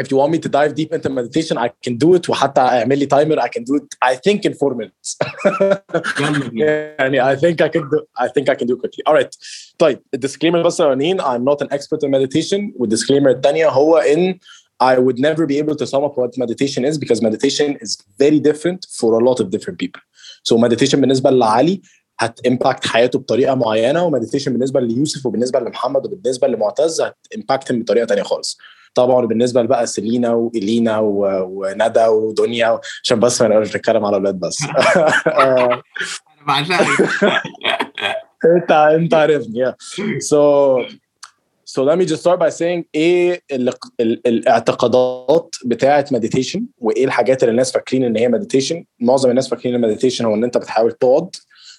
if 0.00 0.04
you 0.04 0.16
want 0.16 0.30
me 0.34 0.38
to 0.38 0.48
dive 0.48 0.72
deep 0.80 0.90
into 0.96 1.10
meditation 1.10 1.56
I 1.58 1.68
can 1.84 1.94
do 2.04 2.14
it 2.18 2.30
وحتى 2.30 2.60
اعمل 2.60 2.98
لي 2.98 3.06
timer 3.06 3.40
I 3.40 3.48
can 3.48 3.62
do 3.62 3.80
it 3.80 4.10
I 4.10 4.14
think 4.14 4.50
in 4.50 4.54
four 4.54 4.74
minutes. 4.74 5.18
يعني 6.52 7.36
I 7.36 7.38
think 7.38 7.56
I 7.62 7.68
can 7.68 7.82
do 7.82 7.98
I 8.20 8.28
think 8.28 8.48
I 8.48 8.54
can 8.54 8.66
do 8.66 8.74
it 8.74 8.80
quickly. 8.80 9.02
All 9.06 9.14
right. 9.14 9.30
طيب 9.78 10.02
ال 10.14 10.18
disclaimer 10.18 10.62
بس 10.62 10.80
أنا 10.80 11.14
I'm 11.36 11.44
not 11.44 11.66
an 11.66 11.68
expert 11.70 12.02
in 12.04 12.10
meditation. 12.10 12.72
وال 12.76 12.85
disclaimer 12.85 13.30
الثانية 13.30 13.68
هو 13.68 13.98
ان. 13.98 14.38
I 14.82 14.98
would 15.04 15.18
never 15.28 15.44
be 15.52 15.56
able 15.62 15.76
to 15.80 15.86
sum 15.92 16.02
up 16.08 16.14
what 16.20 16.32
meditation 16.44 16.82
is 16.90 16.94
because 17.02 17.20
meditation 17.28 17.68
is 17.84 17.90
very 18.22 18.40
different 18.48 18.80
for 18.98 19.10
a 19.20 19.22
lot 19.28 19.38
of 19.42 19.46
different 19.54 19.78
people. 19.78 20.00
So 20.42 20.58
meditation 20.58 21.00
بالنسبة 21.00 21.30
لعلي 21.30 21.80
هت 22.18 22.40
impact 22.48 22.86
حياته 22.86 23.18
بطريقة 23.18 23.54
معينة 23.54 24.04
ومديتيشن 24.04 24.52
بالنسبة 24.52 24.80
ليوسف 24.80 25.26
وبالنسبة 25.26 25.60
لمحمد 25.60 26.06
وبالنسبة 26.06 26.48
لمعتز 26.48 27.00
هت 27.00 27.16
impact 27.38 27.72
بطريقة 27.72 28.04
تانية 28.06 28.22
خالص. 28.22 28.58
طبعا 28.94 29.26
بالنسبة 29.26 29.62
بقى 29.62 29.86
سيلينا 29.86 30.30
وإلينا 30.32 30.98
و- 30.98 31.48
وندى 31.60 32.06
ودنيا 32.06 32.80
عشان 33.02 33.20
بس 33.20 33.42
ما 33.42 33.48
نبقاش 33.48 33.76
نتكلم 33.76 34.04
على 34.04 34.16
أولاد 34.16 34.40
بس. 34.40 34.56
أنا 35.26 35.82
بعشقك 36.46 37.10
انت 38.56 38.70
انت 38.72 39.14
عارفني 39.14 39.64
yeah. 39.72 39.74
So 41.72 41.84
let 41.84 41.96
me 41.98 42.04
just 42.04 42.22
start 42.22 42.40
by 42.40 42.50
saying 42.50 42.84
إيه 42.94 43.42
الاعتقادات 44.26 45.56
بتاعة 45.64 46.06
meditation 46.12 46.66
وإيه 46.78 47.04
الحاجات 47.04 47.42
اللي 47.42 47.50
الناس 47.50 47.72
فاكرين 47.72 48.04
إن 48.04 48.16
هي 48.16 48.28
meditation 48.28 48.84
معظم 49.00 49.30
الناس 49.30 49.48
فاكرين 49.48 49.74
إن 49.74 49.80
meditation 49.80 50.24
هو 50.24 50.34
إن 50.34 50.44
أنت 50.44 50.58
بتحاول 50.58 50.92
تقعد 50.92 51.36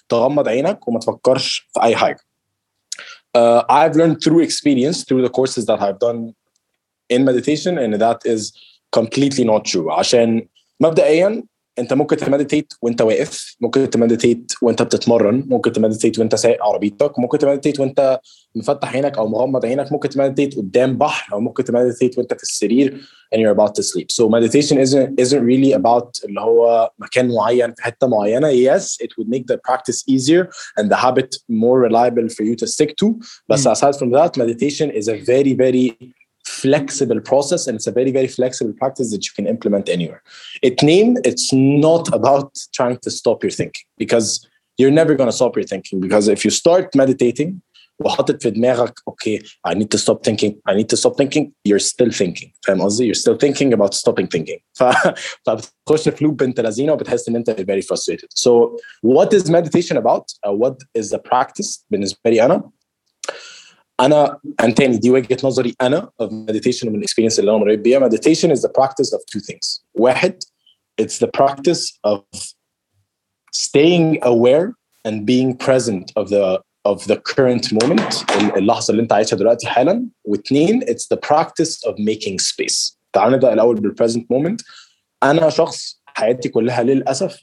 تغمض 0.08 0.48
عينك 0.48 0.88
وما 0.88 0.98
تفكرش 0.98 1.68
في 1.74 1.82
أي 1.82 1.96
حاجة. 1.96 2.18
Uh, 3.38 3.62
I've 3.68 3.94
learned 3.96 4.22
through 4.24 4.40
experience 4.40 5.04
through 5.04 5.22
the 5.26 5.32
courses 5.38 5.66
that 5.66 5.80
I've 5.82 5.98
done 5.98 6.34
in 7.10 7.24
meditation 7.24 7.78
and 7.78 7.94
that 7.94 8.20
is 8.24 8.52
completely 8.92 9.44
not 9.44 9.64
true. 9.64 9.90
عشان 9.90 10.48
مبدئيا 10.80 11.44
انت 11.78 11.92
ممكن 11.92 12.16
ت 12.16 12.22
meditate 12.22 12.72
وانت 12.82 13.02
واقف 13.02 13.56
ممكن 13.60 13.90
ت 13.90 13.97
meditate 13.97 14.52
وانت 14.62 14.82
بتتمرن 14.82 15.44
ممكن 15.48 15.72
ت 15.72 15.77
meditate 15.77 16.18
وانت 16.18 16.34
سايق 16.34 16.64
عربيتك 16.64 17.18
ممكن 17.18 17.38
ت 17.38 17.43
meditate 17.43 17.80
وانت 17.80 18.20
مفتح 18.54 18.94
عينك 18.94 19.18
أو 19.18 19.28
مغمض 19.28 19.66
عينك 19.66 19.92
ممكن 19.92 20.08
تمديتيت 20.08 20.58
قدام 20.58 20.98
بحر 20.98 21.34
أو 21.34 21.40
ممكن 21.40 21.64
تمديتيت 21.64 22.18
وانت 22.18 22.34
في 22.34 22.42
السرير 22.42 23.00
and 23.34 23.40
you're 23.40 23.56
about 23.58 23.74
to 23.74 23.82
sleep. 23.82 24.08
So 24.18 24.28
meditation 24.28 24.76
isn't 24.86 25.18
isn't 25.18 25.44
really 25.52 25.72
about 25.72 26.24
اللي 26.24 26.40
هو 26.40 26.90
مكان 26.98 27.28
معين 27.28 27.74
في 27.74 27.82
حتة 27.82 28.06
معينة. 28.06 28.50
Yes 28.50 28.82
it 29.02 29.08
would 29.18 29.28
make 29.28 29.46
the 29.46 29.58
practice 29.68 30.04
easier 30.08 30.48
and 30.78 30.90
the 30.90 30.96
habit 30.96 31.36
more 31.48 31.78
reliable 31.80 32.28
for 32.28 32.42
you 32.42 32.54
to 32.56 32.66
stick 32.66 32.96
to. 33.02 33.06
but 33.48 33.58
Mm. 33.58 33.72
aside 33.72 33.96
from 34.00 34.10
that 34.18 34.36
meditation 34.42 34.90
is 35.00 35.06
a 35.08 35.16
very 35.32 35.52
very 35.64 35.86
flexible 36.45 37.19
process 37.19 37.67
and 37.67 37.75
it's 37.75 37.87
a 37.87 37.91
very 37.91 38.11
very 38.11 38.27
flexible 38.27 38.73
practice 38.73 39.11
that 39.11 39.25
you 39.25 39.31
can 39.35 39.47
implement 39.47 39.89
anywhere 39.89 40.21
it 40.61 40.81
name 40.81 41.17
it's 41.25 41.51
not 41.53 42.05
about 42.13 42.49
trying 42.73 42.97
to 42.97 43.11
stop 43.11 43.43
your 43.43 43.51
thinking 43.51 43.83
because 43.97 44.47
you're 44.77 44.91
never 44.91 45.13
going 45.15 45.29
to 45.29 45.35
stop 45.35 45.55
your 45.55 45.65
thinking 45.65 45.99
because 45.99 46.27
if 46.27 46.45
you 46.45 46.51
start 46.51 46.95
meditating 46.95 47.61
وحاطط 47.99 48.43
في 48.43 48.49
دماغك 48.49 48.99
okay 49.09 49.39
I 49.67 49.73
need 49.73 49.89
to 49.89 49.97
stop 49.97 50.23
thinking 50.23 50.51
I 50.69 50.73
need 50.75 50.89
to 50.89 50.97
stop 50.97 51.17
thinking 51.17 51.51
you're 51.65 51.79
still 51.79 52.11
thinking 52.11 52.51
فاهم 52.61 52.81
قصدي 52.81 53.11
you're 53.11 53.19
still 53.19 53.37
thinking 53.37 53.73
about 53.73 53.93
stopping 53.93 54.27
thinking 54.27 54.59
ف... 54.73 54.83
فبتخش 55.45 56.09
في 56.09 56.23
لوب 56.25 56.37
بنت 56.37 56.59
لذينه 56.59 56.93
وبتحس 56.93 57.29
ان 57.29 57.35
انت 57.35 57.51
very 57.51 57.81
frustrated 57.81 58.27
so 58.43 58.77
what 59.05 59.33
is 59.33 59.49
meditation 59.49 59.97
about 59.97 60.25
uh, 60.47 60.51
what 60.51 61.01
is 61.01 61.09
the 61.09 61.19
practice 61.19 61.85
بالنسبه 61.89 62.29
لي 62.29 62.45
انا 62.45 62.69
انا 64.01 64.39
and 64.61 64.73
تاني 64.73 64.97
دي 64.97 65.09
وجهه 65.11 65.37
نظري 65.43 65.75
انا 65.81 66.09
of 66.23 66.25
meditation 66.25 66.83
ومن 66.87 66.95
الاكسبيرينس 66.95 67.39
اللي 67.39 67.51
انا 67.51 67.59
مريت 67.59 67.79
بيها 67.79 68.09
meditation 68.09 68.49
is 68.55 68.59
the 68.59 68.69
practice 68.81 69.09
of 69.13 69.19
two 69.31 69.41
things 69.41 69.83
واحد 69.93 70.43
it's 71.01 71.17
the 71.25 71.29
practice 71.41 71.99
of 72.07 72.21
staying 73.51 74.19
aware 74.23 74.73
and 75.07 75.25
being 75.25 75.55
present 75.67 76.11
of 76.19 76.29
the 76.29 76.59
of 76.87 76.99
the 77.07 77.17
current 77.31 77.65
moment 77.73 78.25
اللحظه 78.57 78.91
اللي 78.91 79.01
انت 79.03 79.13
عايشها 79.13 79.37
دلوقتي 79.37 79.67
حالا 79.67 80.07
واثنين 80.23 80.81
it's 80.83 81.07
the 81.13 81.17
practice 81.29 81.89
of 81.89 81.93
making 81.93 82.37
space 82.39 82.97
تعال 83.13 83.31
نبدا 83.31 83.53
الاول 83.53 83.77
بالpresent 83.77 84.21
moment 84.21 84.63
انا 85.23 85.49
شخص 85.49 86.01
حياتي 86.05 86.49
كلها 86.49 86.83
للاسف 86.83 87.39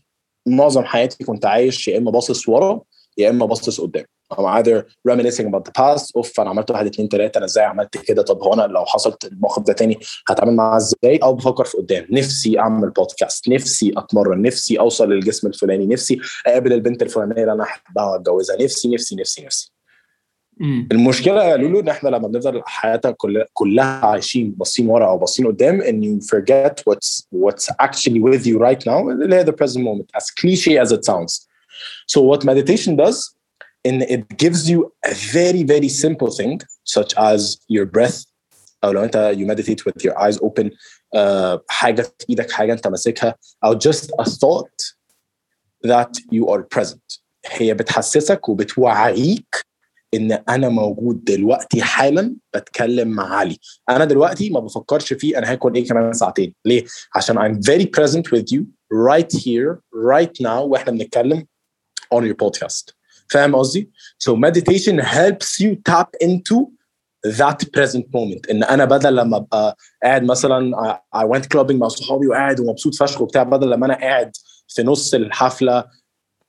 معظم 0.46 0.84
حياتي 0.84 1.24
كنت 1.24 1.46
عايش 1.46 1.88
يا 1.88 1.98
اما 1.98 2.10
باصص 2.10 2.48
ورا 2.48 2.80
يا 3.19 3.29
إما 3.29 3.45
باصص 3.45 3.81
قدام. 3.81 4.05
I'm 4.33 4.45
either 4.45 4.85
reminiscing 5.11 5.47
about 5.47 5.63
the 5.65 5.71
past 5.81 6.11
أوف 6.15 6.39
أنا 6.39 6.49
عملت 6.49 6.71
واحد 6.71 6.85
اتنين 6.85 7.09
تلاتة 7.09 7.37
أنا 7.37 7.45
إزاي 7.45 7.63
عملت 7.65 7.97
كده؟ 7.97 8.21
طب 8.21 8.43
هو 8.43 8.53
أنا 8.53 8.61
لو 8.61 8.85
حصلت 8.85 9.25
الموقف 9.25 9.63
ده 9.63 9.73
تاني 9.73 9.99
هتعامل 10.27 10.55
معاه 10.55 10.77
إزاي؟ 10.77 11.17
أو 11.23 11.33
بفكر 11.33 11.63
في 11.65 11.77
قدام. 11.77 12.07
نفسي 12.11 12.59
أعمل 12.59 12.89
بودكاست 12.89 13.49
نفسي 13.49 13.93
أتمرن. 13.97 14.41
نفسي 14.41 14.79
أوصل 14.79 15.09
للجسم 15.11 15.47
الفلاني. 15.47 15.85
نفسي 15.85 16.19
أقابل 16.47 16.73
البنت 16.73 17.01
الفلانية 17.01 17.41
اللي 17.41 17.53
أنا 17.53 17.63
أحبها 17.63 18.05
وأتجوزها. 18.05 18.63
نفسي 18.63 18.93
نفسي 18.93 19.15
نفسي 19.15 19.45
نفسي. 19.45 19.71
مم. 20.57 20.87
المشكلة 20.91 21.43
يا 21.43 21.57
لولو 21.57 21.79
إن 21.79 21.89
إحنا 21.89 22.09
لما 22.09 22.27
بنفضل 22.27 22.61
حياتنا 22.65 23.11
كلها 23.11 23.45
كلها 23.53 24.05
عايشين 24.05 24.51
باصين 24.51 24.89
ورا 24.89 25.07
أو 25.07 25.17
باصين 25.17 25.47
قدام 25.47 25.81
and 25.81 26.03
you 26.03 26.27
forget 26.27 26.83
what's 26.89 27.23
what's 27.31 27.69
actually 27.85 28.19
with 28.19 28.45
you 28.45 28.57
right 28.59 28.85
now 28.85 29.09
اللي 29.09 29.35
هي 29.35 29.45
the 29.45 29.53
present 29.53 29.83
moment. 29.83 30.21
As 30.21 30.25
cliche 30.41 30.77
as 30.85 30.91
it 30.91 31.05
sounds. 31.05 31.48
so 32.12 32.20
what 32.20 32.44
meditation 32.44 32.96
does 32.96 33.18
and 33.88 34.02
it 34.14 34.22
gives 34.42 34.60
you 34.72 34.78
a 35.12 35.14
very 35.38 35.62
very 35.74 35.88
simple 36.04 36.30
thing 36.38 36.58
such 36.96 37.12
as 37.16 37.40
your 37.68 37.86
breath 37.96 38.24
او 38.84 38.92
لو 38.92 39.04
انت 39.04 39.34
you 39.38 39.46
meditate 39.46 39.82
with 39.88 40.04
your 40.04 40.14
eyes 40.18 40.36
open 40.38 40.66
uh, 41.16 41.58
حاجه 41.68 42.02
في 42.02 42.10
ايدك 42.30 42.50
حاجه 42.50 42.72
انت 42.72 42.86
ماسكها 42.86 43.34
او 43.64 43.78
just 43.78 44.04
a 44.22 44.24
thought 44.24 44.94
that 45.86 46.10
you 46.32 46.44
are 46.54 46.62
present 46.78 47.20
هي 47.46 47.74
بتحسسك 47.74 48.48
وبتوعيك 48.48 49.64
ان 50.14 50.32
انا 50.32 50.68
موجود 50.68 51.24
دلوقتي 51.24 51.82
حالا 51.82 52.36
بتكلم 52.54 53.08
مع 53.08 53.34
علي 53.34 53.58
انا 53.90 54.04
دلوقتي 54.04 54.50
ما 54.50 54.60
بفكرش 54.60 55.12
فيه 55.12 55.38
انا 55.38 55.52
هاكل 55.52 55.74
ايه 55.74 55.88
كمان 55.88 56.12
ساعتين 56.12 56.54
ليه 56.64 56.84
عشان 57.16 57.36
I'm 57.38 57.58
very 57.58 57.84
present 57.84 58.22
with 58.36 58.54
you 58.56 58.62
right 59.10 59.32
here 59.44 59.80
right 60.12 60.42
now 60.46 60.60
واحنا 60.60 60.92
بنتكلم 60.92 61.46
on 62.14 62.22
your 62.22 62.36
podcast 62.46 62.94
فاهم 63.28 63.56
قصدي 63.56 63.90
so 64.24 64.32
meditation 64.32 65.00
helps 65.00 65.60
you 65.64 65.76
tap 65.90 66.08
into 66.24 66.56
that 67.26 67.58
present 67.76 68.04
moment 68.16 68.50
ان 68.50 68.64
انا 68.64 68.84
بدل 68.84 69.16
لما 69.16 69.36
ابقى 69.36 69.76
قاعد 70.02 70.22
مثلا 70.24 70.76
I 71.16 71.24
went 71.24 71.42
clubbing 71.54 71.74
مع 71.74 71.88
صحابي 71.88 72.26
وقاعد 72.26 72.60
ومبسوط 72.60 72.94
فشخ 72.94 73.20
وبتاع 73.20 73.42
بدل 73.42 73.70
لما 73.70 73.86
انا 73.86 73.94
قاعد 73.94 74.32
في 74.68 74.82
نص 74.82 75.14
الحفله 75.14 75.84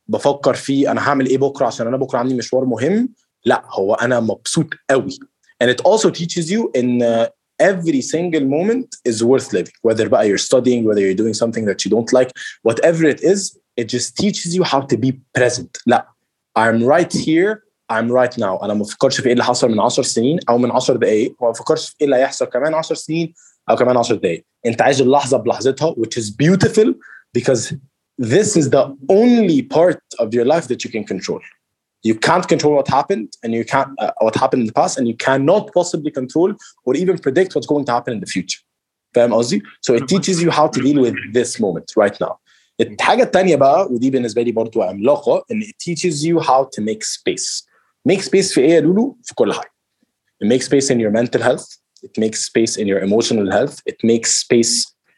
بفكر 0.08 0.54
فيه 0.54 0.92
انا 0.92 1.10
هعمل 1.10 1.28
ايه 1.28 1.38
بكره 1.38 1.66
عشان 1.66 1.88
انا 1.88 1.98
بكره 1.98 2.20
عندي 2.20 2.34
مشوار 2.36 2.66
مهم 2.66 3.10
لا 3.46 3.64
هو 3.70 3.94
انا 3.94 4.20
مبسوط 4.20 4.68
قوي 4.90 5.20
and 5.64 5.68
it 5.68 5.82
also 5.88 6.10
teaches 6.10 6.50
you 6.52 6.70
in 6.82 7.02
uh, 7.02 7.28
every 7.72 8.02
single 8.02 8.46
moment 8.58 8.88
is 9.10 9.24
worth 9.24 9.54
living 9.54 9.76
whether 9.88 10.08
بقى 10.08 10.30
you're 10.30 10.46
studying 10.52 10.84
whether 10.86 11.00
you're 11.06 11.22
doing 11.24 11.34
something 11.44 11.66
that 11.70 11.80
you 11.86 11.90
don't 11.96 12.12
like 12.20 12.30
whatever 12.70 13.04
it 13.16 13.22
is 13.34 13.58
it 13.82 13.86
just 13.90 14.16
teaches 14.22 14.56
you 14.56 14.64
how 14.64 14.82
to 14.82 14.98
be 14.98 15.12
present 15.38 15.70
لا 15.88 16.08
I'm 16.60 16.84
right 16.84 17.14
here 17.14 17.66
I'm 17.94 18.10
right 18.10 18.38
now 18.38 18.64
انا 18.64 18.74
ما 18.74 18.80
بفكرش 18.84 19.22
في 19.22 19.26
ايه 19.28 19.34
اللي 19.34 19.44
حصل 19.44 19.72
من 19.72 19.80
10 19.80 20.04
سنين 20.04 20.40
او 20.50 20.58
من 20.58 20.72
10 20.72 20.96
دقائق 20.98 21.36
وما 21.40 21.52
بفكرش 21.52 21.90
في 21.90 21.96
ايه 22.02 22.06
اللي 22.06 22.16
هيحصل 22.18 22.46
كمان 22.46 22.74
10 22.74 22.96
سنين 22.96 23.34
او 23.70 23.76
كمان 23.76 23.98
10 23.98 24.16
دقائق 24.16 24.46
انت 24.66 24.82
عايش 24.82 25.02
اللحظه 25.02 25.38
بلحظتها 25.38 25.96
which 25.96 26.18
is 26.22 26.26
beautiful 26.30 26.94
because 27.38 27.74
this 28.22 28.56
is 28.56 28.70
the 28.70 28.84
only 29.12 29.62
part 29.78 30.00
of 30.20 30.28
your 30.34 30.46
life 30.54 30.68
that 30.68 30.80
you 30.86 30.90
can 30.90 31.04
control 31.14 31.40
you 32.08 32.16
can't 32.28 32.48
control 32.54 32.74
what 32.80 32.88
happened 32.98 33.30
and 33.44 33.52
you 33.60 33.66
can't 33.74 33.92
uh, 34.04 34.12
what 34.26 34.36
happened 34.44 34.62
in 34.64 34.68
the 34.72 34.78
past 34.82 34.94
and 35.00 35.06
you 35.12 35.18
cannot 35.28 35.64
possibly 35.80 36.12
control 36.20 36.50
or 36.86 36.92
even 37.02 37.16
predict 37.26 37.50
what's 37.56 37.70
going 37.74 37.86
to 37.90 37.92
happen 37.98 38.14
in 38.14 38.22
the 38.26 38.32
future 38.36 38.62
فاهم 39.16 39.34
قصدي؟ 39.34 39.62
So 39.82 39.94
it 39.94 40.08
teaches 40.08 40.44
you 40.44 40.52
how 40.52 40.68
to 40.68 40.82
deal 40.82 41.02
with 41.02 41.16
this 41.34 41.60
moment 41.60 41.86
right 41.98 42.18
now. 42.22 42.34
الحاجة 42.82 43.24
التانية 43.24 43.56
بقى 43.56 43.88
ودي 43.92 44.10
بالنسبة 44.10 44.42
لي 44.42 44.52
برضو 44.52 44.82
عملاقة 44.82 45.46
ان 45.52 45.62
it 45.64 45.76
teaches 45.90 46.16
you 46.24 46.44
how 46.48 46.64
to 46.64 46.84
make 46.84 47.04
space. 47.04 47.66
Make 48.10 48.22
space 48.22 48.54
في 48.54 48.62
ايه 48.62 48.70
يا 48.70 48.82
لولو؟ 48.82 49.18
في 49.24 49.36
كل 49.36 49.54
حاجة. 49.54 49.72
It 50.44 50.48
makes 50.48 50.64
space 50.66 50.90
in 50.90 50.98
your 51.00 51.12
mental 51.12 51.42
health. 51.42 51.68
It 52.06 52.22
makes 52.22 52.40
space 52.50 52.78
in 52.78 52.86
your 52.88 53.00
emotional 53.08 53.50
health. 53.52 53.76
It 53.92 53.98
makes 54.04 54.30
space 54.44 54.74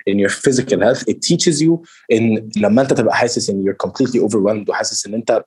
in 0.10 0.18
your 0.24 0.30
physical 0.46 0.80
health. 0.86 1.02
It 1.12 1.18
teaches 1.30 1.62
you 1.62 1.86
ان 2.12 2.50
لما 2.58 2.82
انت 2.82 2.94
تبقى 2.94 3.16
حاسس 3.16 3.50
ان 3.50 3.66
you're 3.66 3.88
completely 3.88 4.20
overwhelmed 4.20 4.70
وحاسس 4.70 5.06
ان 5.06 5.14
انت 5.14 5.44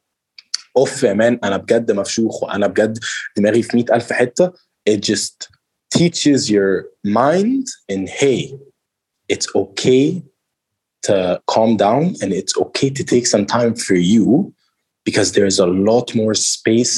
اوف 0.76 1.02
يا 1.02 1.12
مان 1.12 1.38
انا 1.44 1.56
بجد 1.56 1.92
مفشوخ 1.92 2.42
وانا 2.42 2.66
بجد 2.66 2.98
دماغي 3.36 3.62
في 3.62 3.76
100000 3.76 4.12
حته 4.12 4.52
it 4.90 4.98
just 5.12 5.48
teaches 5.98 6.50
your 6.50 6.84
mind 7.06 7.66
in 7.92 8.06
hey 8.06 8.54
it's 9.32 9.46
okay 9.56 10.22
to 11.04 11.40
calm 11.54 11.76
down 11.76 12.02
and 12.22 12.30
it's 12.40 12.54
okay 12.64 12.90
to 12.98 13.02
take 13.12 13.26
some 13.34 13.44
time 13.56 13.74
for 13.86 13.94
you 14.12 14.52
because 15.08 15.28
there's 15.32 15.58
a 15.58 15.66
lot 15.90 16.06
more 16.20 16.34
space 16.34 16.94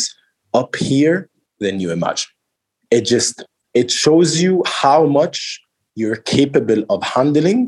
up 0.61 0.73
here 0.91 1.17
than 1.63 1.75
you 1.83 1.89
imagine 1.99 2.31
it 2.97 3.03
just 3.15 3.35
it 3.81 3.89
shows 4.05 4.31
you 4.45 4.53
how 4.83 5.01
much 5.21 5.39
you're 6.01 6.21
capable 6.37 6.81
of 6.95 6.99
handling 7.15 7.63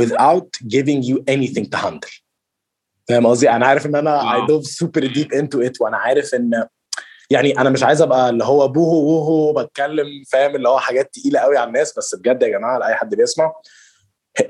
without 0.00 0.48
giving 0.76 1.00
you 1.02 1.16
anything 1.34 1.66
to 1.72 1.76
handle 1.76 2.10
فاهم 3.08 3.26
قصدي 3.26 3.50
انا 3.50 3.66
عارف 3.66 3.86
ان 3.86 3.94
انا 3.94 4.20
I 4.20 4.40
Wow. 4.40 4.46
dove 4.50 4.66
super 4.66 5.00
deep 5.08 5.30
into 5.40 5.58
it 5.68 5.80
وانا 5.80 5.96
عارف 5.96 6.34
ان 6.34 6.66
يعني 7.30 7.58
انا 7.58 7.70
مش 7.70 7.82
عايز 7.82 8.02
ابقى 8.02 8.30
اللي 8.30 8.44
هو 8.44 8.68
بوهو 8.68 8.96
ووهو 9.04 9.52
بتكلم 9.64 10.06
فاهم 10.32 10.56
اللي 10.56 10.68
هو 10.68 10.78
حاجات 10.78 11.14
تقيله 11.14 11.38
قوي 11.40 11.56
على 11.56 11.68
الناس 11.68 11.98
بس 11.98 12.14
بجد 12.14 12.42
يا 12.42 12.48
جماعه 12.48 12.78
لاي 12.78 12.94
حد 12.94 13.14
بيسمع 13.14 13.52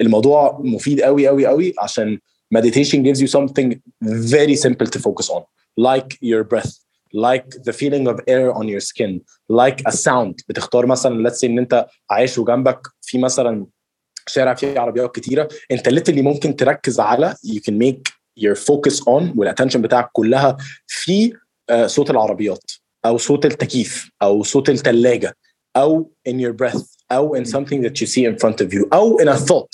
الموضوع 0.02 0.60
مفيد 0.64 1.02
قوي 1.02 1.28
قوي 1.28 1.48
قوي 1.48 1.74
عشان 1.80 2.20
meditation 2.56 3.04
gives 3.04 3.20
you 3.22 3.28
something 3.28 3.82
very 4.36 4.56
simple 4.56 4.88
to 4.88 5.00
focus 5.00 5.30
on. 5.30 5.44
Like 5.78 6.18
your 6.22 6.44
breath. 6.44 6.74
Like 7.14 7.48
the 7.68 7.74
feeling 7.74 8.08
of 8.08 8.20
air 8.28 8.54
on 8.54 8.68
your 8.68 8.80
skin. 8.80 9.22
Like 9.50 9.82
a 9.88 9.92
sound. 9.92 10.36
بتختار 10.50 10.86
مثلا 10.86 11.30
let's 11.30 11.40
say 11.40 11.44
إن 11.44 11.60
أنت 11.60 11.88
عايش 12.10 12.38
وجنبك 12.38 12.88
في 13.02 13.18
مثلا 13.18 13.66
شارع 14.28 14.54
فيه 14.54 14.80
عربيات 14.80 15.16
كتيرة 15.16 15.48
أنت 15.72 15.88
اللي 16.10 16.22
ممكن 16.22 16.56
تركز 16.56 17.00
على 17.00 17.36
you 17.46 17.60
can 17.60 17.74
make 17.74 18.12
your 18.40 18.56
focus 18.56 19.00
on 19.00 19.38
والاتنشن 19.38 19.82
بتاعك 19.82 20.10
كلها 20.12 20.58
في 20.88 21.34
آه، 21.70 21.88
صوت 21.88 22.10
العربيات 22.10 22.72
أو 23.06 23.18
صوت 23.18 23.46
التكييف 23.46 24.12
أو 24.22 24.44
صوت 24.44 24.70
الثلاجه 24.70 25.38
أو 25.76 26.12
in 26.30 26.34
your 26.34 26.54
breath. 26.54 26.93
او 27.13 27.37
in 27.37 27.45
something 27.45 27.83
that 27.83 28.01
you 28.01 28.07
see 28.07 28.25
in 28.25 28.37
front 28.39 28.61
of 28.67 28.73
you 28.73 28.89
او 28.93 29.19
in 29.21 29.29
a 29.29 29.37
thought 29.37 29.69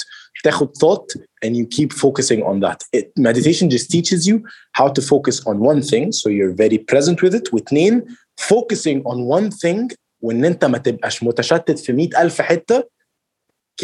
تاخد 0.44 0.68
thought 0.78 1.20
and 1.44 1.50
you 1.56 1.66
keep 1.76 1.92
focusing 1.92 2.42
on 2.42 2.60
that 2.60 2.80
it, 2.96 3.06
meditation 3.18 3.68
just 3.70 3.90
teaches 3.90 4.26
you 4.26 4.36
how 4.78 4.88
to 4.88 5.02
focus 5.02 5.40
on 5.46 5.56
one 5.70 5.80
thing 5.82 6.12
so 6.12 6.28
you're 6.28 6.54
very 6.64 6.78
present 6.78 7.22
with 7.22 7.34
it 7.34 7.52
واثنين 7.54 8.02
focusing 8.40 9.02
on 9.04 9.16
one 9.38 9.50
thing 9.50 9.96
وان 10.20 10.44
انت 10.44 10.64
ما 10.64 10.78
تبقاش 10.78 11.22
متشتت 11.22 11.78
في 11.78 11.92
100000 11.92 12.42
حته 12.42 12.82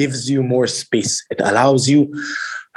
gives 0.01 0.29
you 0.31 0.43
more 0.43 0.67
space 0.67 1.25
it 1.35 1.41
allows 1.41 1.89
you 1.89 2.07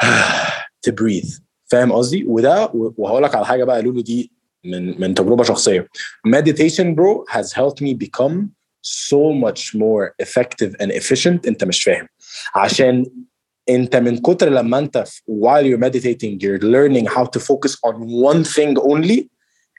to 0.88 0.92
breathe 0.92 1.40
فاهم 1.66 1.92
قصدي 1.92 2.24
وده 2.24 2.72
وهقول 2.74 3.24
لك 3.24 3.36
على 3.36 3.46
حاجه 3.46 3.64
بقى 3.64 3.82
لولو 3.82 4.02
دي 4.02 4.32
من 4.66 5.02
من 5.02 5.14
تجربه 5.14 5.44
شخصيه 5.44 5.88
meditation 6.28 6.96
bro 6.96 7.24
has 7.36 7.52
helped 7.54 7.82
me 7.82 7.94
become 7.94 8.50
so 8.82 9.32
much 9.46 9.76
more 9.76 10.14
effective 10.26 10.72
and 10.82 10.92
efficient 10.92 11.48
انت 11.48 11.64
مش 11.64 11.84
فاهم 11.84 12.08
عشان 12.56 13.06
انت 13.70 13.96
من 13.96 14.18
كتر 14.18 14.50
لما 14.50 14.80
انت 14.80 14.98
ف- 14.98 15.22
while 15.30 15.64
you're 15.64 15.84
meditating 15.90 16.38
you're 16.44 16.64
learning 16.64 17.06
how 17.08 17.24
to 17.26 17.40
focus 17.40 17.74
on 17.88 17.96
one 18.32 18.44
thing 18.44 18.78
only 18.80 19.28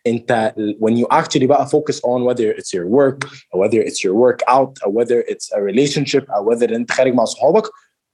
انت 0.07 0.55
when 0.81 0.93
you 0.97 1.07
actually 1.11 1.47
بقى 1.47 1.67
focus 1.69 1.97
on 2.01 2.25
whether 2.25 2.53
it's 2.59 2.73
your 2.75 2.87
work 2.87 3.25
or 3.53 3.61
whether 3.61 3.81
it's 3.83 4.05
your 4.05 4.15
workout 4.15 4.73
or 4.85 4.91
whether 4.99 5.21
it's 5.33 5.53
a 5.53 5.61
relationship 5.61 6.25
or 6.29 6.43
whether 6.49 6.73
انت 6.75 6.91
خارج 6.93 7.15
مع 7.15 7.25
صحابك 7.25 7.65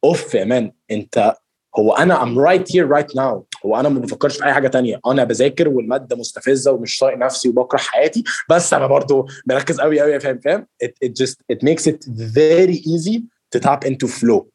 اوف 0.05 0.35
يا 0.35 0.45
مان 0.45 0.73
انت 0.91 1.35
هو 1.80 1.94
أنا 1.94 2.26
I'm 2.26 2.38
right 2.38 2.68
here 2.68 2.88
right 2.88 3.16
now. 3.16 3.44
هو 3.66 3.80
أنا 3.80 3.90
ما 3.90 4.00
بفكرش 4.00 4.38
في 4.38 4.46
أي 4.46 4.54
حاجة 4.54 4.68
تانية. 4.68 5.00
أنا 5.08 5.24
بذاكر 5.24 5.70
والمادة 5.70 6.16
مستفزة 6.16 6.72
ومش 6.72 7.00
طايق 7.00 7.18
نفسي 7.18 7.50
وبكره 7.50 7.78
حياتي. 7.78 8.24
بس 8.50 8.74
أنا 8.74 8.88
برضو 8.88 9.28
مركز 9.48 9.80
قوي 9.82 10.02
قوي 10.02 10.20
فاهم 10.20 10.40
فاهم؟ 10.40 10.68
It, 10.84 11.08
it 11.08 11.12
just 11.24 11.36
it 11.54 11.64
makes 11.64 11.88
it 11.88 12.06
very 12.36 12.78
easy 12.78 13.24
to 13.56 13.60
tap 13.60 13.86
into 13.86 14.08
flow. 14.08 14.46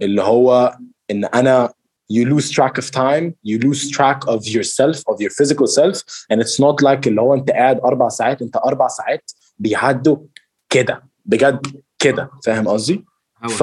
اللي 0.00 0.22
هو 0.22 0.76
إن 1.10 1.24
أنا 1.24 1.72
you 2.12 2.24
lose 2.26 2.50
track 2.50 2.82
of 2.82 2.90
time 2.90 3.32
you 3.46 3.58
lose 3.58 3.90
track 3.90 4.26
of 4.28 4.46
yourself 4.46 4.98
of 5.10 5.20
your 5.20 5.30
physical 5.30 5.66
self 5.66 6.02
and 6.32 6.40
it's 6.40 6.58
not 6.60 6.82
like 6.82 7.06
اللي 7.06 7.20
هو 7.20 7.34
أنت 7.34 7.50
قاعد 7.50 7.80
أربع 7.80 8.08
ساعات 8.08 8.42
أنت 8.42 8.56
أربع 8.56 8.88
ساعات 8.88 9.30
بيعدوا 9.58 10.16
كده. 10.70 11.02
بجد 11.24 11.82
كده. 11.98 12.30
فاهم 12.44 12.68
قصدي؟ 12.68 13.04
ف 13.48 13.62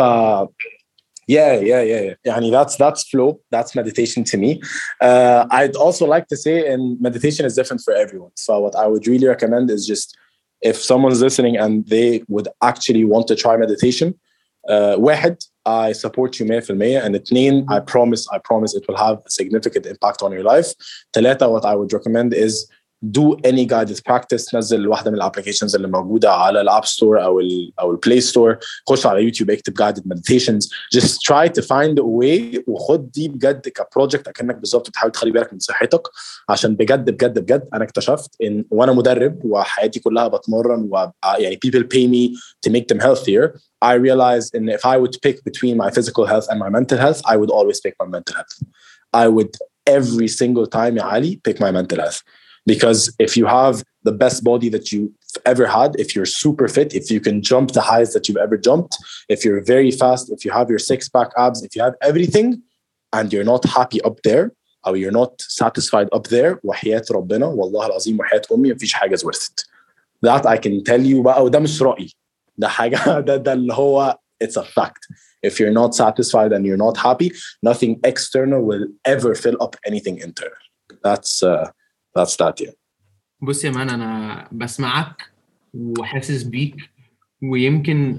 yeah 1.29 1.55
yeah 1.55 1.83
yeah 1.83 2.00
yeah. 2.00 2.14
يعني 2.24 2.50
that's 2.50 2.77
that's 2.77 3.09
flow 3.09 3.40
that's 3.50 3.74
meditation 3.74 4.24
to 4.24 4.37
me 4.37 4.61
uh, 5.00 5.46
I'd 5.50 5.77
also 5.77 6.07
like 6.07 6.27
to 6.29 6.37
say 6.37 6.72
and 6.72 7.00
meditation 7.00 7.46
is 7.46 7.55
different 7.55 7.83
for 7.83 7.94
everyone 7.94 8.33
so 8.37 8.59
what 8.61 8.74
I 8.77 8.87
would 8.87 9.07
really 9.07 9.27
recommend 9.27 9.70
is 9.70 9.87
just 9.87 10.16
if 10.62 10.77
someone's 10.77 11.20
listening 11.20 11.57
and 11.57 11.87
they 11.87 12.22
would 12.29 12.48
actually 12.62 13.05
want 13.05 13.29
to 13.29 13.37
try 13.37 13.57
meditation 13.57 14.14
uh, 14.68 14.96
واحد 14.98 15.37
I 15.66 15.92
support 15.92 16.38
you 16.38 16.46
100% 16.46 17.05
and 17.05 17.14
اثنين 17.16 17.66
I 17.70 17.81
promise 17.81 18.27
I 18.31 18.38
promise 18.38 18.74
it 18.74 18.85
will 18.88 18.96
have 18.96 19.18
a 19.27 19.31
significant 19.31 19.87
impact 19.87 20.22
on 20.22 20.33
your 20.33 20.42
life 20.42 20.74
ثلاثة 21.12 21.48
what 21.48 21.64
I 21.64 21.74
would 21.74 21.92
recommend 21.92 22.35
is 22.35 22.66
do 23.11 23.37
any 23.44 23.66
guided 23.66 24.00
practice 24.05 24.55
نزل 24.55 24.88
واحدة 24.88 25.11
من 25.11 25.16
الابلكيشنز 25.16 25.74
اللي 25.74 25.88
موجودة 25.88 26.33
على 26.33 26.61
الاب 26.61 26.85
ستور 26.85 27.24
او 27.24 27.40
ال 27.40 27.72
او 27.81 27.90
البلاي 27.90 28.20
ستور 28.20 28.59
خش 28.88 29.07
على 29.07 29.22
يوتيوب 29.22 29.50
اكتب 29.50 29.74
guided 29.83 30.03
meditations 30.14 30.68
just 30.96 31.18
try 31.29 31.48
to 31.48 31.62
find 31.62 31.98
a 31.98 32.05
way 32.05 32.62
وخد 32.66 33.11
دي 33.11 33.29
بجد 33.29 33.68
كبروجكت 33.68 34.29
اكنك 34.29 34.57
بالظبط 34.57 34.88
بتحاول 34.88 35.12
تخلي 35.12 35.31
بالك 35.31 35.53
من 35.53 35.59
صحتك 35.59 36.03
عشان 36.48 36.74
بجد 36.74 37.11
بجد 37.11 37.38
بجد 37.38 37.68
انا 37.74 37.85
اكتشفت 37.85 38.31
ان 38.42 38.64
وانا 38.70 38.92
مدرب 38.92 39.44
وحياتي 39.44 40.00
كلها 40.00 40.29
بتمرن 40.29 40.88
و 40.92 41.11
يعني 41.38 41.59
people 41.66 41.81
pay 41.83 42.07
me 42.09 42.38
to 42.66 42.72
make 42.72 42.85
them 42.94 43.00
healthier 43.00 43.59
I 43.85 43.94
realized 43.94 44.50
and 44.55 44.70
if 44.79 44.85
I 44.87 44.96
would 45.03 45.16
pick 45.27 45.37
between 45.44 45.77
my 45.77 45.90
physical 45.96 46.24
health 46.33 46.46
and 46.50 46.59
my 46.64 46.70
mental 46.79 46.98
health 47.05 47.20
I 47.33 47.37
would 47.37 47.53
always 47.59 47.79
pick 47.87 47.94
my 48.03 48.09
mental 48.16 48.35
health 48.38 48.55
I 49.24 49.27
would 49.35 49.53
every 49.98 50.29
single 50.29 50.66
time 50.66 50.96
يا 50.96 51.03
علي 51.03 51.40
pick 51.48 51.57
my 51.61 51.70
mental 51.70 51.98
health 52.05 52.22
because 52.68 53.14
if 53.18 53.37
you 53.37 53.46
have 53.46 53.83
the 54.05 54.12
best 54.12 54.42
body 54.50 54.68
that 54.74 54.90
you've 54.92 55.12
ever 55.53 55.66
had 55.66 55.90
if 55.98 56.09
you're 56.14 56.31
super 56.42 56.68
fit 56.68 56.94
if 56.94 57.11
you 57.11 57.20
can 57.20 57.37
jump 57.42 57.72
the 57.72 57.81
highest 57.92 58.12
that 58.14 58.24
you've 58.29 58.42
ever 58.46 58.57
jumped 58.57 58.96
if 59.29 59.44
you're 59.44 59.62
very 59.74 59.90
fast 59.90 60.24
if 60.31 60.44
you 60.44 60.50
have 60.59 60.68
your 60.70 60.79
six 60.79 61.09
pack 61.09 61.31
abs 61.37 61.62
if 61.62 61.74
you 61.77 61.83
have 61.83 61.94
everything 62.03 62.62
and 63.12 63.33
you're 63.33 63.44
not 63.55 63.64
happy 63.79 64.00
up 64.03 64.16
there 64.22 64.46
or 64.87 64.96
you're 64.96 65.18
not 65.22 65.33
satisfied 65.40 66.09
up 66.12 66.27
there 66.29 66.61
وحياة 66.64 67.05
ربنا 67.11 67.46
والله 67.46 67.87
العظيم 67.87 68.20
وحياة 68.20 68.42
امي 68.53 68.72
مفيش 68.72 68.92
حاجه 68.92 69.14
is 69.16 69.24
worth 69.24 69.48
it 69.50 69.64
that 70.27 70.46
I 70.46 70.57
can 70.57 70.85
tell 70.85 71.00
you 71.03 71.22
بقى 71.22 71.44
وده 71.44 71.59
مش 71.59 71.83
رأيي 71.83 72.11
ده 72.59 72.68
حاجة 72.68 73.20
ده 73.20 73.37
ده 73.37 73.53
اللي 73.53 73.74
هو 73.74 74.18
it's 74.44 74.57
a 74.57 74.64
fact 74.64 75.09
if 75.46 75.61
you're 75.61 75.74
not 75.83 75.94
satisfied 75.94 76.53
and 76.53 76.64
you're 76.66 76.83
not 76.87 76.96
happy 76.96 77.31
nothing 77.66 78.00
external 78.05 78.61
will 78.68 78.87
ever 79.05 79.35
fill 79.35 79.57
up 79.64 79.77
anything 79.88 80.16
internal 80.18 80.62
that's 81.05 81.42
uh, 81.42 81.66
that's 82.19 82.36
that 82.45 82.65
yeah 82.65 82.73
بص 83.41 83.65
يا 83.65 83.71
man 83.71 83.89
أنا 83.89 84.47
بسمعك 84.51 85.23
وحاسس 85.73 86.43
بيك 86.43 86.75
ويمكن 87.43 88.17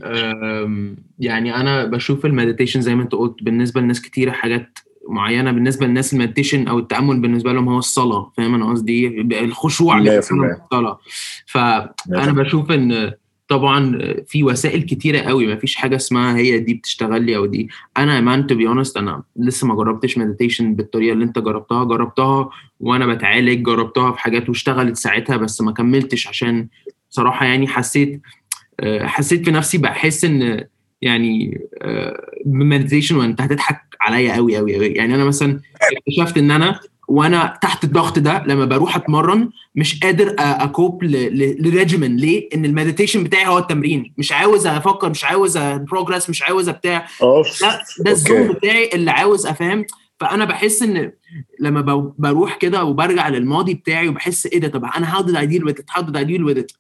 يعني 1.19 1.57
أنا 1.57 1.85
بشوف 1.85 2.27
ال 2.27 2.31
meditation 2.31 2.81
زي 2.81 2.95
ما 2.95 3.03
أنت 3.03 3.13
قلت 3.13 3.43
بالنسبة 3.43 3.81
لناس 3.81 4.01
كتيرة 4.01 4.31
حاجات 4.31 4.79
معينة 5.09 5.53
بالنسبة 5.53 5.87
للناس 5.87 6.13
ال 6.13 6.18
meditation 6.18 6.69
أو 6.69 6.79
التأمل 6.79 7.21
بالنسبة 7.21 7.53
لهم 7.53 7.69
هو 7.69 7.79
الصلاة 7.79 8.33
فاهم 8.37 8.55
أنا 8.55 8.71
قصدي؟ 8.71 9.21
الخشوع 9.21 9.99
اللي 9.99 10.11
100%. 10.11 10.25
بيكون 10.25 10.49
في 10.49 10.61
الصلاه 10.65 10.99
فأنا 11.47 12.33
بشوف 12.33 12.71
إن 12.71 13.13
طبعا 13.51 13.99
في 14.27 14.43
وسائل 14.45 14.83
كتيرة 14.83 15.21
قوي 15.21 15.47
ما 15.47 15.57
فيش 15.57 15.77
حاجة 15.77 15.97
اسمها 15.97 16.37
هي 16.37 16.59
دي 16.59 16.75
بتشتغل 16.75 17.25
لي 17.25 17.37
أو 17.37 17.47
دي. 17.47 17.69
أنا 17.97 18.21
man 18.21 18.47
to 18.47 18.55
be 18.55 18.69
honest 18.69 18.97
أنا 18.97 19.23
لسه 19.37 19.67
ما 19.67 19.75
جربتش 19.75 20.19
meditation 20.19 20.75
بالطريقة 20.75 21.13
اللي 21.13 21.25
أنت 21.25 21.39
جربتها. 21.39 21.85
جربتها 21.85 22.51
وأنا 22.81 23.07
بتعالج 23.07 23.63
جربتها 23.63 24.13
في 24.13 24.21
حاجات 24.21 24.49
واشتغلت 24.49 24.97
ساعتها 24.97 25.37
بس 25.37 25.61
ما 25.61 25.73
كملتش 25.73 26.27
عشان 26.27 26.69
صراحة 27.11 27.47
يعني 27.47 27.69
حسيت 27.69 28.21
آه، 28.81 29.07
حسيت 29.07 29.45
في 29.45 29.51
نفسي 29.51 29.79
بحس 29.79 30.25
إن 30.25 30.65
يعني 31.03 31.61
meditation 32.47 33.17
وأنت 33.17 33.41
هتضحك 33.41 33.81
عليا 34.01 34.35
قوي 34.35 34.57
قوي 34.57 34.75
قوي. 34.77 34.87
يعني 34.87 35.15
أنا 35.15 35.25
مثلا 35.25 35.61
اكتشفت 36.09 36.39
إن 36.39 36.51
أنا 36.51 36.81
وأنا 37.11 37.59
تحت 37.63 37.85
الضغط 37.85 38.19
ده 38.19 38.45
لما 38.47 38.65
بروح 38.65 38.97
أتمرن 38.97 39.51
مش 39.75 40.01
قادر 40.01 40.35
أكوب 40.39 41.05
ل 41.05 41.19
regimen 41.19 42.17
ليه؟ 42.17 42.49
إن 42.55 42.65
ال 42.65 42.70
meditation 42.70 43.25
بتاعي 43.25 43.47
هو 43.47 43.59
التمرين. 43.59 44.15
مش 44.19 44.33
عاوز 44.33 44.67
أفكر 44.67 45.11
مش 45.11 45.25
عاوز 45.25 45.59
progress 45.59 46.31
مش 46.31 46.43
عاوز 46.43 46.69
بتاع. 46.69 47.07
أوف. 47.23 47.63
ده 47.63 47.81
ده 48.05 48.11
ال 48.11 48.18
zone 48.18 48.49
بتاعي 48.49 48.91
اللي 48.95 49.11
عاوز 49.11 49.47
أفهم. 49.47 49.85
فأنا 50.21 50.45
بحس 50.45 50.83
إن 50.83 51.13
لما 51.61 51.81
بروح 52.19 52.57
كده 52.57 52.85
وبرجع 52.85 53.29
للماضي 53.29 53.75
بتاعي 53.75 54.09
وبحس 54.09 54.47
إيه 54.47 54.61
ده؟ 54.61 54.69
طب 54.69 54.85
أنا 54.85 55.15
how 55.15 55.23
did 55.23 55.35
I 55.35 55.53
deal 55.53 55.65
with 55.69 55.79
it? 55.81 55.85
How 55.97 56.03
did 56.03 56.17
I 56.17 56.25
deal 56.25 56.45
with 56.49 56.59
it? 56.65 56.77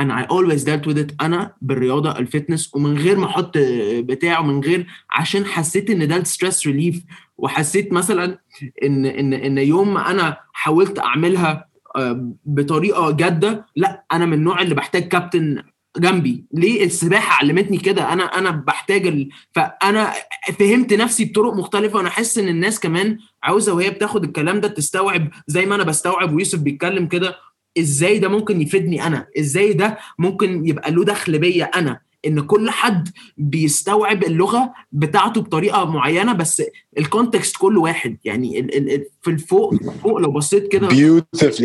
أنا 0.00 0.26
I 0.26 0.28
always 0.28 0.60
dealt 0.64 0.90
with 0.90 0.98
it. 0.98 1.14
أنا 1.20 1.52
بالرياضة 1.62 2.18
ال 2.18 2.25
fitness 2.25 2.74
ومن 2.74 2.98
غير 2.98 3.18
ما 3.18 3.26
أحط 3.26 3.52
بتاع 3.98 4.38
ومن 4.38 4.60
غير 4.60 4.86
عشان 5.10 5.44
حسيت 5.44 5.90
إن 5.90 6.08
ده 6.08 6.16
ال 6.16 6.23
stress 6.23 6.66
relief 6.66 7.02
وحسيت 7.38 7.92
مثلا 7.92 8.38
إن 8.84 9.06
إن 9.06 9.32
إن 9.32 9.58
يوم 9.58 9.94
ما 9.94 10.10
أنا 10.10 10.36
حاولت 10.52 10.98
أعملها 10.98 11.70
آه، 11.96 12.32
بطريقة 12.44 13.10
جادة 13.10 13.66
لا 13.76 14.04
أنا 14.12 14.26
من 14.26 14.32
النوع 14.32 14.62
اللي 14.62 14.74
بحتاج 14.74 15.08
كابتن 15.08 15.62
جنبي. 15.98 16.44
ليه؟ 16.54 16.84
السباحة 16.84 17.38
علمتني 17.40 17.78
كده. 17.78 18.12
أنا 18.12 18.22
أنا 18.24 18.50
بحتاج 18.50 19.06
ال... 19.06 19.28
فأنا 19.52 20.12
فهمت 20.58 20.92
نفسي 20.92 21.24
بطرق 21.24 21.54
مختلفة. 21.54 21.96
وأنا 21.96 22.10
حاسس 22.10 22.38
إن 22.38 22.48
الناس 22.48 22.80
كمان 22.80 23.18
عاوزة 23.42 23.74
وهي 23.74 23.90
بتاخد 23.90 24.24
الكلام 24.24 24.60
ده 24.60 24.68
تستوعب 24.68 25.28
زي 25.46 25.66
ما 25.66 25.74
أنا 25.74 25.84
بستوعب. 25.84 26.34
ويوسف 26.34 26.58
بيتكلم 26.58 27.06
كده. 27.06 27.36
إزاي 27.78 28.18
ده 28.18 28.28
ممكن 28.28 28.60
يفيدني 28.62 29.06
أنا؟ 29.06 29.26
إزاي 29.38 29.72
ده 29.72 29.98
ممكن 30.18 30.68
يبقى 30.68 30.90
له 30.90 31.04
دخل 31.04 31.38
بيا 31.38 31.64
أنا؟ 31.64 32.00
إن 32.26 32.40
كل 32.40 32.70
حد 32.70 33.08
بيستوعب 33.36 34.24
اللغة 34.24 34.72
بتاعته 34.92 35.40
بطريقة 35.40 35.84
معينة 35.84 36.32
بس 36.32 36.62
الكونتكست 36.98 37.56
كل 37.56 37.78
واحد. 37.78 38.16
يعني 38.24 38.60
ال 38.60 38.92
ال 38.94 39.04
في 39.22 39.30
الفوق 39.30 39.74
فوق 40.02 40.16
لو 40.18 40.32
بصيت 40.32 40.68
كده 40.72 40.88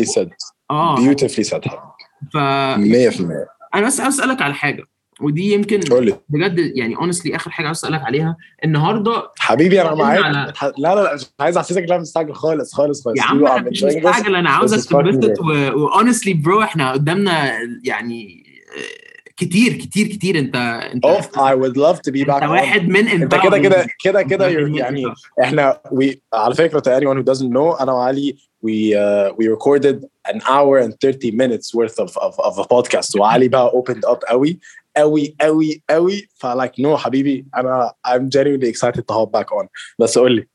said. 0.06 0.28
آه. 0.70 0.96
Beautifully 0.96 1.44
said. 1.50 1.68
ف 2.32 2.36
100% 2.36 2.38
أنا 3.74 3.86
بس 3.86 4.00
أسألك 4.00 4.42
على 4.42 4.54
حاجة. 4.54 4.84
ودي 5.20 5.52
يمكن 5.52 5.80
قول 5.80 6.04
لي 6.06 6.16
بجد 6.28 6.58
يعني 6.76 6.96
اونستلي 6.96 7.36
آخر 7.36 7.50
حاجة 7.50 7.66
عاوز 7.66 7.76
أسألك 7.78 8.00
عليها 8.02 8.36
النهارده 8.64 9.30
حبيبي 9.38 9.82
أنا 9.82 9.94
معاك 9.94 10.20
على- 10.24 10.64
لا 10.78 10.94
لا 10.94 11.02
لا 11.02 11.14
مش 11.14 11.26
عايز 11.40 11.56
أحسسك 11.56 11.82
أنا 11.82 11.98
مستعجل 11.98 12.34
خالص 12.34 12.74
خالص 12.74 13.04
خالص 13.04 13.18
يا 13.18 13.22
عم 13.24 13.46
أنا 13.46 13.70
مش. 13.70 13.84
مستعجل 13.84 14.36
أنا 14.36 14.48
This 14.48 14.52
عاوزك 14.52 14.78
is 14.78 14.92
fucking 14.92 15.10
تنبسط 15.10 15.40
واونستلي 15.40 16.34
برو 16.34 16.62
إحنا 16.62 16.92
قدامنا 16.92 17.52
يعني 17.84 18.44
آه، 18.76 19.06
كتير 19.36 19.72
كتير 19.72 20.06
كتير 20.06 20.38
أنت 20.38 20.56
أنت 20.94 21.06
Oof, 21.06 21.38
I 21.38 21.54
would 21.54 21.76
love 21.76 21.96
to 21.96 22.12
be 22.12 22.20
أنت 22.20 22.30
back 22.30 22.42
on. 22.42 22.48
واحد 22.48 22.88
من 22.88 23.08
أنت 23.08 23.34
كده 23.34 23.58
كده. 23.58 23.86
كده 24.04 24.22
كده 24.22 24.48
انت 24.48 24.76
يعني. 24.76 25.04
إحنا 25.42 25.80
we 25.94 26.14
على 26.34 26.54
فكرة 26.54 26.80
to 26.80 27.00
anyone 27.00 27.16
who 27.18 27.32
doesn't 27.34 27.50
know 27.52 27.80
أنا 27.82 27.92
وعلي 27.92 28.36
we 28.66 28.94
uh, 28.94 29.32
we 29.38 29.44
recorded 29.56 29.96
an 30.32 30.40
hour 30.40 30.78
and 30.84 30.92
30 31.00 31.30
minutes 31.30 31.74
worth 31.74 31.98
of 32.04 32.10
of, 32.18 32.34
of 32.40 32.58
a 32.58 32.64
podcast 32.64 33.20
وعلي 33.20 33.48
بقى 33.48 33.70
opened 33.70 34.10
up 34.10 34.18
قوي 34.28 34.58
قوي 34.96 35.36
قوي 35.40 35.82
قوي. 35.90 36.28
ف 36.34 36.43
like 36.43 36.80
no 36.80 36.96
حبيبي 36.96 37.46
أنا 37.56 37.92
I'm 38.08 38.28
genuinely 38.36 38.68
excited 38.68 39.02
to 39.02 39.14
hop 39.14 39.30
back 39.38 39.46
on. 39.60 39.66
بس 39.98 40.18
قول 40.18 40.36
لي 40.36 40.48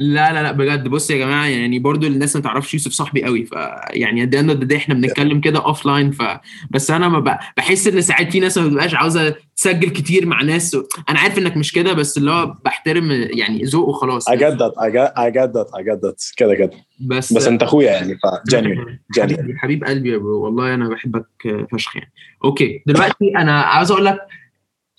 لا 0.00 0.32
لا 0.32 0.42
لا 0.42 0.52
بجد. 0.52 0.88
بص 0.88 1.10
يا 1.10 1.16
جماعة 1.16 1.46
يعني 1.46 1.78
برضو 1.78 2.06
الناس 2.06 2.36
ما 2.36 2.42
تعرفش 2.42 2.74
يوسف 2.74 2.92
صاحبي 2.92 3.24
قوي 3.24 3.44
ف 3.44 3.52
يعني 3.90 4.22
قد 4.22 4.34
إيه 4.34 4.42
ده 4.42 4.76
إحنا 4.76 4.94
بنتكلم 4.94 5.40
كده 5.40 5.64
offline 5.64 6.10
ف 6.10 6.22
بس 6.70 6.90
أنا 6.90 7.08
ما. 7.08 7.38
بحس 7.56 7.86
إن 7.86 8.00
ساعات 8.00 8.32
في 8.32 8.40
ناس 8.40 8.58
ما 8.58 8.66
بتبقاش 8.66 8.94
عاوزة 8.94 9.34
تسجل 9.56 9.90
كتير 9.90 10.26
مع 10.26 10.42
ناس 10.42 10.74
و... 10.74 10.82
أنا 11.08 11.18
عارف 11.18 11.38
إنك 11.38 11.56
مش 11.56 11.72
كده 11.72 11.92
بس 11.92 12.18
اللي 12.18 12.30
هو 12.30 12.54
بحترم 12.64 13.10
يعني 13.10 13.64
ذوق 13.64 13.88
وخلاص. 13.88 14.30
I 14.30 14.32
get 14.32 14.36
that 14.36 14.72
I 14.78 14.90
get 14.90 15.12
I 15.16 15.30
get 15.30 15.52
that 15.52 15.68
I 15.78 15.82
get 15.82 16.00
that. 16.08 16.34
كده 16.36 16.54
كده. 16.54 16.70
بس 17.00 17.32
بس 17.32 17.46
أنت 17.46 17.62
أخويا 17.62 17.90
يعني 17.90 18.14
ف 18.14 18.26
genuinely 18.54 19.20
genuinely 19.20 19.40
حبيب, 19.40 19.56
حبيب 19.56 19.84
قلبي 19.84 20.12
يا 20.12 20.18
برو 20.18 20.44
والله 20.44 20.74
أنا 20.74 20.88
بحبك 20.88 21.26
فشخ 21.72 21.96
يعني. 21.96 22.12
okay 22.44 22.82
دلوقتي 22.86 23.32
أنا 23.36 23.60
عاوز 23.60 23.90
أقول 23.90 24.04
لك 24.04 24.18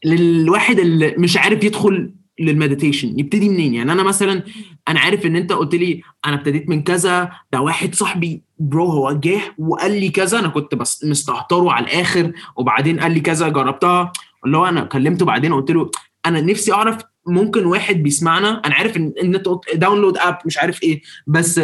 للواحد 0.05 0.79
اللي 0.79 1.15
مش 1.17 1.37
عارف 1.37 1.63
يدخل 1.63 2.13
لل 2.39 2.53
meditation 2.53 3.19
يبتدي 3.19 3.49
منين؟ 3.49 3.73
يعني 3.73 3.91
أنا 3.91 4.03
مثلا 4.03 4.43
أنا 4.87 4.99
عارف 4.99 5.25
إن 5.25 5.35
أنت 5.35 5.51
قلت 5.53 5.75
لي 5.75 6.01
أنا 6.25 6.35
ابتديت 6.35 6.69
من 6.69 6.83
كذا 6.83 7.31
ده 7.53 7.61
واحد 7.61 7.95
صاحبي 7.95 8.43
برو 8.59 8.85
هو 8.85 9.11
جه 9.11 9.39
وقال 9.57 9.91
لي 9.91 10.09
كذا 10.09 10.39
أنا 10.39 10.47
كنت 10.47 10.75
بس 10.75 11.05
مستهتره 11.05 11.71
على 11.71 11.85
الآخر 11.85 12.31
وبعدين 12.55 12.99
قال 12.99 13.11
لي 13.11 13.19
كذا 13.19 13.49
جربتها 13.49 14.11
اللي 14.45 14.57
هو 14.57 14.65
أنا 14.65 14.81
كلمته 14.83 15.25
بعدين 15.25 15.53
قلت 15.53 15.71
له 15.71 15.91
أنا 16.25 16.41
نفسي 16.41 16.73
أعرف 16.73 16.97
ممكن 17.27 17.65
واحد 17.65 17.95
بيسمعنا 17.95 18.61
أنا 18.65 18.75
عارف 18.75 18.97
إن 18.97 19.13
إن 19.23 19.35
أنت 19.35 19.49
download 19.75 20.17
app 20.17 20.37
مش 20.45 20.57
عارف 20.57 20.83
إيه 20.83 21.01
بس 21.27 21.59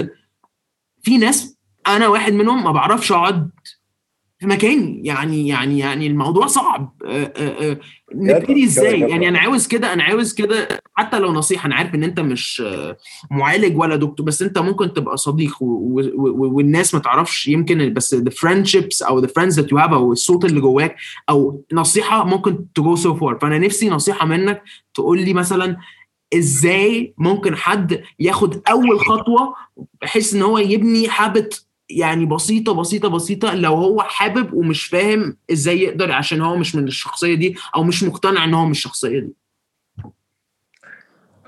في 1.04 1.18
ناس 1.18 1.58
أنا 1.88 2.08
واحد 2.08 2.34
منهم 2.34 2.64
ما 2.64 2.72
بعرفش 2.72 3.12
أقعد 3.12 3.50
في 4.40 4.48
مكاني 4.48 5.02
يعني 5.06 5.48
يعني 5.48 5.80
يعني 5.80 6.08
الموضوع 6.08 6.48
صعب. 6.48 6.94
آه، 7.06 7.34
آه، 7.36 7.72
آه، 7.72 7.80
نبتدي 8.16 8.64
إزاي. 8.64 9.00
يعني 9.00 9.28
أنا 9.28 9.40
عاوز 9.40 9.68
كده 9.68 9.94
أنا 9.94 10.04
عاوز 10.04 10.34
كده 10.34 10.68
حتى 10.94 11.20
لو 11.20 11.34
نصيحة 11.34 11.68
أنا 11.68 11.76
عارف 11.76 11.96
إن 11.96 12.04
أنت 12.04 12.20
مش 12.20 12.64
معالج 13.32 13.78
ولا 13.78 13.96
دكتور 13.96 14.26
بس 14.26 14.42
أنت 14.42 14.58
ممكن 14.58 14.94
تبقى 14.94 15.18
صديق 15.18 15.58
والناس 15.62 16.94
ما 16.94 17.00
تعرفش 17.00 17.48
يمكن 17.48 17.94
بس 17.94 18.16
the 18.16 18.32
friendships 18.32 19.08
أو 19.08 19.22
the 19.22 19.30
friends 19.30 19.56
that 19.56 19.66
you 19.66 19.78
have 19.78 19.94
أو 19.94 20.12
الصوت 20.12 20.46
اللي 20.46 20.62
جواك 20.62 20.96
أو 21.30 21.64
نصيحة 21.74 22.24
ممكن 22.24 22.66
to 22.80 22.84
go 22.84 23.00
so 23.02 23.20
far. 23.20 23.40
فأنا 23.42 23.58
نفسي 23.58 23.90
نصيحة 23.90 24.26
منك 24.26 24.64
تقول 24.94 25.22
لي 25.22 25.34
مثلا 25.34 25.78
إزاي 26.34 27.14
ممكن 27.18 27.56
حد 27.56 28.04
ياخد 28.20 28.62
أول 28.70 29.00
خطوة 29.00 29.56
بحيث 30.02 30.34
إن 30.34 30.42
هو 30.42 30.58
يبني 30.58 31.10
حابت 31.10 31.67
يعني 31.90 32.26
بسيطة 32.26 32.74
بسيطة 32.74 33.10
بسيطة 33.10 33.56
لو 33.56 33.74
هو 33.76 34.02
حابب 34.02 34.54
ومش 34.54 34.86
فاهم 34.86 35.38
إزاي 35.52 35.80
يقدر 35.80 36.12
عشان 36.12 36.42
هو 36.42 36.56
مش 36.58 36.76
من 36.76 36.88
الشخصية 36.88 37.36
دي 37.36 37.56
أو 37.76 37.84
مش 37.84 38.04
مقتنع 38.04 38.44
إن 38.44 38.54
هو 38.54 38.66
من 38.66 38.72
الشخصية 38.72 39.20
دي 39.20 39.34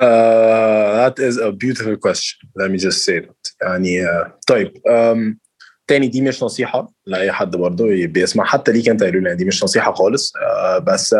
Uh, 0.01 0.91
that 1.01 1.19
is 1.19 1.35
a 1.37 1.51
beautiful 1.51 1.97
question. 1.97 2.39
Let 2.55 2.71
me 2.71 2.77
just 2.77 3.03
say 3.05 3.19
that. 3.19 3.55
يعني 3.61 4.05
uh, 4.07 4.27
طيب 4.47 4.73
um, 4.77 5.35
تاني 5.87 6.07
دي 6.07 6.21
مش 6.21 6.43
نصيحة 6.43 6.91
لأي 7.05 7.31
حد 7.31 7.55
برضه 7.55 7.85
بيسمع 8.05 8.43
حتى 8.43 8.71
ليك 8.71 8.89
أنت 8.89 9.03
لولا 9.03 9.33
دي 9.33 9.45
مش 9.45 9.63
نصيحة 9.63 9.93
خالص 9.93 10.33
uh, 10.33 10.79
بس 10.79 11.15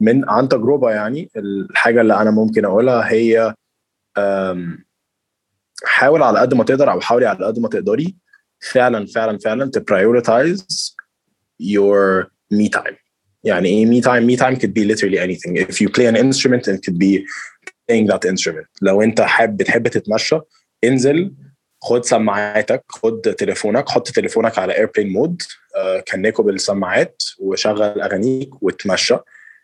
من 0.00 0.30
عن 0.30 0.48
تجربة 0.48 0.90
يعني 0.90 1.30
الحاجة 1.36 2.00
اللي 2.00 2.14
أنا 2.14 2.30
ممكن 2.30 2.64
أقولها 2.64 3.12
هي 3.12 3.54
um, 4.18 4.84
حاول 5.84 6.22
على 6.22 6.38
قد 6.38 6.54
ما 6.54 6.64
تقدر 6.64 6.90
أو 6.90 7.00
حاولي 7.00 7.26
على 7.26 7.46
قد 7.46 7.58
ما 7.58 7.68
تقدري 7.68 8.16
فعلا 8.60 9.06
فعلا 9.06 9.38
فعلا 9.38 9.70
prioritize 9.90 10.94
your 11.60 12.26
me 12.54 12.68
time. 12.68 12.96
يعني 13.44 13.68
إيه 13.68 13.86
me 13.86 14.04
time؟ 14.04 14.26
me 14.26 14.36
time 14.36 14.56
could 14.60 14.74
be 14.74 14.84
literally 14.84 15.18
anything. 15.18 15.56
If 15.56 15.80
you 15.80 15.88
play 15.88 16.06
an 16.06 16.16
instrument 16.16 16.68
it 16.68 16.82
could 16.84 16.98
be 16.98 17.26
playing 17.88 18.06
that 18.06 18.24
instrument 18.24 18.66
لو 18.82 19.02
انت 19.02 19.20
حابب 19.20 19.56
بتحب 19.56 19.88
تتمشى 19.88 20.38
انزل 20.84 21.34
خد 21.82 22.04
سماعاتك 22.04 22.84
خد 22.88 23.20
تليفونك 23.20 23.88
حط 23.88 24.08
تليفونك 24.08 24.58
على 24.58 24.76
ايربلين 24.76 25.08
مود 25.12 25.42
كنكه 26.12 26.42
بالسماعات 26.42 27.22
وشغل 27.38 28.00
اغانيك 28.00 28.62
وتمشى 28.62 29.16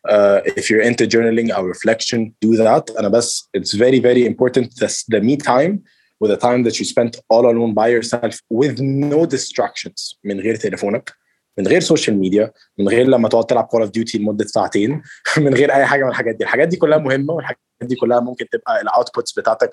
Uh, 0.08 0.40
if 0.60 0.70
you're 0.70 0.86
into 0.90 1.04
journaling 1.14 1.48
or 1.56 1.66
reflection, 1.66 2.32
do 2.40 2.56
that. 2.56 2.98
أنا 2.98 3.08
بس 3.08 3.50
it's 3.56 3.74
very 3.74 3.98
very 3.98 4.24
important 4.24 4.66
the, 4.80 5.04
the 5.12 5.20
me 5.20 5.36
time 5.36 5.82
with 6.20 6.30
the 6.30 6.40
time 6.46 6.62
that 6.66 6.78
you 6.78 6.84
spent 6.84 7.12
all 7.32 7.44
alone 7.52 7.72
by 7.74 7.88
yourself 7.88 8.34
with 8.60 8.80
no 9.12 9.26
distractions 9.26 10.18
من 10.24 10.40
غير 10.40 10.56
تليفونك 10.56 11.12
من 11.58 11.66
غير 11.66 11.80
social 11.80 12.18
media 12.18 12.52
من 12.78 12.88
غير 12.88 13.06
لما 13.06 13.28
تقعد 13.28 13.46
تلعب 13.46 13.64
Call 13.64 13.82
of 13.82 13.90
Duty 13.90 14.18
لمدة 14.18 14.44
ساعتين 14.44 15.02
من 15.44 15.54
غير 15.54 15.74
أي 15.74 15.86
حاجة 15.86 16.04
من 16.04 16.10
الحاجات 16.10 16.34
دي. 16.34 16.44
الحاجات 16.44 16.68
دي 16.68 16.76
كلها 16.76 16.98
مهمة 16.98 17.32
والحاجات 17.34 17.58
دي 17.82 17.94
كلها 17.94 18.20
ممكن 18.20 18.48
تبقى 18.52 18.80
ال 18.80 18.87
outputs 18.87 19.32
بتاعتك 19.32 19.70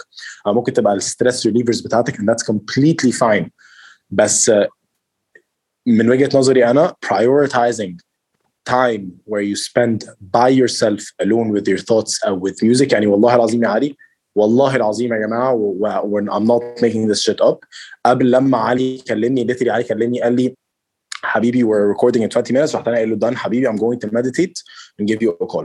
أو 0.48 0.54
ممكن 0.54 0.74
تبقى 0.74 0.94
ال 0.94 1.01
stress 1.01 1.46
relievers 1.46 1.82
بتاعتك 1.82 2.16
and 2.18 2.24
that's 2.24 2.54
completely 2.54 3.12
fine. 3.12 3.50
بس 4.10 4.50
آه، 4.50 4.68
من 5.86 6.10
وجهة 6.10 6.30
نظري 6.38 6.66
أنا 6.66 6.94
prioritizing 7.06 7.98
time 8.70 9.02
where 9.26 9.42
you 9.42 9.56
spend 9.56 10.06
by 10.38 10.50
yourself 10.50 11.02
alone 11.22 11.50
with 11.52 11.68
your 11.68 11.80
thoughts 11.80 12.28
أو 12.28 12.48
with 12.50 12.56
music. 12.64 12.94
يعني 12.94 13.08
والله 13.08 13.36
العظيم 13.36 13.64
يا 13.64 13.70
علي 13.70 13.96
والله 14.37 14.77
العظيم 14.77 15.13
يا 15.13 15.19
جماعه 15.27 15.53
و- 15.55 15.77
و- 15.81 16.21
when 16.21 16.25
I'm 16.29 16.45
not 16.47 16.83
making 16.83 17.09
this 17.13 17.23
shit 17.23 17.41
up 17.49 17.59
قبل 18.07 18.31
لما 18.31 18.59
علي 18.59 18.99
كلمني 18.99 19.47
literally 19.55 19.69
علي 19.69 19.85
كلمني 19.85 20.23
قال 20.23 20.37
لي 20.37 20.55
حبيبي 21.23 21.65
we're 21.65 21.95
recording 21.97 22.21
in 22.23 22.29
20 22.29 22.53
minutes 22.53 22.75
رحت 22.75 22.89
انا 22.89 22.97
قايل 22.97 23.11
له 23.21 23.31
done 23.31 23.35
حبيبي 23.35 23.69
I'm 23.69 23.77
going 23.77 23.99
to 24.09 24.13
meditate 24.13 24.63
and 25.01 25.07
give 25.09 25.23
you 25.23 25.31
a 25.43 25.47
call 25.47 25.65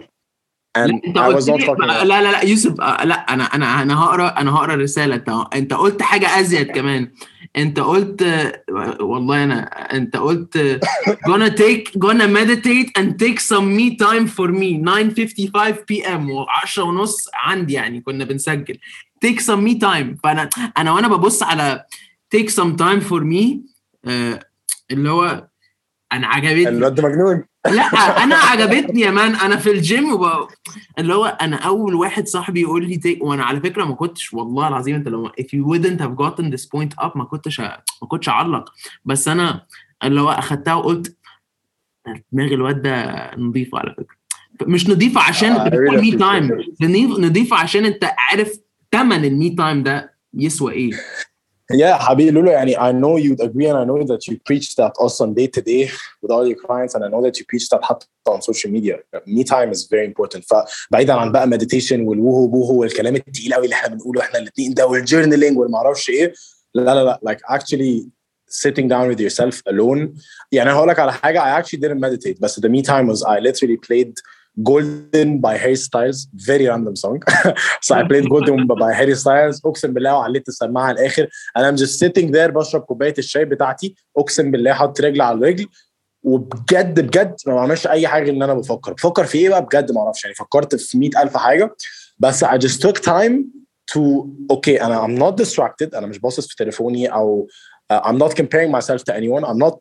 and 0.76 0.90
لا، 0.90 1.00
انت 1.06 1.18
قلت 1.18 1.48
لي 1.48 1.86
لا 1.86 2.04
لا 2.04 2.32
لا 2.32 2.44
يوسف 2.44 2.80
آه، 2.80 3.04
لا 3.04 3.14
أنا 3.34 3.44
أنا 3.44 3.82
أنا 3.82 4.00
هقرا 4.04 4.28
أنا 4.28 4.50
هقرا 4.54 4.74
الرسالة. 4.74 5.14
انت 5.14 5.28
انت 5.54 5.72
قلت 5.74 6.02
حاجة 6.02 6.40
أزيد 6.40 6.70
كمان. 6.70 7.10
انت 7.56 7.80
قلت 7.80 8.22
والله 9.00 9.44
أنا 9.44 9.62
انت 9.92 10.16
قلت 10.16 10.80
gonna 11.28 11.50
take 11.50 11.98
gonna 11.98 12.26
meditate 12.28 12.90
and 12.98 13.18
take 13.18 13.40
some 13.40 13.66
me 13.78 13.96
time 13.96 14.26
for 14.26 14.48
me. 14.52 14.78
9:55 14.78 15.84
p.m. 15.86 16.28
و10 16.28 16.78
ونص 16.78 17.28
عندي 17.34 17.72
يعني 17.72 18.00
كنا 18.00 18.24
بنسجل. 18.24 18.78
Take 19.26 19.38
some 19.40 19.64
me 19.68 19.74
time. 19.80 20.16
فأنا 20.24 20.48
أنا 20.78 20.92
وأنا 20.92 21.08
ببص 21.08 21.42
على 21.42 21.84
take 22.36 22.48
some 22.48 22.76
time 22.76 23.00
for 23.10 23.20
me 23.24 23.56
آه، 24.04 24.40
اللي 24.90 25.10
هو 25.10 25.48
أنا 26.12 26.26
عجبتني. 26.26 26.68
الواد 26.68 27.00
مجنون. 27.00 27.44
لا 27.66 27.82
أنا 28.24 28.34
عجبتني 28.36 29.00
يا 29.00 29.10
مان. 29.10 29.34
أنا 29.34 29.56
في 29.56 29.70
الجيم 29.70 30.12
وب... 30.12 30.48
اللي 30.98 31.14
هو 31.14 31.24
أنا 31.24 31.56
أول 31.56 31.94
واحد 31.94 32.26
صاحبي 32.28 32.60
يقول 32.60 32.88
لي 32.88 32.96
تيك 32.96 33.22
وأنا 33.24 33.44
على 33.44 33.60
فكرة 33.60 33.84
ما 33.84 33.94
كنتش 33.94 34.34
والله 34.34 34.68
العظيم 34.68 34.94
أنت 34.94 35.08
لو 35.08 35.28
if 35.28 35.44
you 35.44 35.64
wouldn't 35.66 36.00
have 36.00 36.16
gotten 36.24 36.44
this 36.56 36.64
point 36.66 37.04
up 37.04 37.16
ما 37.16 37.24
كنتش 37.24 37.60
ه- 37.60 37.82
ما 38.02 38.08
كنتش 38.08 38.28
اعلق 38.28 38.72
بس 39.04 39.28
أنا 39.28 39.66
اللي 40.04 40.20
هو 40.20 40.30
أخدتها 40.30 40.74
وقلت 40.74 41.16
دماغ 42.32 42.46
الواد 42.52 42.82
ده 42.82 43.30
نظيفه 43.36 43.78
على 43.78 43.94
فكرة. 43.98 44.16
مش 44.66 44.88
نظيفه 44.90 45.20
عشان 45.20 45.70
me 46.00 46.10
time 46.12 46.50
نظيفه 47.24 47.56
عشان 47.56 47.84
أنت 47.84 48.10
عارف 48.18 48.52
ثمن 48.92 49.24
ال 49.24 49.33
me 49.33 49.50
time 49.50 49.82
ده 49.82 50.14
يسوى 50.34 50.72
إيه. 50.72 50.90
Yeah, 51.73 51.93
حبيبي 51.93 52.31
لولو 52.31 52.51
يعني 52.51 52.75
I 52.75 52.91
know 52.91 53.17
you'd 53.17 53.41
agree 53.41 53.67
and 53.67 53.77
I 53.77 53.85
know 53.85 54.03
that 54.03 54.27
you 54.27 54.35
preach 54.49 54.75
that 54.75 54.91
also 54.99 55.25
day 55.25 55.47
to 55.47 55.61
day 55.61 55.89
with 56.21 56.31
all 56.31 56.45
your 56.47 56.57
clients 56.65 56.93
and 56.95 57.03
I 57.05 57.07
know 57.07 57.21
that 57.21 57.39
you 57.39 57.45
preach 57.45 57.69
that 57.69 57.83
حتى 57.83 58.05
on 58.29 58.41
social 58.41 58.69
media. 58.71 58.95
Me 59.25 59.43
time 59.43 59.71
is 59.71 59.87
very 59.87 60.05
important. 60.05 60.43
فبعيدا 60.45 61.13
عن 61.13 61.31
بقى 61.31 61.47
meditation 61.47 61.91
والوهو 61.99 62.47
بوهو 62.47 62.79
والكلام 62.79 63.15
التقيل 63.15 63.53
قوي 63.53 63.65
اللي 63.65 63.75
احنا 63.75 63.89
بنقوله 63.95 64.21
احنا 64.21 64.39
الاثنين 64.39 64.73
ده 64.73 64.87
والجورنالينج 64.87 65.57
والمعرفش 65.57 66.09
ايه 66.09 66.33
لا 66.73 66.81
لا 66.81 67.03
لا 67.03 67.19
like 67.33 67.55
actually 67.57 68.09
sitting 68.51 68.87
down 68.87 69.07
with 69.11 69.19
yourself 69.19 69.55
alone 69.73 70.09
يعني 70.51 70.71
هقول 70.71 70.87
لك 70.87 70.99
على 70.99 71.13
حاجه 71.13 71.39
I 71.39 71.61
actually 71.63 71.79
didn't 71.79 71.99
meditate 71.99 72.41
بس 72.41 72.59
the 72.59 72.69
me 72.69 72.81
time 72.81 73.07
was 73.13 73.19
I 73.23 73.39
literally 73.39 73.77
played 73.87 74.13
Golden 74.69 75.29
by 75.45 75.55
Harry 75.63 75.79
Styles 75.87 76.19
very 76.49 76.65
random 76.71 76.95
song 77.03 77.19
so 77.85 77.91
I 77.99 78.03
played 78.09 78.27
Golden 78.33 78.67
by 78.67 78.91
Harry 78.99 79.15
Styles 79.15 79.61
اقسم 79.65 79.93
بالله 79.93 80.17
وعليت 80.17 80.47
السماعه 80.47 80.85
على 80.85 80.99
الاخر 80.99 81.27
and 81.57 81.61
I'm 81.65 81.77
just 81.83 81.99
sitting 81.99 82.31
there 82.31 82.51
بشرب 82.51 82.81
كوبايه 82.81 83.13
الشاي 83.17 83.45
بتاعتي 83.45 83.95
اقسم 84.17 84.51
بالله 84.51 84.73
حاطط 84.73 85.01
رجل 85.01 85.21
على 85.21 85.37
الرجل 85.37 85.67
وبجد 86.23 86.99
بجد 86.99 87.35
ما 87.47 87.55
بعملش 87.55 87.87
اي 87.87 88.07
حاجه 88.07 88.23
غير 88.23 88.33
ان 88.33 88.43
انا 88.43 88.53
بفكر 88.53 88.93
بفكر 88.93 89.25
في 89.25 89.37
ايه 89.37 89.49
بقى 89.49 89.65
بجد 89.65 89.91
ما 89.91 90.01
اعرفش 90.01 90.23
يعني 90.23 90.35
فكرت 90.35 90.75
في 90.75 90.97
100000 90.97 91.37
حاجه 91.37 91.75
بس 92.19 92.43
I 92.43 92.57
just 92.57 92.79
took 92.87 92.97
time 93.01 93.33
to 93.93 94.01
okay 94.53 94.81
انا 94.83 95.07
I'm 95.07 95.19
not 95.19 95.45
distracted 95.45 95.95
انا 95.95 96.07
مش 96.07 96.19
باصص 96.19 96.47
في 96.47 96.55
تليفوني 96.55 97.07
او 97.13 97.47
uh, 97.93 97.99
I'm 98.01 98.17
not 98.17 98.33
comparing 98.33 98.71
myself 98.71 99.01
to 99.03 99.13
anyone 99.13 99.43
I'm 99.45 99.59
not 99.67 99.75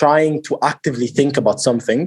trying 0.00 0.42
to 0.48 0.58
actively 0.70 1.06
think 1.18 1.32
about 1.42 1.58
something 1.68 2.04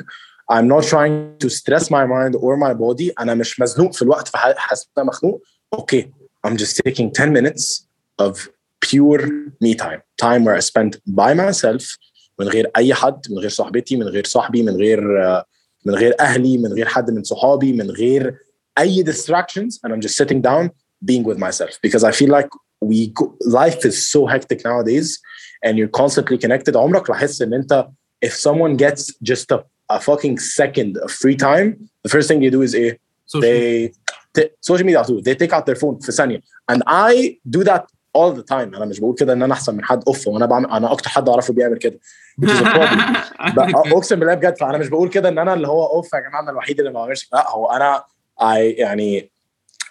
I'm 0.52 0.68
not 0.68 0.84
trying 0.84 1.38
to 1.44 1.50
stress 1.50 1.86
my 1.92 2.06
mind 2.06 2.36
or 2.36 2.58
my 2.58 2.74
body 2.74 3.14
انا 3.20 3.34
مش 3.34 3.60
مزنوق 3.60 3.94
في 3.94 4.02
الوقت 4.02 4.28
فحاسس 4.28 4.84
ان 4.84 5.02
انا 5.02 5.06
مخنوق 5.06 5.44
okay 5.76 6.04
I'm 6.48 6.58
just 6.58 6.82
taking 6.88 7.12
10 7.12 7.34
minutes 7.34 7.88
of 8.22 8.50
pure 8.82 9.28
me 9.64 9.76
time 9.76 10.02
time 10.18 10.44
where 10.46 10.56
I 10.56 10.62
spend 10.62 10.98
by 11.08 11.34
myself 11.34 11.98
من 12.40 12.48
غير 12.48 12.72
اي 12.78 12.94
حد 12.94 13.20
من 13.30 13.38
غير 13.38 13.50
صاحبتي 13.50 13.96
من 13.96 14.08
غير 14.08 14.26
صاحبي 14.26 14.64
من 14.64 14.76
غير 14.76 15.24
آه، 15.24 15.46
من 15.86 15.96
غير 15.96 16.16
اهلي 16.20 16.58
من 16.58 16.74
غير 16.74 16.86
حد 16.86 17.12
من 17.12 17.24
صحابي 17.24 17.74
من 17.74 17.92
غير 17.92 18.38
اي 18.80 19.04
distractions 19.04 19.80
and 19.84 19.92
I'm 19.94 20.02
just 20.02 20.18
sitting 20.18 20.42
down 20.42 20.70
being 21.06 21.24
with 21.24 21.38
myself 21.38 21.80
because 21.82 22.04
I 22.04 22.12
feel 22.12 22.32
like 22.38 22.50
we 22.82 23.08
go, 23.08 23.36
life 23.42 23.86
is 23.86 24.10
so 24.14 24.26
hectic 24.26 24.60
nowadays 24.66 25.20
and 25.66 25.78
you're 25.78 25.94
constantly 26.02 26.38
connected 26.38 26.76
عمرك 26.76 27.10
لاحظت 27.10 27.42
ان 27.42 27.54
انت 27.54 27.88
if 28.26 28.34
someone 28.34 28.76
gets 28.78 29.14
just 29.24 29.52
a, 29.52 29.64
a 29.94 30.00
fucking 30.00 30.38
second 30.60 30.98
of 31.06 31.12
free 31.12 31.36
time 31.36 31.68
the 32.08 32.12
first 32.12 32.28
thing 32.30 32.40
you 32.42 32.52
do 32.52 32.62
is 32.70 32.76
ايه 32.76 33.00
they 33.38 33.90
t- 34.40 34.50
social 34.72 34.84
media 34.84 34.96
على 34.96 35.04
طول 35.06 35.24
they 35.24 35.36
take 35.36 35.52
out 35.52 35.64
their 35.64 35.80
phone 35.80 36.06
في 36.06 36.12
ثانيه 36.12 36.42
and 36.72 36.78
I 36.88 37.36
do 37.58 37.64
that 37.64 37.82
all 38.18 38.34
the 38.40 38.44
time 38.52 38.76
انا 38.76 38.86
مش 38.86 39.00
بقول 39.00 39.16
كده 39.16 39.34
ان 39.34 39.44
انا 39.44 39.54
احسن 39.54 39.76
من 39.76 39.84
حد 39.86 40.04
اوف 40.08 40.28
وانا 40.28 40.46
بعمل 40.46 40.72
انا 40.72 40.92
اكتر 40.92 41.10
حد 41.10 41.30
اعرفه 41.30 41.54
بيعمل 41.54 41.78
كده 41.78 42.00
which 42.42 42.50
is 42.50 42.62
a 42.62 42.64
problem 42.66 43.54
بقى 43.56 43.72
اقسم 43.76 44.16
بالله 44.20 44.34
بجد 44.34 44.58
فانا 44.58 44.78
مش 44.78 44.88
بقول 44.88 45.10
كده 45.10 45.30
ان 45.30 45.38
انا 45.40 45.54
اللي 45.54 45.68
هو 45.68 45.86
اوف 45.86 46.14
يا 46.14 46.20
جماعه 46.20 46.42
انا 46.42 46.52
الوحيد 46.52 46.80
اللي 46.80 46.92
ما 46.92 47.00
بعملش 47.00 47.30
لا 47.34 47.50
هو 47.52 47.66
انا 47.72 48.04
I 48.42 48.58
يعني 48.80 49.32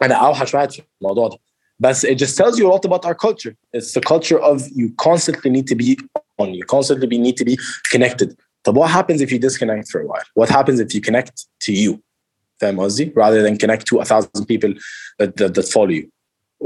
انا 0.03 0.15
اوحش 0.15 0.55
واحد 0.55 0.73
في 0.73 0.83
الموضوع 1.03 1.29
ده 1.29 1.37
بس 1.79 2.07
it 2.07 2.11
just 2.19 2.37
tells 2.37 2.55
you 2.59 2.65
a 2.67 2.73
lot 2.75 2.91
about 2.91 3.05
our 3.09 3.15
culture 3.27 3.53
it's 3.77 3.93
the 3.93 4.03
culture 4.13 4.41
of 4.41 4.61
you 4.79 4.87
constantly 5.09 5.51
need 5.57 5.67
to 5.73 5.77
be 5.83 5.97
on 6.43 6.49
you 6.59 6.65
constantly 6.77 7.07
be, 7.13 7.19
need 7.27 7.37
to 7.41 7.45
be 7.51 7.57
connected 7.93 8.29
طب 8.65 8.79
what 8.79 8.89
happens 8.91 9.21
if 9.21 9.31
you 9.33 9.39
disconnect 9.39 9.89
for 9.93 10.01
a 10.01 10.07
while 10.07 10.27
what 10.41 10.49
happens 10.51 10.81
if 10.81 10.95
you 10.95 11.01
connect 11.01 11.33
to 11.65 11.73
you 11.73 11.99
فاهم 12.61 12.81
قصدي 12.81 13.13
rather 13.17 13.43
than 13.49 13.57
connect 13.57 13.85
to 13.87 14.01
a 14.01 14.05
thousand 14.05 14.47
people 14.47 14.73
that, 15.21 15.37
that, 15.37 15.55
that 15.55 15.69
follow 15.69 15.91
you 16.01 16.09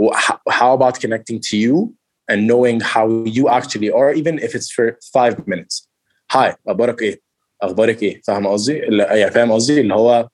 Wh- 0.02 0.30
how 0.60 0.70
about 0.78 0.94
connecting 1.04 1.38
to 1.48 1.56
you 1.64 1.94
and 2.30 2.46
knowing 2.50 2.80
how 2.94 3.06
you 3.36 3.44
actually 3.58 3.90
are 4.00 4.10
even 4.20 4.34
if 4.46 4.50
it's 4.56 4.70
for 4.76 4.86
five 5.16 5.34
minutes 5.46 5.86
hi 6.32 6.54
اخبارك 6.68 7.02
ايه 7.02 7.20
اخبارك 7.62 8.02
ايه 8.02 8.20
فاهم 8.24 8.46
قصدي 8.46 8.84
اللي- 8.88 9.02
يعني 9.02 9.30
فاهم 9.30 9.52
قصدي 9.52 9.80
اللي 9.80 9.94
هو 9.94 10.28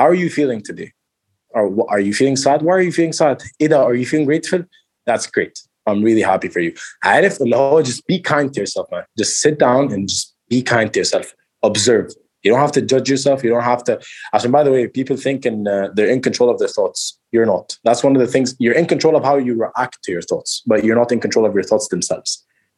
how 0.00 0.04
are 0.04 0.14
you 0.16 0.30
feeling 0.30 0.60
today 0.72 0.90
or 1.54 1.68
wh- 1.76 1.88
are 1.94 2.00
you 2.00 2.12
feeling 2.12 2.36
sad 2.36 2.60
why 2.62 2.72
are 2.78 2.82
you 2.88 2.92
feeling 2.92 3.12
sad 3.12 3.48
ايه 3.60 3.66
ده 3.68 3.86
are 3.88 3.94
you 3.96 4.06
feeling 4.08 4.26
grateful 4.26 4.62
that's 5.10 5.26
great 5.26 5.56
I'm 5.90 6.00
really 6.08 6.22
happy 6.32 6.48
for 6.48 6.60
you 6.60 6.72
عارف 7.02 7.42
اللي 7.42 7.56
هو 7.56 7.82
just 7.82 8.00
be 8.12 8.18
kind 8.18 8.48
to 8.54 8.60
yourself 8.62 8.86
man 8.92 9.04
just 9.20 9.32
sit 9.44 9.54
down 9.58 9.92
and 9.92 10.08
just 10.08 10.32
be 10.48 10.62
kind 10.62 10.92
to 10.92 10.98
yourself 11.00 11.34
observe 11.62 12.06
you 12.42 12.50
don't 12.50 12.60
have 12.60 12.72
to 12.72 12.82
judge 12.82 13.08
yourself 13.08 13.44
you 13.44 13.50
don't 13.50 13.62
have 13.62 13.84
to 13.84 13.98
عشان 14.34 14.50
by 14.52 14.62
the 14.62 14.70
way 14.70 14.86
people 14.88 15.16
think 15.16 15.46
in, 15.46 15.66
uh, 15.68 15.88
they're 15.94 16.12
in 16.16 16.20
control 16.20 16.50
of 16.50 16.58
their 16.58 16.68
thoughts 16.68 17.18
you're 17.32 17.46
not 17.46 17.76
that's 17.84 18.02
one 18.02 18.14
of 18.16 18.20
the 18.24 18.30
things 18.34 18.54
you're 18.58 18.78
in 18.82 18.86
control 18.86 19.14
of 19.16 19.24
how 19.24 19.36
you 19.36 19.54
react 19.54 19.98
to 20.04 20.12
your 20.12 20.22
thoughts 20.22 20.62
but 20.66 20.84
you're 20.84 21.00
not 21.02 21.10
in 21.12 21.20
control 21.20 21.44
of 21.46 21.54
your 21.54 21.66
thoughts 21.70 21.88
themselves 21.88 22.30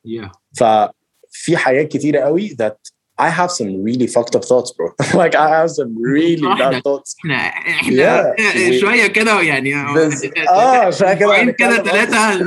yeah 0.05 0.29
ففي 0.55 1.57
حاجات 1.57 1.89
كتيرة 1.89 2.21
قوي 2.21 2.49
that 2.49 2.77
I 3.19 3.29
have 3.41 3.51
some 3.59 3.71
really 3.89 4.09
fucked 4.15 4.35
up 4.37 4.45
thoughts 4.45 4.71
bro 4.77 4.87
like 5.23 5.35
I 5.45 5.47
have 5.57 5.71
some 5.79 5.93
really 6.15 6.43
bad 6.61 6.83
thoughts 6.87 7.17
احنا 7.19 7.37
احنا 7.37 8.35
Yeah. 8.37 8.81
شويه 8.81 9.07
كده 9.07 9.41
يعني 9.43 9.95
بس- 9.95 10.25
اه 10.49 10.91
شويه 10.91 11.15
كده 11.15 11.25
اسبوعين 11.31 11.51
كده 11.51 11.69
هنتكلم 11.69 11.85
ثلاثه 11.91 12.41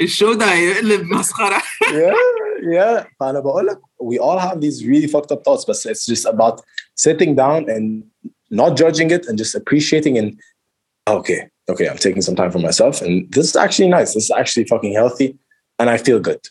الشو 0.00 0.32
ده 0.32 0.44
هيقلب 0.46 1.02
مسخره 1.04 1.58
yeah, 1.58 2.14
yeah. 2.74 3.04
فأنا 3.20 3.40
بقول 3.40 3.66
لك 3.66 3.78
we 4.02 4.16
all 4.18 4.38
have 4.38 4.60
these 4.60 4.84
really 4.84 5.08
fucked 5.12 5.32
up 5.32 5.42
thoughts 5.44 5.64
but 5.64 5.90
it's 5.92 6.06
just 6.06 6.26
about 6.26 6.60
sitting 7.06 7.34
down 7.36 7.68
and 7.68 8.02
not 8.60 8.76
judging 8.82 9.10
it 9.16 9.22
and 9.28 9.38
just 9.38 9.54
appreciating 9.60 10.14
and 10.20 10.30
okay 11.16 11.40
okay 11.72 11.86
I'm 11.90 12.00
taking 12.06 12.22
some 12.28 12.36
time 12.40 12.50
for 12.54 12.58
myself 12.68 12.94
and 13.06 13.14
this 13.36 13.46
is 13.50 13.56
actually 13.64 13.88
nice 13.98 14.10
this 14.16 14.24
is 14.28 14.32
actually 14.40 14.64
fucking 14.72 14.92
healthy 15.00 15.28
and 15.78 15.86
I 15.94 15.96
feel 16.06 16.18
good 16.28 16.42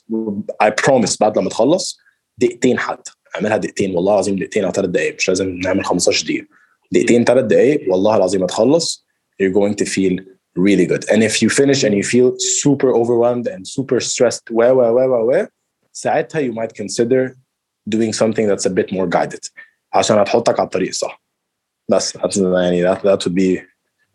I 0.66 0.70
promise 0.86 1.18
بعد 1.20 1.38
لما 1.38 1.50
تخلص 1.50 1.98
دقيقتين 2.38 2.80
حتى 2.80 3.12
اعملها 3.35 3.57
دقيقتين 3.57 3.95
والله 3.97 4.13
العظيم 4.13 4.37
دقيقتين 4.37 4.65
أو 4.65 4.71
ثلاث 4.73 4.91
دقائق 4.91 5.15
مش 5.19 5.29
لازم 5.29 5.49
نعمل 5.49 5.85
15 5.85 6.25
دقيقة 6.27 6.47
دقيقتين 6.93 7.25
ثلاث 7.25 7.45
دقائق 7.45 7.93
والله 7.93 8.17
العظيم 8.17 8.43
هتخلص 8.43 9.07
you're 9.43 9.55
going 9.55 9.75
to 9.75 9.87
feel 9.87 10.21
really 10.59 10.87
good 10.87 11.05
and 11.11 11.23
if 11.23 11.43
you 11.43 11.49
finish 11.49 11.83
and 11.85 11.95
you 11.95 12.05
feel 12.15 12.29
super 12.39 12.91
overwhelmed 13.01 13.47
and 13.49 13.67
super 13.67 14.01
stressed 14.01 14.51
و 14.51 14.63
و 14.63 14.81
و 14.81 14.99
و 14.99 15.31
و 15.33 15.47
ساعتها 15.93 16.41
you 16.43 16.53
might 16.55 16.75
consider 16.75 17.37
doing 17.95 18.13
something 18.13 18.47
that's 18.49 18.67
a 18.67 18.71
bit 18.71 18.93
more 18.93 19.07
guided 19.07 19.51
عشان 19.93 20.19
هتحطك 20.19 20.61
على 20.61 20.67
الطريق 20.67 20.89
الصح 20.89 21.23
بس 21.89 22.17
يعني 22.37 22.95
that, 22.95 22.99
that 22.99 23.25
would 23.25 23.35
be 23.35 23.61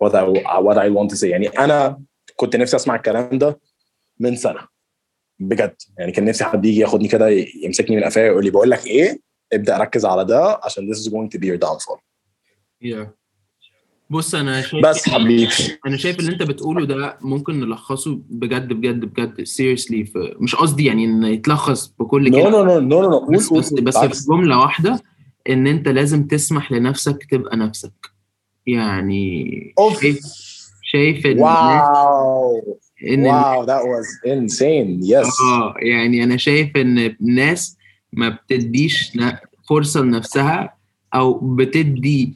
what 0.03 0.13
I 0.15 0.23
what 0.65 0.77
I 0.77 0.89
want 0.89 1.09
to 1.09 1.17
say 1.17 1.23
يعني 1.23 1.47
أنا 1.47 2.01
كنت 2.35 2.55
نفسي 2.55 2.75
اسمع 2.75 2.95
الكلام 2.95 3.37
ده 3.37 3.59
من 4.19 4.35
سنه 4.35 4.78
بجد. 5.39 5.75
يعني 5.97 6.11
كان 6.11 6.25
نفسي 6.25 6.43
حد 6.43 6.65
يجي 6.65 6.79
ياخدني 6.79 7.07
كده 7.07 7.29
يمسكني 7.63 7.95
من 7.95 8.03
قفايا 8.03 8.25
يقول 8.27 8.43
لي 8.43 8.49
بقول 8.51 8.69
لك 8.69 8.87
إيه 8.87 9.19
ابدأ 9.53 9.77
ركز 9.77 10.05
على 10.05 10.25
ده 10.25 10.59
عشان 10.63 10.93
this 10.93 10.97
is 10.97 11.09
going 11.11 11.37
to 11.37 11.41
be 11.41 11.45
your 11.45 11.67
downfall. 11.67 11.99
Yeah. 12.83 13.07
بص 14.09 14.35
أنا 14.35 14.61
شايف 14.61 14.85
بس 14.85 15.09
حبيبي. 15.09 15.47
أنا 15.87 15.97
شايف 15.97 16.19
اللي 16.19 16.31
أنت 16.31 16.43
بتقوله 16.43 16.85
ده 16.85 17.17
ممكن 17.21 17.59
نلخصه 17.59 18.19
بجد 18.29 18.73
بجد 18.73 19.05
بجد 19.05 19.43
seriously 19.43 20.05
مش 20.39 20.55
قصدي 20.55 20.85
يعني 20.85 21.05
إن 21.05 21.23
يتلخص 21.23 21.93
بكل 21.99 22.31
نو 22.31 22.37
كلمه 22.37 22.49
نو 22.49 22.79
نو 22.79 22.79
نو 22.79 23.09
نو 23.09 23.37
بس 23.37 23.53
بس, 23.53 23.73
بس 23.73 23.97
في 23.97 24.25
جمله 24.27 24.59
واحدة 24.59 24.99
إن 25.49 25.67
أنت 25.67 25.87
لازم 25.87 26.27
تسمح 26.27 26.71
لنفسك 26.71 27.27
تبقى 27.31 27.57
نفسك. 27.57 28.11
يعني 28.67 29.73
أوف. 29.79 30.01
شايف 30.01 30.19
شايف 30.83 31.25
إن 31.25 31.39
واو. 31.39 32.79
إن 33.07 33.25
واو 33.25 33.65
that 33.65 33.81
was 33.83 34.05
insane. 34.27 34.99
Yes. 35.03 35.41
آه 35.41 35.73
يعني 35.81 36.23
أنا 36.23 36.37
شايف 36.37 36.77
إن 36.77 36.97
الناس 37.21 37.77
ما 38.13 38.29
بتديش 38.29 39.17
فرصة 39.69 40.01
لنفسها 40.01 40.73
أو 41.13 41.33
بتدي 41.55 42.33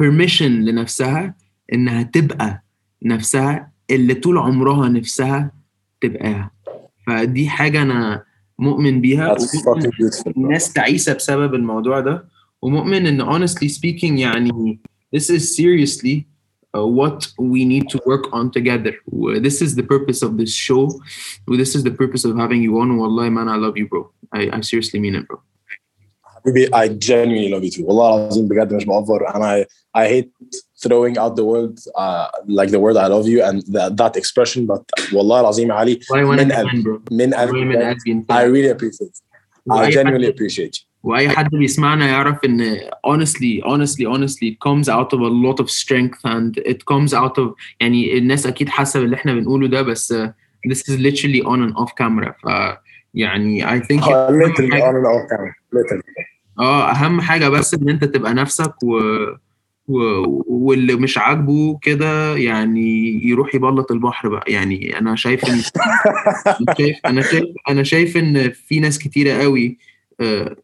permission 0.00 0.42
لنفسها 0.42 1.34
إنها 1.72 2.02
تبقى 2.02 2.62
نفسها 3.02 3.72
اللي 3.90 4.14
طول 4.14 4.38
عمرها 4.38 4.88
نفسها 4.88 5.52
تبقاها 6.00 6.50
فدي 7.06 7.48
حاجة 7.48 7.82
أنا 7.82 8.22
مؤمن 8.58 9.00
بيها. 9.00 9.36
الناس 10.36 10.72
تعيسة 10.72 11.12
بسبب 11.14 11.54
الموضوع 11.54 12.00
ده. 12.00 12.24
ومؤمن 12.62 13.06
إن 13.06 13.24
honestly 13.32 13.68
speaking 13.68 14.04
يعني 14.18 14.78
this 15.16 15.30
is 15.30 15.56
seriously 15.56 16.31
uh, 16.77 16.85
what 16.99 17.19
we 17.53 17.61
need 17.73 17.85
to 17.93 17.97
work 18.11 18.25
on 18.37 18.45
together 18.57 18.93
و- 19.19 19.39
this 19.47 19.57
is 19.65 19.71
the 19.79 19.85
purpose 19.93 20.19
of 20.27 20.31
this 20.41 20.53
show 20.67 20.83
و 21.47 21.55
this 21.61 21.71
is 21.77 21.81
the 21.89 21.95
purpose 22.01 22.23
of 22.27 22.31
having 22.43 22.61
you 22.67 22.73
on 22.83 22.89
والله 22.99 23.29
man 23.29 23.47
I 23.47 23.57
love 23.65 23.75
you 23.81 23.87
bro 23.91 24.01
I, 24.39 24.41
I 24.57 24.61
seriously 24.61 24.99
mean 25.05 25.15
it 25.19 25.25
bro 25.27 25.37
حبيبي 26.23 26.65
I 26.75 26.87
genuinely 26.87 27.49
love 27.53 27.63
you 27.63 27.71
too 27.71 27.83
والله 27.85 28.15
العظيم 28.15 28.47
بجد 28.47 28.73
مش 28.73 28.85
بأفر 28.85 29.25
and 29.27 29.43
I 29.43 29.65
I 30.01 30.07
hate 30.13 30.29
throwing 30.83 31.15
out 31.17 31.33
the 31.35 31.45
word 31.53 31.73
uh, 32.03 32.27
like 32.59 32.69
the 32.75 32.79
word 32.85 32.95
I 32.97 33.07
love 33.15 33.27
you 33.33 33.39
and 33.47 33.57
that, 33.75 33.97
that 33.97 34.13
expression 34.21 34.65
but 34.65 34.83
والله 35.13 35.39
العظيم 35.39 35.67
يا 35.69 35.73
علي 35.73 35.99
والله 36.11 36.25
وانا 36.29 36.43
من 36.43 36.49
كمان 36.51 36.67
قلبي 36.67 36.83
bro 36.83 37.01
من 37.11 37.33
والله 37.33 37.63
من 37.65 37.75
قلبي 37.75 37.89
قلبي 37.93 38.11
انت 38.11 38.31
I 38.31 38.43
really 38.55 38.71
appreciate 38.77 39.09
it 39.09 39.21
I 39.69 39.73
وأي 39.73 39.91
genuinely 39.91 40.25
حد- 40.27 40.33
appreciate 40.35 40.75
you 40.79 40.85
وأي 41.02 41.28
حد 41.28 41.50
بيسمعنا 41.50 42.08
يعرف 42.08 42.44
إن 42.44 42.76
honestly 43.06 43.62
honestly 43.64 44.06
honestly 44.06 44.48
it 44.52 44.58
comes 44.68 44.88
out 44.88 45.12
of 45.12 45.20
a 45.20 45.30
lot 45.46 45.60
of 45.64 45.70
strength 45.70 46.20
and 46.24 46.58
it 46.72 46.84
comes 46.92 47.12
out 47.14 47.38
of 47.42 47.54
يعني 47.80 48.18
الناس 48.18 48.46
أكيد 48.46 48.68
حاسة 48.68 49.00
باللي 49.00 49.16
إحنا 49.16 49.34
بنقوله 49.34 49.68
ده 49.68 49.82
بس 49.82 50.12
uh, 50.12 50.26
this 50.72 50.78
is 50.78 50.98
literally 50.98 51.42
on 51.44 51.58
and 51.66 51.74
off 51.76 51.90
camera. 52.00 52.32
ف 52.42 52.74
يعني 53.14 53.66
I 53.80 53.80
think 53.84 54.02
أهم 54.02 54.42
literally 54.42 54.70
حاجة- 54.72 54.82
on 54.82 54.94
and 54.94 55.06
off 55.06 55.28
camera 55.30 55.52
literally. 55.74 56.24
آه 56.58 56.90
أهم 56.90 57.20
حاجة 57.20 57.48
بس 57.48 57.74
إن 57.74 57.88
أنت 57.88 58.04
تبقى 58.04 58.34
نفسك 58.34 58.74
و... 58.82 58.96
و... 59.88 59.98
واللي 60.48 60.94
مش 60.94 61.18
عاجبه 61.18 61.78
كده 61.82 62.36
يعني 62.36 63.20
يروح 63.24 63.54
يبلط 63.54 63.92
البحر 63.92 64.28
بقى. 64.28 64.44
يعني 64.52 64.98
أنا 64.98 65.16
شايف 65.16 65.44
إن 65.44 65.60
شايف 66.78 66.96
أنا 67.06 67.22
شايف 67.22 67.44
أنا 67.68 67.82
شايف 67.82 68.16
إن 68.16 68.50
في 68.50 68.80
ناس 68.80 68.98
كتيرة 68.98 69.32
قوي 69.42 69.78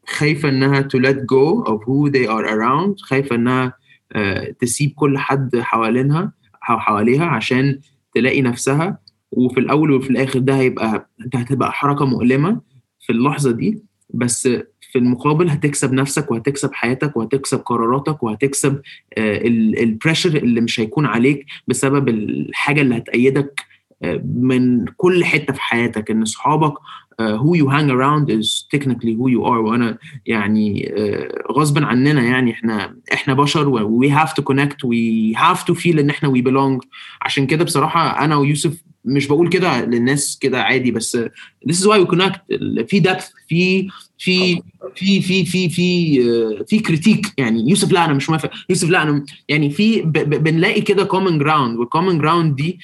خايفة 0.07 0.49
إنها 0.49 0.81
to 0.83 1.01
let 1.01 1.17
go 1.17 1.65
of 1.69 1.79
who 1.87 2.11
they 2.13 2.27
are 2.29 2.47
around 2.55 3.01
خايفة 3.03 3.37
إنها 3.37 3.73
آه، 4.13 4.55
تسيب 4.61 4.93
كل 4.97 5.19
حد 5.19 5.57
حوالينها 5.57 6.33
أو 6.71 6.79
حواليها 6.79 7.25
عشان 7.25 7.81
تلاقي 8.15 8.43
نفسها. 8.43 8.99
وفي 9.33 9.61
الأول 9.61 9.91
وفي 9.93 10.11
الآخر 10.11 10.39
ده 10.39 10.57
هيبقى 10.57 11.11
ده 11.19 11.39
هتبقى 11.39 11.73
حركة 11.73 12.05
مؤلمة 12.07 12.61
في 13.01 13.13
اللحظة 13.13 13.51
دي. 13.51 13.83
بس 14.15 14.49
في 14.93 14.99
المقابل 14.99 15.49
هتكسب 15.51 15.93
نفسك 15.93 16.31
وهتكسب 16.31 16.75
حياتك 16.75 17.17
وهتكسب 17.17 17.59
قراراتك 17.59 18.23
وهتكسب 18.23 18.81
البريشر 19.19 20.37
اللي 20.37 20.61
مش 20.61 20.81
هيكون 20.81 21.07
عليك 21.07 21.47
بسبب 21.69 22.09
الحاجة 22.09 22.81
اللي 22.81 22.97
هتأيدك 22.97 23.61
آه، 24.03 24.23
من 24.25 24.85
كل 24.87 25.25
حتة 25.25 25.53
في 25.53 25.61
حياتك. 25.63 26.11
إن 26.11 26.23
اصحابك 26.23 26.73
آه، 26.73 26.79
who 27.21 27.55
you 27.57 27.69
hang 27.69 27.91
around 27.91 28.31
is 28.31 28.65
technically 28.71 29.15
who 29.15 29.29
you 29.29 29.45
are. 29.45 29.59
وأنا 29.61 29.99
يعني 30.27 30.93
آه، 30.97 31.53
غصبا 31.53 31.85
عننا 31.87 32.23
يعني 32.23 32.51
إحنا 32.53 32.97
إحنا 33.13 33.35
بشر 33.35 33.89
we 34.01 34.09
have 34.11 34.31
to 34.31 34.43
connect 34.53 34.77
we 34.85 35.35
have 35.39 35.65
to 35.65 35.75
feel 35.75 35.99
إن 35.99 36.11
إحنا 36.11 36.33
we 36.33 36.43
belong. 36.43 36.87
عشان 37.23 37.47
كده 37.47 37.65
بصراحة 37.65 38.25
أنا 38.25 38.37
ويوسف 38.37 38.83
مش 39.05 39.27
بقول 39.27 39.49
كده 39.49 39.85
للناس 39.85 40.39
كده 40.41 40.63
عادي 40.63 40.91
بس 40.91 41.17
آه، 41.17 41.31
this 41.69 41.75
is 41.75 41.85
why 41.87 42.05
we 42.07 42.11
connect. 42.15 42.39
في 42.87 43.03
depth 43.03 43.33
في 43.49 43.89
في 44.19 44.63
في 44.97 45.23
في 45.23 45.45
في 45.45 45.69
في 45.69 46.21
آه، 46.23 46.65
في 46.69 46.79
critique 46.79 47.27
يعني 47.39 47.71
يوسف 47.71 47.93
لا 47.93 48.05
أنا 48.05 48.13
مش 48.15 48.31
موافق. 48.31 48.51
يوسف 48.71 48.91
لا 48.91 49.03
أنا 49.03 49.25
يعني 49.49 49.71
في 49.71 50.03
بنلاقي 50.03 50.81
كده 50.81 51.05
common 51.05 51.39
ground 51.39 51.79
وال 51.79 51.89
common 51.89 52.19
ground 52.19 52.57
دي 52.57 52.79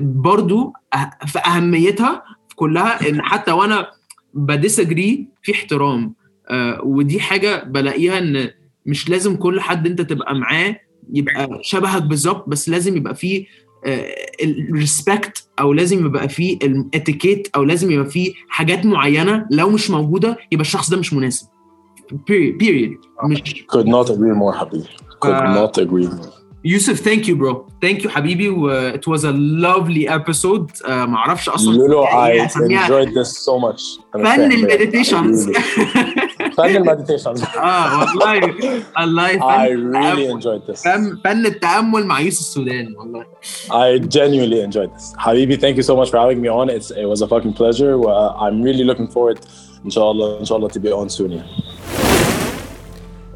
برضو 0.00 0.72
في 1.26 1.38
أهميتها 1.38 2.22
كلها 2.58 3.08
إن 3.08 3.22
حتى 3.22 3.52
وأنا 3.52 3.90
بديسجري 4.34 5.28
في 5.42 5.52
احترام. 5.52 6.14
آه 6.50 6.80
ودي 6.84 7.20
حاجة 7.20 7.64
بلاقيها 7.64 8.18
إن 8.18 8.50
مش 8.86 9.08
لازم 9.08 9.36
كل 9.36 9.60
حد 9.60 9.86
أنت 9.86 10.00
تبقى 10.02 10.34
معاه 10.34 10.76
يبقى 11.12 11.58
شبهك 11.62 12.02
بالظبط 12.02 12.48
بس 12.48 12.68
لازم 12.68 12.96
يبقى 12.96 13.14
فيه 13.14 13.46
الريسبكت 14.42 15.48
أو 15.60 15.72
لازم 15.72 16.06
يبقى 16.06 16.28
فيه 16.28 16.58
الاتيكيت 16.62 17.48
أو 17.56 17.64
لازم 17.64 17.90
يبقى 17.90 18.10
فيه 18.10 18.32
حاجات 18.48 18.86
معينة 18.86 19.46
لو 19.50 19.70
مش 19.70 19.90
موجودة 19.90 20.36
يبقى 20.52 20.62
الشخص 20.62 20.90
ده 20.90 20.96
مش 20.96 21.12
مناسب. 21.12 21.46
Period, 22.12 22.62
period. 22.62 23.24
مش 23.24 23.64
could 23.72 23.86
not 23.86 24.08
agree 24.08 24.34
more 24.42 24.54
حبيبي 24.56 24.84
could 25.24 25.30
Uh, 25.30 25.58
not 25.58 25.82
agree 25.84 26.08
more. 26.08 26.47
يوسف 26.64 26.94
ثانك 27.00 27.28
يو 27.28 27.36
برو 27.36 27.66
ثانك 27.82 28.04
يو 28.04 28.10
حبيبي 28.10 28.48
و 28.48 28.92
it 28.92 29.00
was 29.12 29.20
a 29.24 29.32
lovely 29.64 30.08
episode. 30.08 30.84
Uh, 30.84 30.88
ما 30.90 31.16
أعرفش 31.16 31.48
أصلا 31.48 31.76
لولو 31.76 32.02
يعني 32.04 32.40
I 32.40 32.44
اسميها 32.46 32.86
enjoyed 32.88 33.08
this 33.08 33.28
so 33.28 33.58
much. 33.62 34.00
أنا 34.16 34.24
فن 34.24 34.36
فاهم. 34.36 34.48
بجد. 34.48 34.52
المديتيشنز 34.70 35.50
فن 36.56 36.76
المديتيشنز. 36.76 37.42
آه 37.56 37.98
والله. 38.00 38.54
والله 38.98 39.28
I 39.28 39.68
فن 39.68 39.92
really 39.92 39.96
التأمل. 39.96 40.42
enjoyed 40.42 40.72
this. 40.74 40.84
فن 40.84 41.18
فن 41.24 41.46
التأمل 41.46 42.06
مع 42.06 42.20
يوسف 42.20 42.40
السوداني 42.40 42.94
والله. 42.96 43.24
I 43.70 43.98
genuinely 44.08 44.68
enjoyed 44.70 44.90
this. 44.98 45.16
حبيبي 45.18 45.56
thank 45.56 45.76
you 45.76 45.82
so 45.82 45.94
much 45.96 46.10
for 46.10 46.18
having 46.18 46.40
me 46.42 46.48
on. 46.48 46.68
It's 46.78 46.90
it 46.90 47.06
was 47.14 47.22
a 47.22 47.28
fucking 47.28 47.52
pleasure. 47.52 47.96
و 47.96 48.08
I'm 48.38 48.62
really 48.62 48.84
looking 48.94 49.08
forward 49.14 49.38
إن 49.84 49.90
شاء 49.90 50.10
الله 50.10 50.40
إن 50.40 50.44
شاء 50.44 50.58
الله 50.58 50.68
to 50.68 50.78
be 50.80 50.88
on 50.92 51.08
soon 51.18 51.30
يعني. 51.30 51.50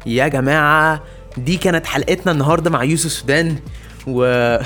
يا 0.05 0.27
جماعة 0.27 1.01
دي 1.37 1.57
كانت 1.57 1.85
حلقتنا 1.85 2.31
النهاردة 2.31 2.69
مع 2.69 2.83
يوسف 2.83 3.11
سودان 3.11 3.55
و 4.07 4.23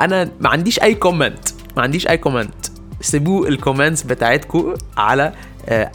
أنا 0.00 0.30
ما 0.40 0.48
عنديش 0.48 0.82
أي 0.82 0.94
comment 0.94 1.48
ما 1.76 1.82
عنديش 1.82 2.08
أي 2.08 2.18
comment 2.18 2.54
سيبوا 3.00 3.48
ال 3.48 3.54
comments 3.54 4.02
بتاعتكم 4.02 4.74
على 4.96 5.32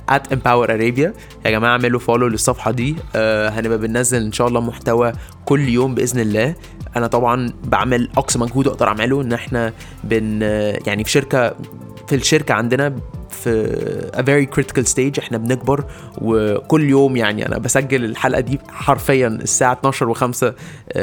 at 0.09 0.33
امباور 0.33 0.73
ارابيا 0.73 1.13
يا 1.45 1.51
جماعة 1.51 1.71
اعملوا 1.71 1.99
follow 1.99 2.27
للصفحة 2.27 2.71
دي 2.71 2.95
آه، 3.15 3.49
هنبقى 3.49 3.77
بننزل 3.77 4.21
إن 4.21 4.31
شاء 4.31 4.47
الله 4.47 4.61
محتوى 4.61 5.13
كل 5.45 5.69
يوم 5.69 5.95
بإذن 5.95 6.19
الله. 6.19 6.55
أنا 6.95 7.07
طبعا 7.07 7.53
بعمل 7.63 8.09
أقصى 8.17 8.39
مجهود 8.39 8.67
أقدر 8.67 8.87
أعمله 8.87 9.21
إن 9.21 9.33
إحنا 9.33 9.73
بن 10.03 10.41
يعني 10.87 11.03
في 11.03 11.11
شركة 11.11 11.55
في 12.07 12.15
الشركة 12.15 12.53
عندنا 12.53 12.95
في 13.43 14.11
a 14.13 14.19
very 14.21 14.55
critical 14.55 14.93
stage. 14.93 15.19
إحنا 15.19 15.37
بنكبر 15.37 15.83
وكل 16.21 16.89
يوم 16.89 17.17
يعني 17.17 17.45
أنا 17.45 17.57
بسجل 17.57 18.05
الحلقة 18.05 18.39
دي 18.41 18.59
حرفيا 18.69 19.27
الساعة 19.27 19.73
12 19.73 20.13
و5 20.13 20.45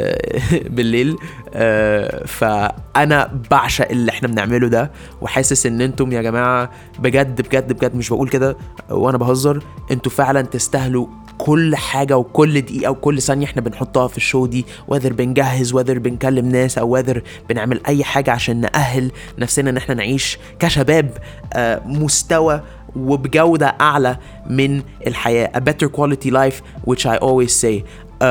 بالليل. 0.76 1.16
آه، 1.54 2.26
فأنا 2.26 3.30
بعشق 3.50 3.88
اللي 3.90 4.10
إحنا 4.10 4.28
بنعمله 4.28 4.68
ده 4.68 4.90
وحاسس 5.20 5.66
إن 5.66 5.80
أنتم 5.80 6.12
يا 6.12 6.22
جماعة 6.22 6.70
بجد 6.98 7.42
بجد 7.42 7.72
بجد 7.72 7.94
مش 7.96 8.08
بقول 8.10 8.28
كده 8.28 8.56
وأنا 8.90 9.18
بهزر 9.18 9.62
أنتوا 9.90 10.12
فعلا 10.12 10.42
تستاهلوا 10.42 11.06
كل 11.38 11.76
حاجة 11.76 12.16
وكل 12.16 12.60
دقيقة 12.60 12.90
وكل 12.90 13.22
ثانية 13.22 13.46
إحنا 13.46 13.62
بنحطها 13.62 14.08
في 14.08 14.16
الشو 14.16 14.46
دي 14.46 14.66
وذر 14.88 15.12
بنجهز 15.12 15.72
وذر 15.72 15.98
بنكلم 15.98 16.46
ناس 16.48 16.78
أو 16.78 16.88
وذر 16.88 17.22
بنعمل 17.48 17.80
أي 17.86 18.04
حاجة 18.04 18.30
عشان 18.30 18.60
نأهل 18.60 19.10
نفسنا 19.38 19.70
إن 19.70 19.76
إحنا 19.76 19.94
نعيش 19.94 20.38
كشباب 20.58 21.18
آه، 21.52 21.82
مستوى 21.86 22.60
وبجودة 22.96 23.66
أعلى 23.80 24.16
من 24.50 24.82
الحياة 25.06 25.50
a 25.56 25.60
better 25.60 25.88
quality 25.88 26.30
life 26.30 26.62
which 26.90 27.06
I 27.06 27.16
always 27.16 27.52
say. 27.64 27.84
um, 28.20 28.24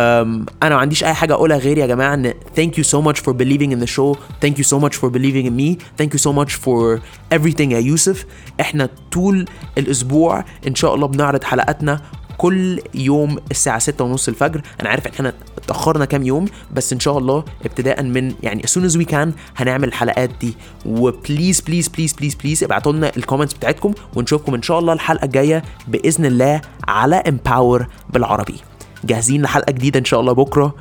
أنا 0.64 0.70
ما 0.70 0.76
عنديش 0.76 1.04
أي 1.04 1.14
حاجة 1.14 1.34
أقولها 1.34 1.58
غير 1.58 1.78
يا 1.78 1.86
جماعة 1.86 2.14
إن 2.14 2.34
thank 2.56 2.72
you 2.78 2.84
so 2.84 3.02
much 3.02 3.20
for 3.20 3.34
believing 3.34 3.72
in 3.72 3.80
the 3.86 3.88
show 3.98 4.18
thank 4.46 4.58
you 4.58 4.64
so 4.64 4.80
much 4.80 4.96
for 4.96 5.10
believing 5.10 5.46
in 5.46 5.56
me 5.56 5.78
thank 6.02 6.14
you 6.14 6.20
so 6.20 6.34
much 6.34 6.54
for 6.54 7.00
everything 7.36 7.72
يا 7.72 7.80
يوسف. 7.80 8.26
إحنا 8.62 8.90
طول 9.12 9.46
الأسبوع 9.78 10.44
إن 10.68 10.76
شاء 10.76 10.96
الله 10.96 11.08
بنعرض 11.08 11.44
حلقاتنا 11.44 12.02
كل 12.44 12.80
يوم 12.94 13.38
الساعة 13.52 13.80
ستة 13.80 14.04
ونص 14.04 14.28
الفجر. 14.28 14.62
أنا 14.82 14.90
عارف 14.90 15.08
إن 15.08 15.12
إحنا 15.14 15.34
اتأخرنا 15.58 16.06
كام 16.06 16.24
يوم 16.24 16.46
بس 16.74 16.94
إن 16.94 17.00
شاء 17.00 17.18
الله 17.18 17.44
ابتداء 17.66 18.04
من 18.04 18.34
يعني 18.44 18.64
as 18.64 18.70
soon 18.70 18.92
as 18.92 18.96
we 18.98 19.12
can 19.12 19.28
هنعمل 19.58 19.88
الحلقات 19.88 20.30
دي. 20.42 20.54
و 20.86 20.97
please 20.97 21.62
please 21.62 21.88
please 21.88 22.14
please 22.14 22.36
please 22.36 22.64
ابعتوا 22.64 22.92
لنا 22.92 23.12
ال 23.18 23.22
comments 23.22 23.54
بتاعتكم 23.54 23.94
ونشوفكم 24.16 24.54
إن 24.54 24.62
شاء 24.62 24.80
الله 24.80 24.94
الحلقة 24.94 25.26
الجاية 25.26 25.64
بإذن 25.88 26.26
الله 26.26 26.62
على 26.88 27.16
امباور 27.16 27.88
بالعربي. 28.10 28.56
جاهزين 29.04 29.42
لحلقة 29.42 29.72
جديدة 29.72 30.00
إن 30.00 30.06
شاء 30.06 30.20
الله 30.20 30.34
بكرة؟ 30.34 30.76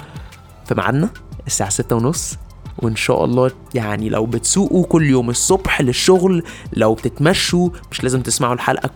في 0.66 0.74
ميعادنا 0.74 1.08
الساعة 1.46 1.70
ستة 1.70 1.96
ونص. 1.96 2.36
وإن 2.78 2.96
شاء 2.96 3.24
الله 3.24 3.50
يعني 3.74 4.08
لو 4.08 4.26
بتسوقوا 4.26 4.84
كل 4.84 5.10
يوم 5.10 5.30
الصبح 5.30 5.80
للشغل 5.80 6.42
لو 6.72 6.94
بتتمشوا 6.94 7.70
مش 7.90 8.02
لازم 8.02 8.22
تسمعوا 8.22 8.54
الحلقة 8.54 8.90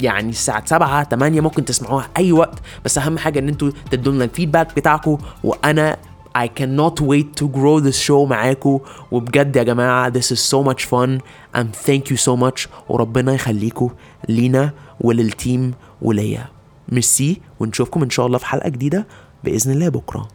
يعني 0.00 0.30
الساعة 0.30 0.66
7 0.66 1.04
8 1.04 1.40
ممكن 1.40 1.64
تسمعوها 1.64 2.08
أي 2.16 2.32
وقت. 2.32 2.58
بس 2.84 2.98
أهم 2.98 3.18
حاجة 3.18 3.38
إن 3.38 3.48
أنتوا 3.48 3.70
تدوا 3.90 4.12
لنا 4.12 4.24
الفيدباك 4.24 4.76
بتاعكم 4.76 5.18
وأنا 5.44 5.96
I 6.36 6.48
cannot 6.48 7.00
wait 7.00 7.28
to 7.40 7.48
grow 7.48 7.80
this 7.80 7.98
show 8.08 8.28
معاكم 8.30 8.78
وبجد 9.10 9.56
يا 9.56 9.62
جماعة 9.62 10.12
this 10.12 10.32
is 10.32 10.40
so 10.40 10.62
much 10.62 10.84
fun. 10.84 11.20
And 11.54 11.66
thank 11.86 12.10
you 12.10 12.16
so 12.16 12.36
much. 12.36 12.68
وربنا 12.88 13.34
يخليكم 13.34 13.90
لينا 14.28 14.72
وللتيم 15.00 15.74
وليا. 16.02 16.48
ميرسي. 16.88 17.40
ونشوفكم 17.60 18.02
إن 18.02 18.10
شاء 18.10 18.26
الله 18.26 18.38
في 18.38 18.46
حلقة 18.46 18.68
جديدة. 18.68 19.06
بإذن 19.44 19.72
الله 19.72 19.88
بكرة. 19.88 20.28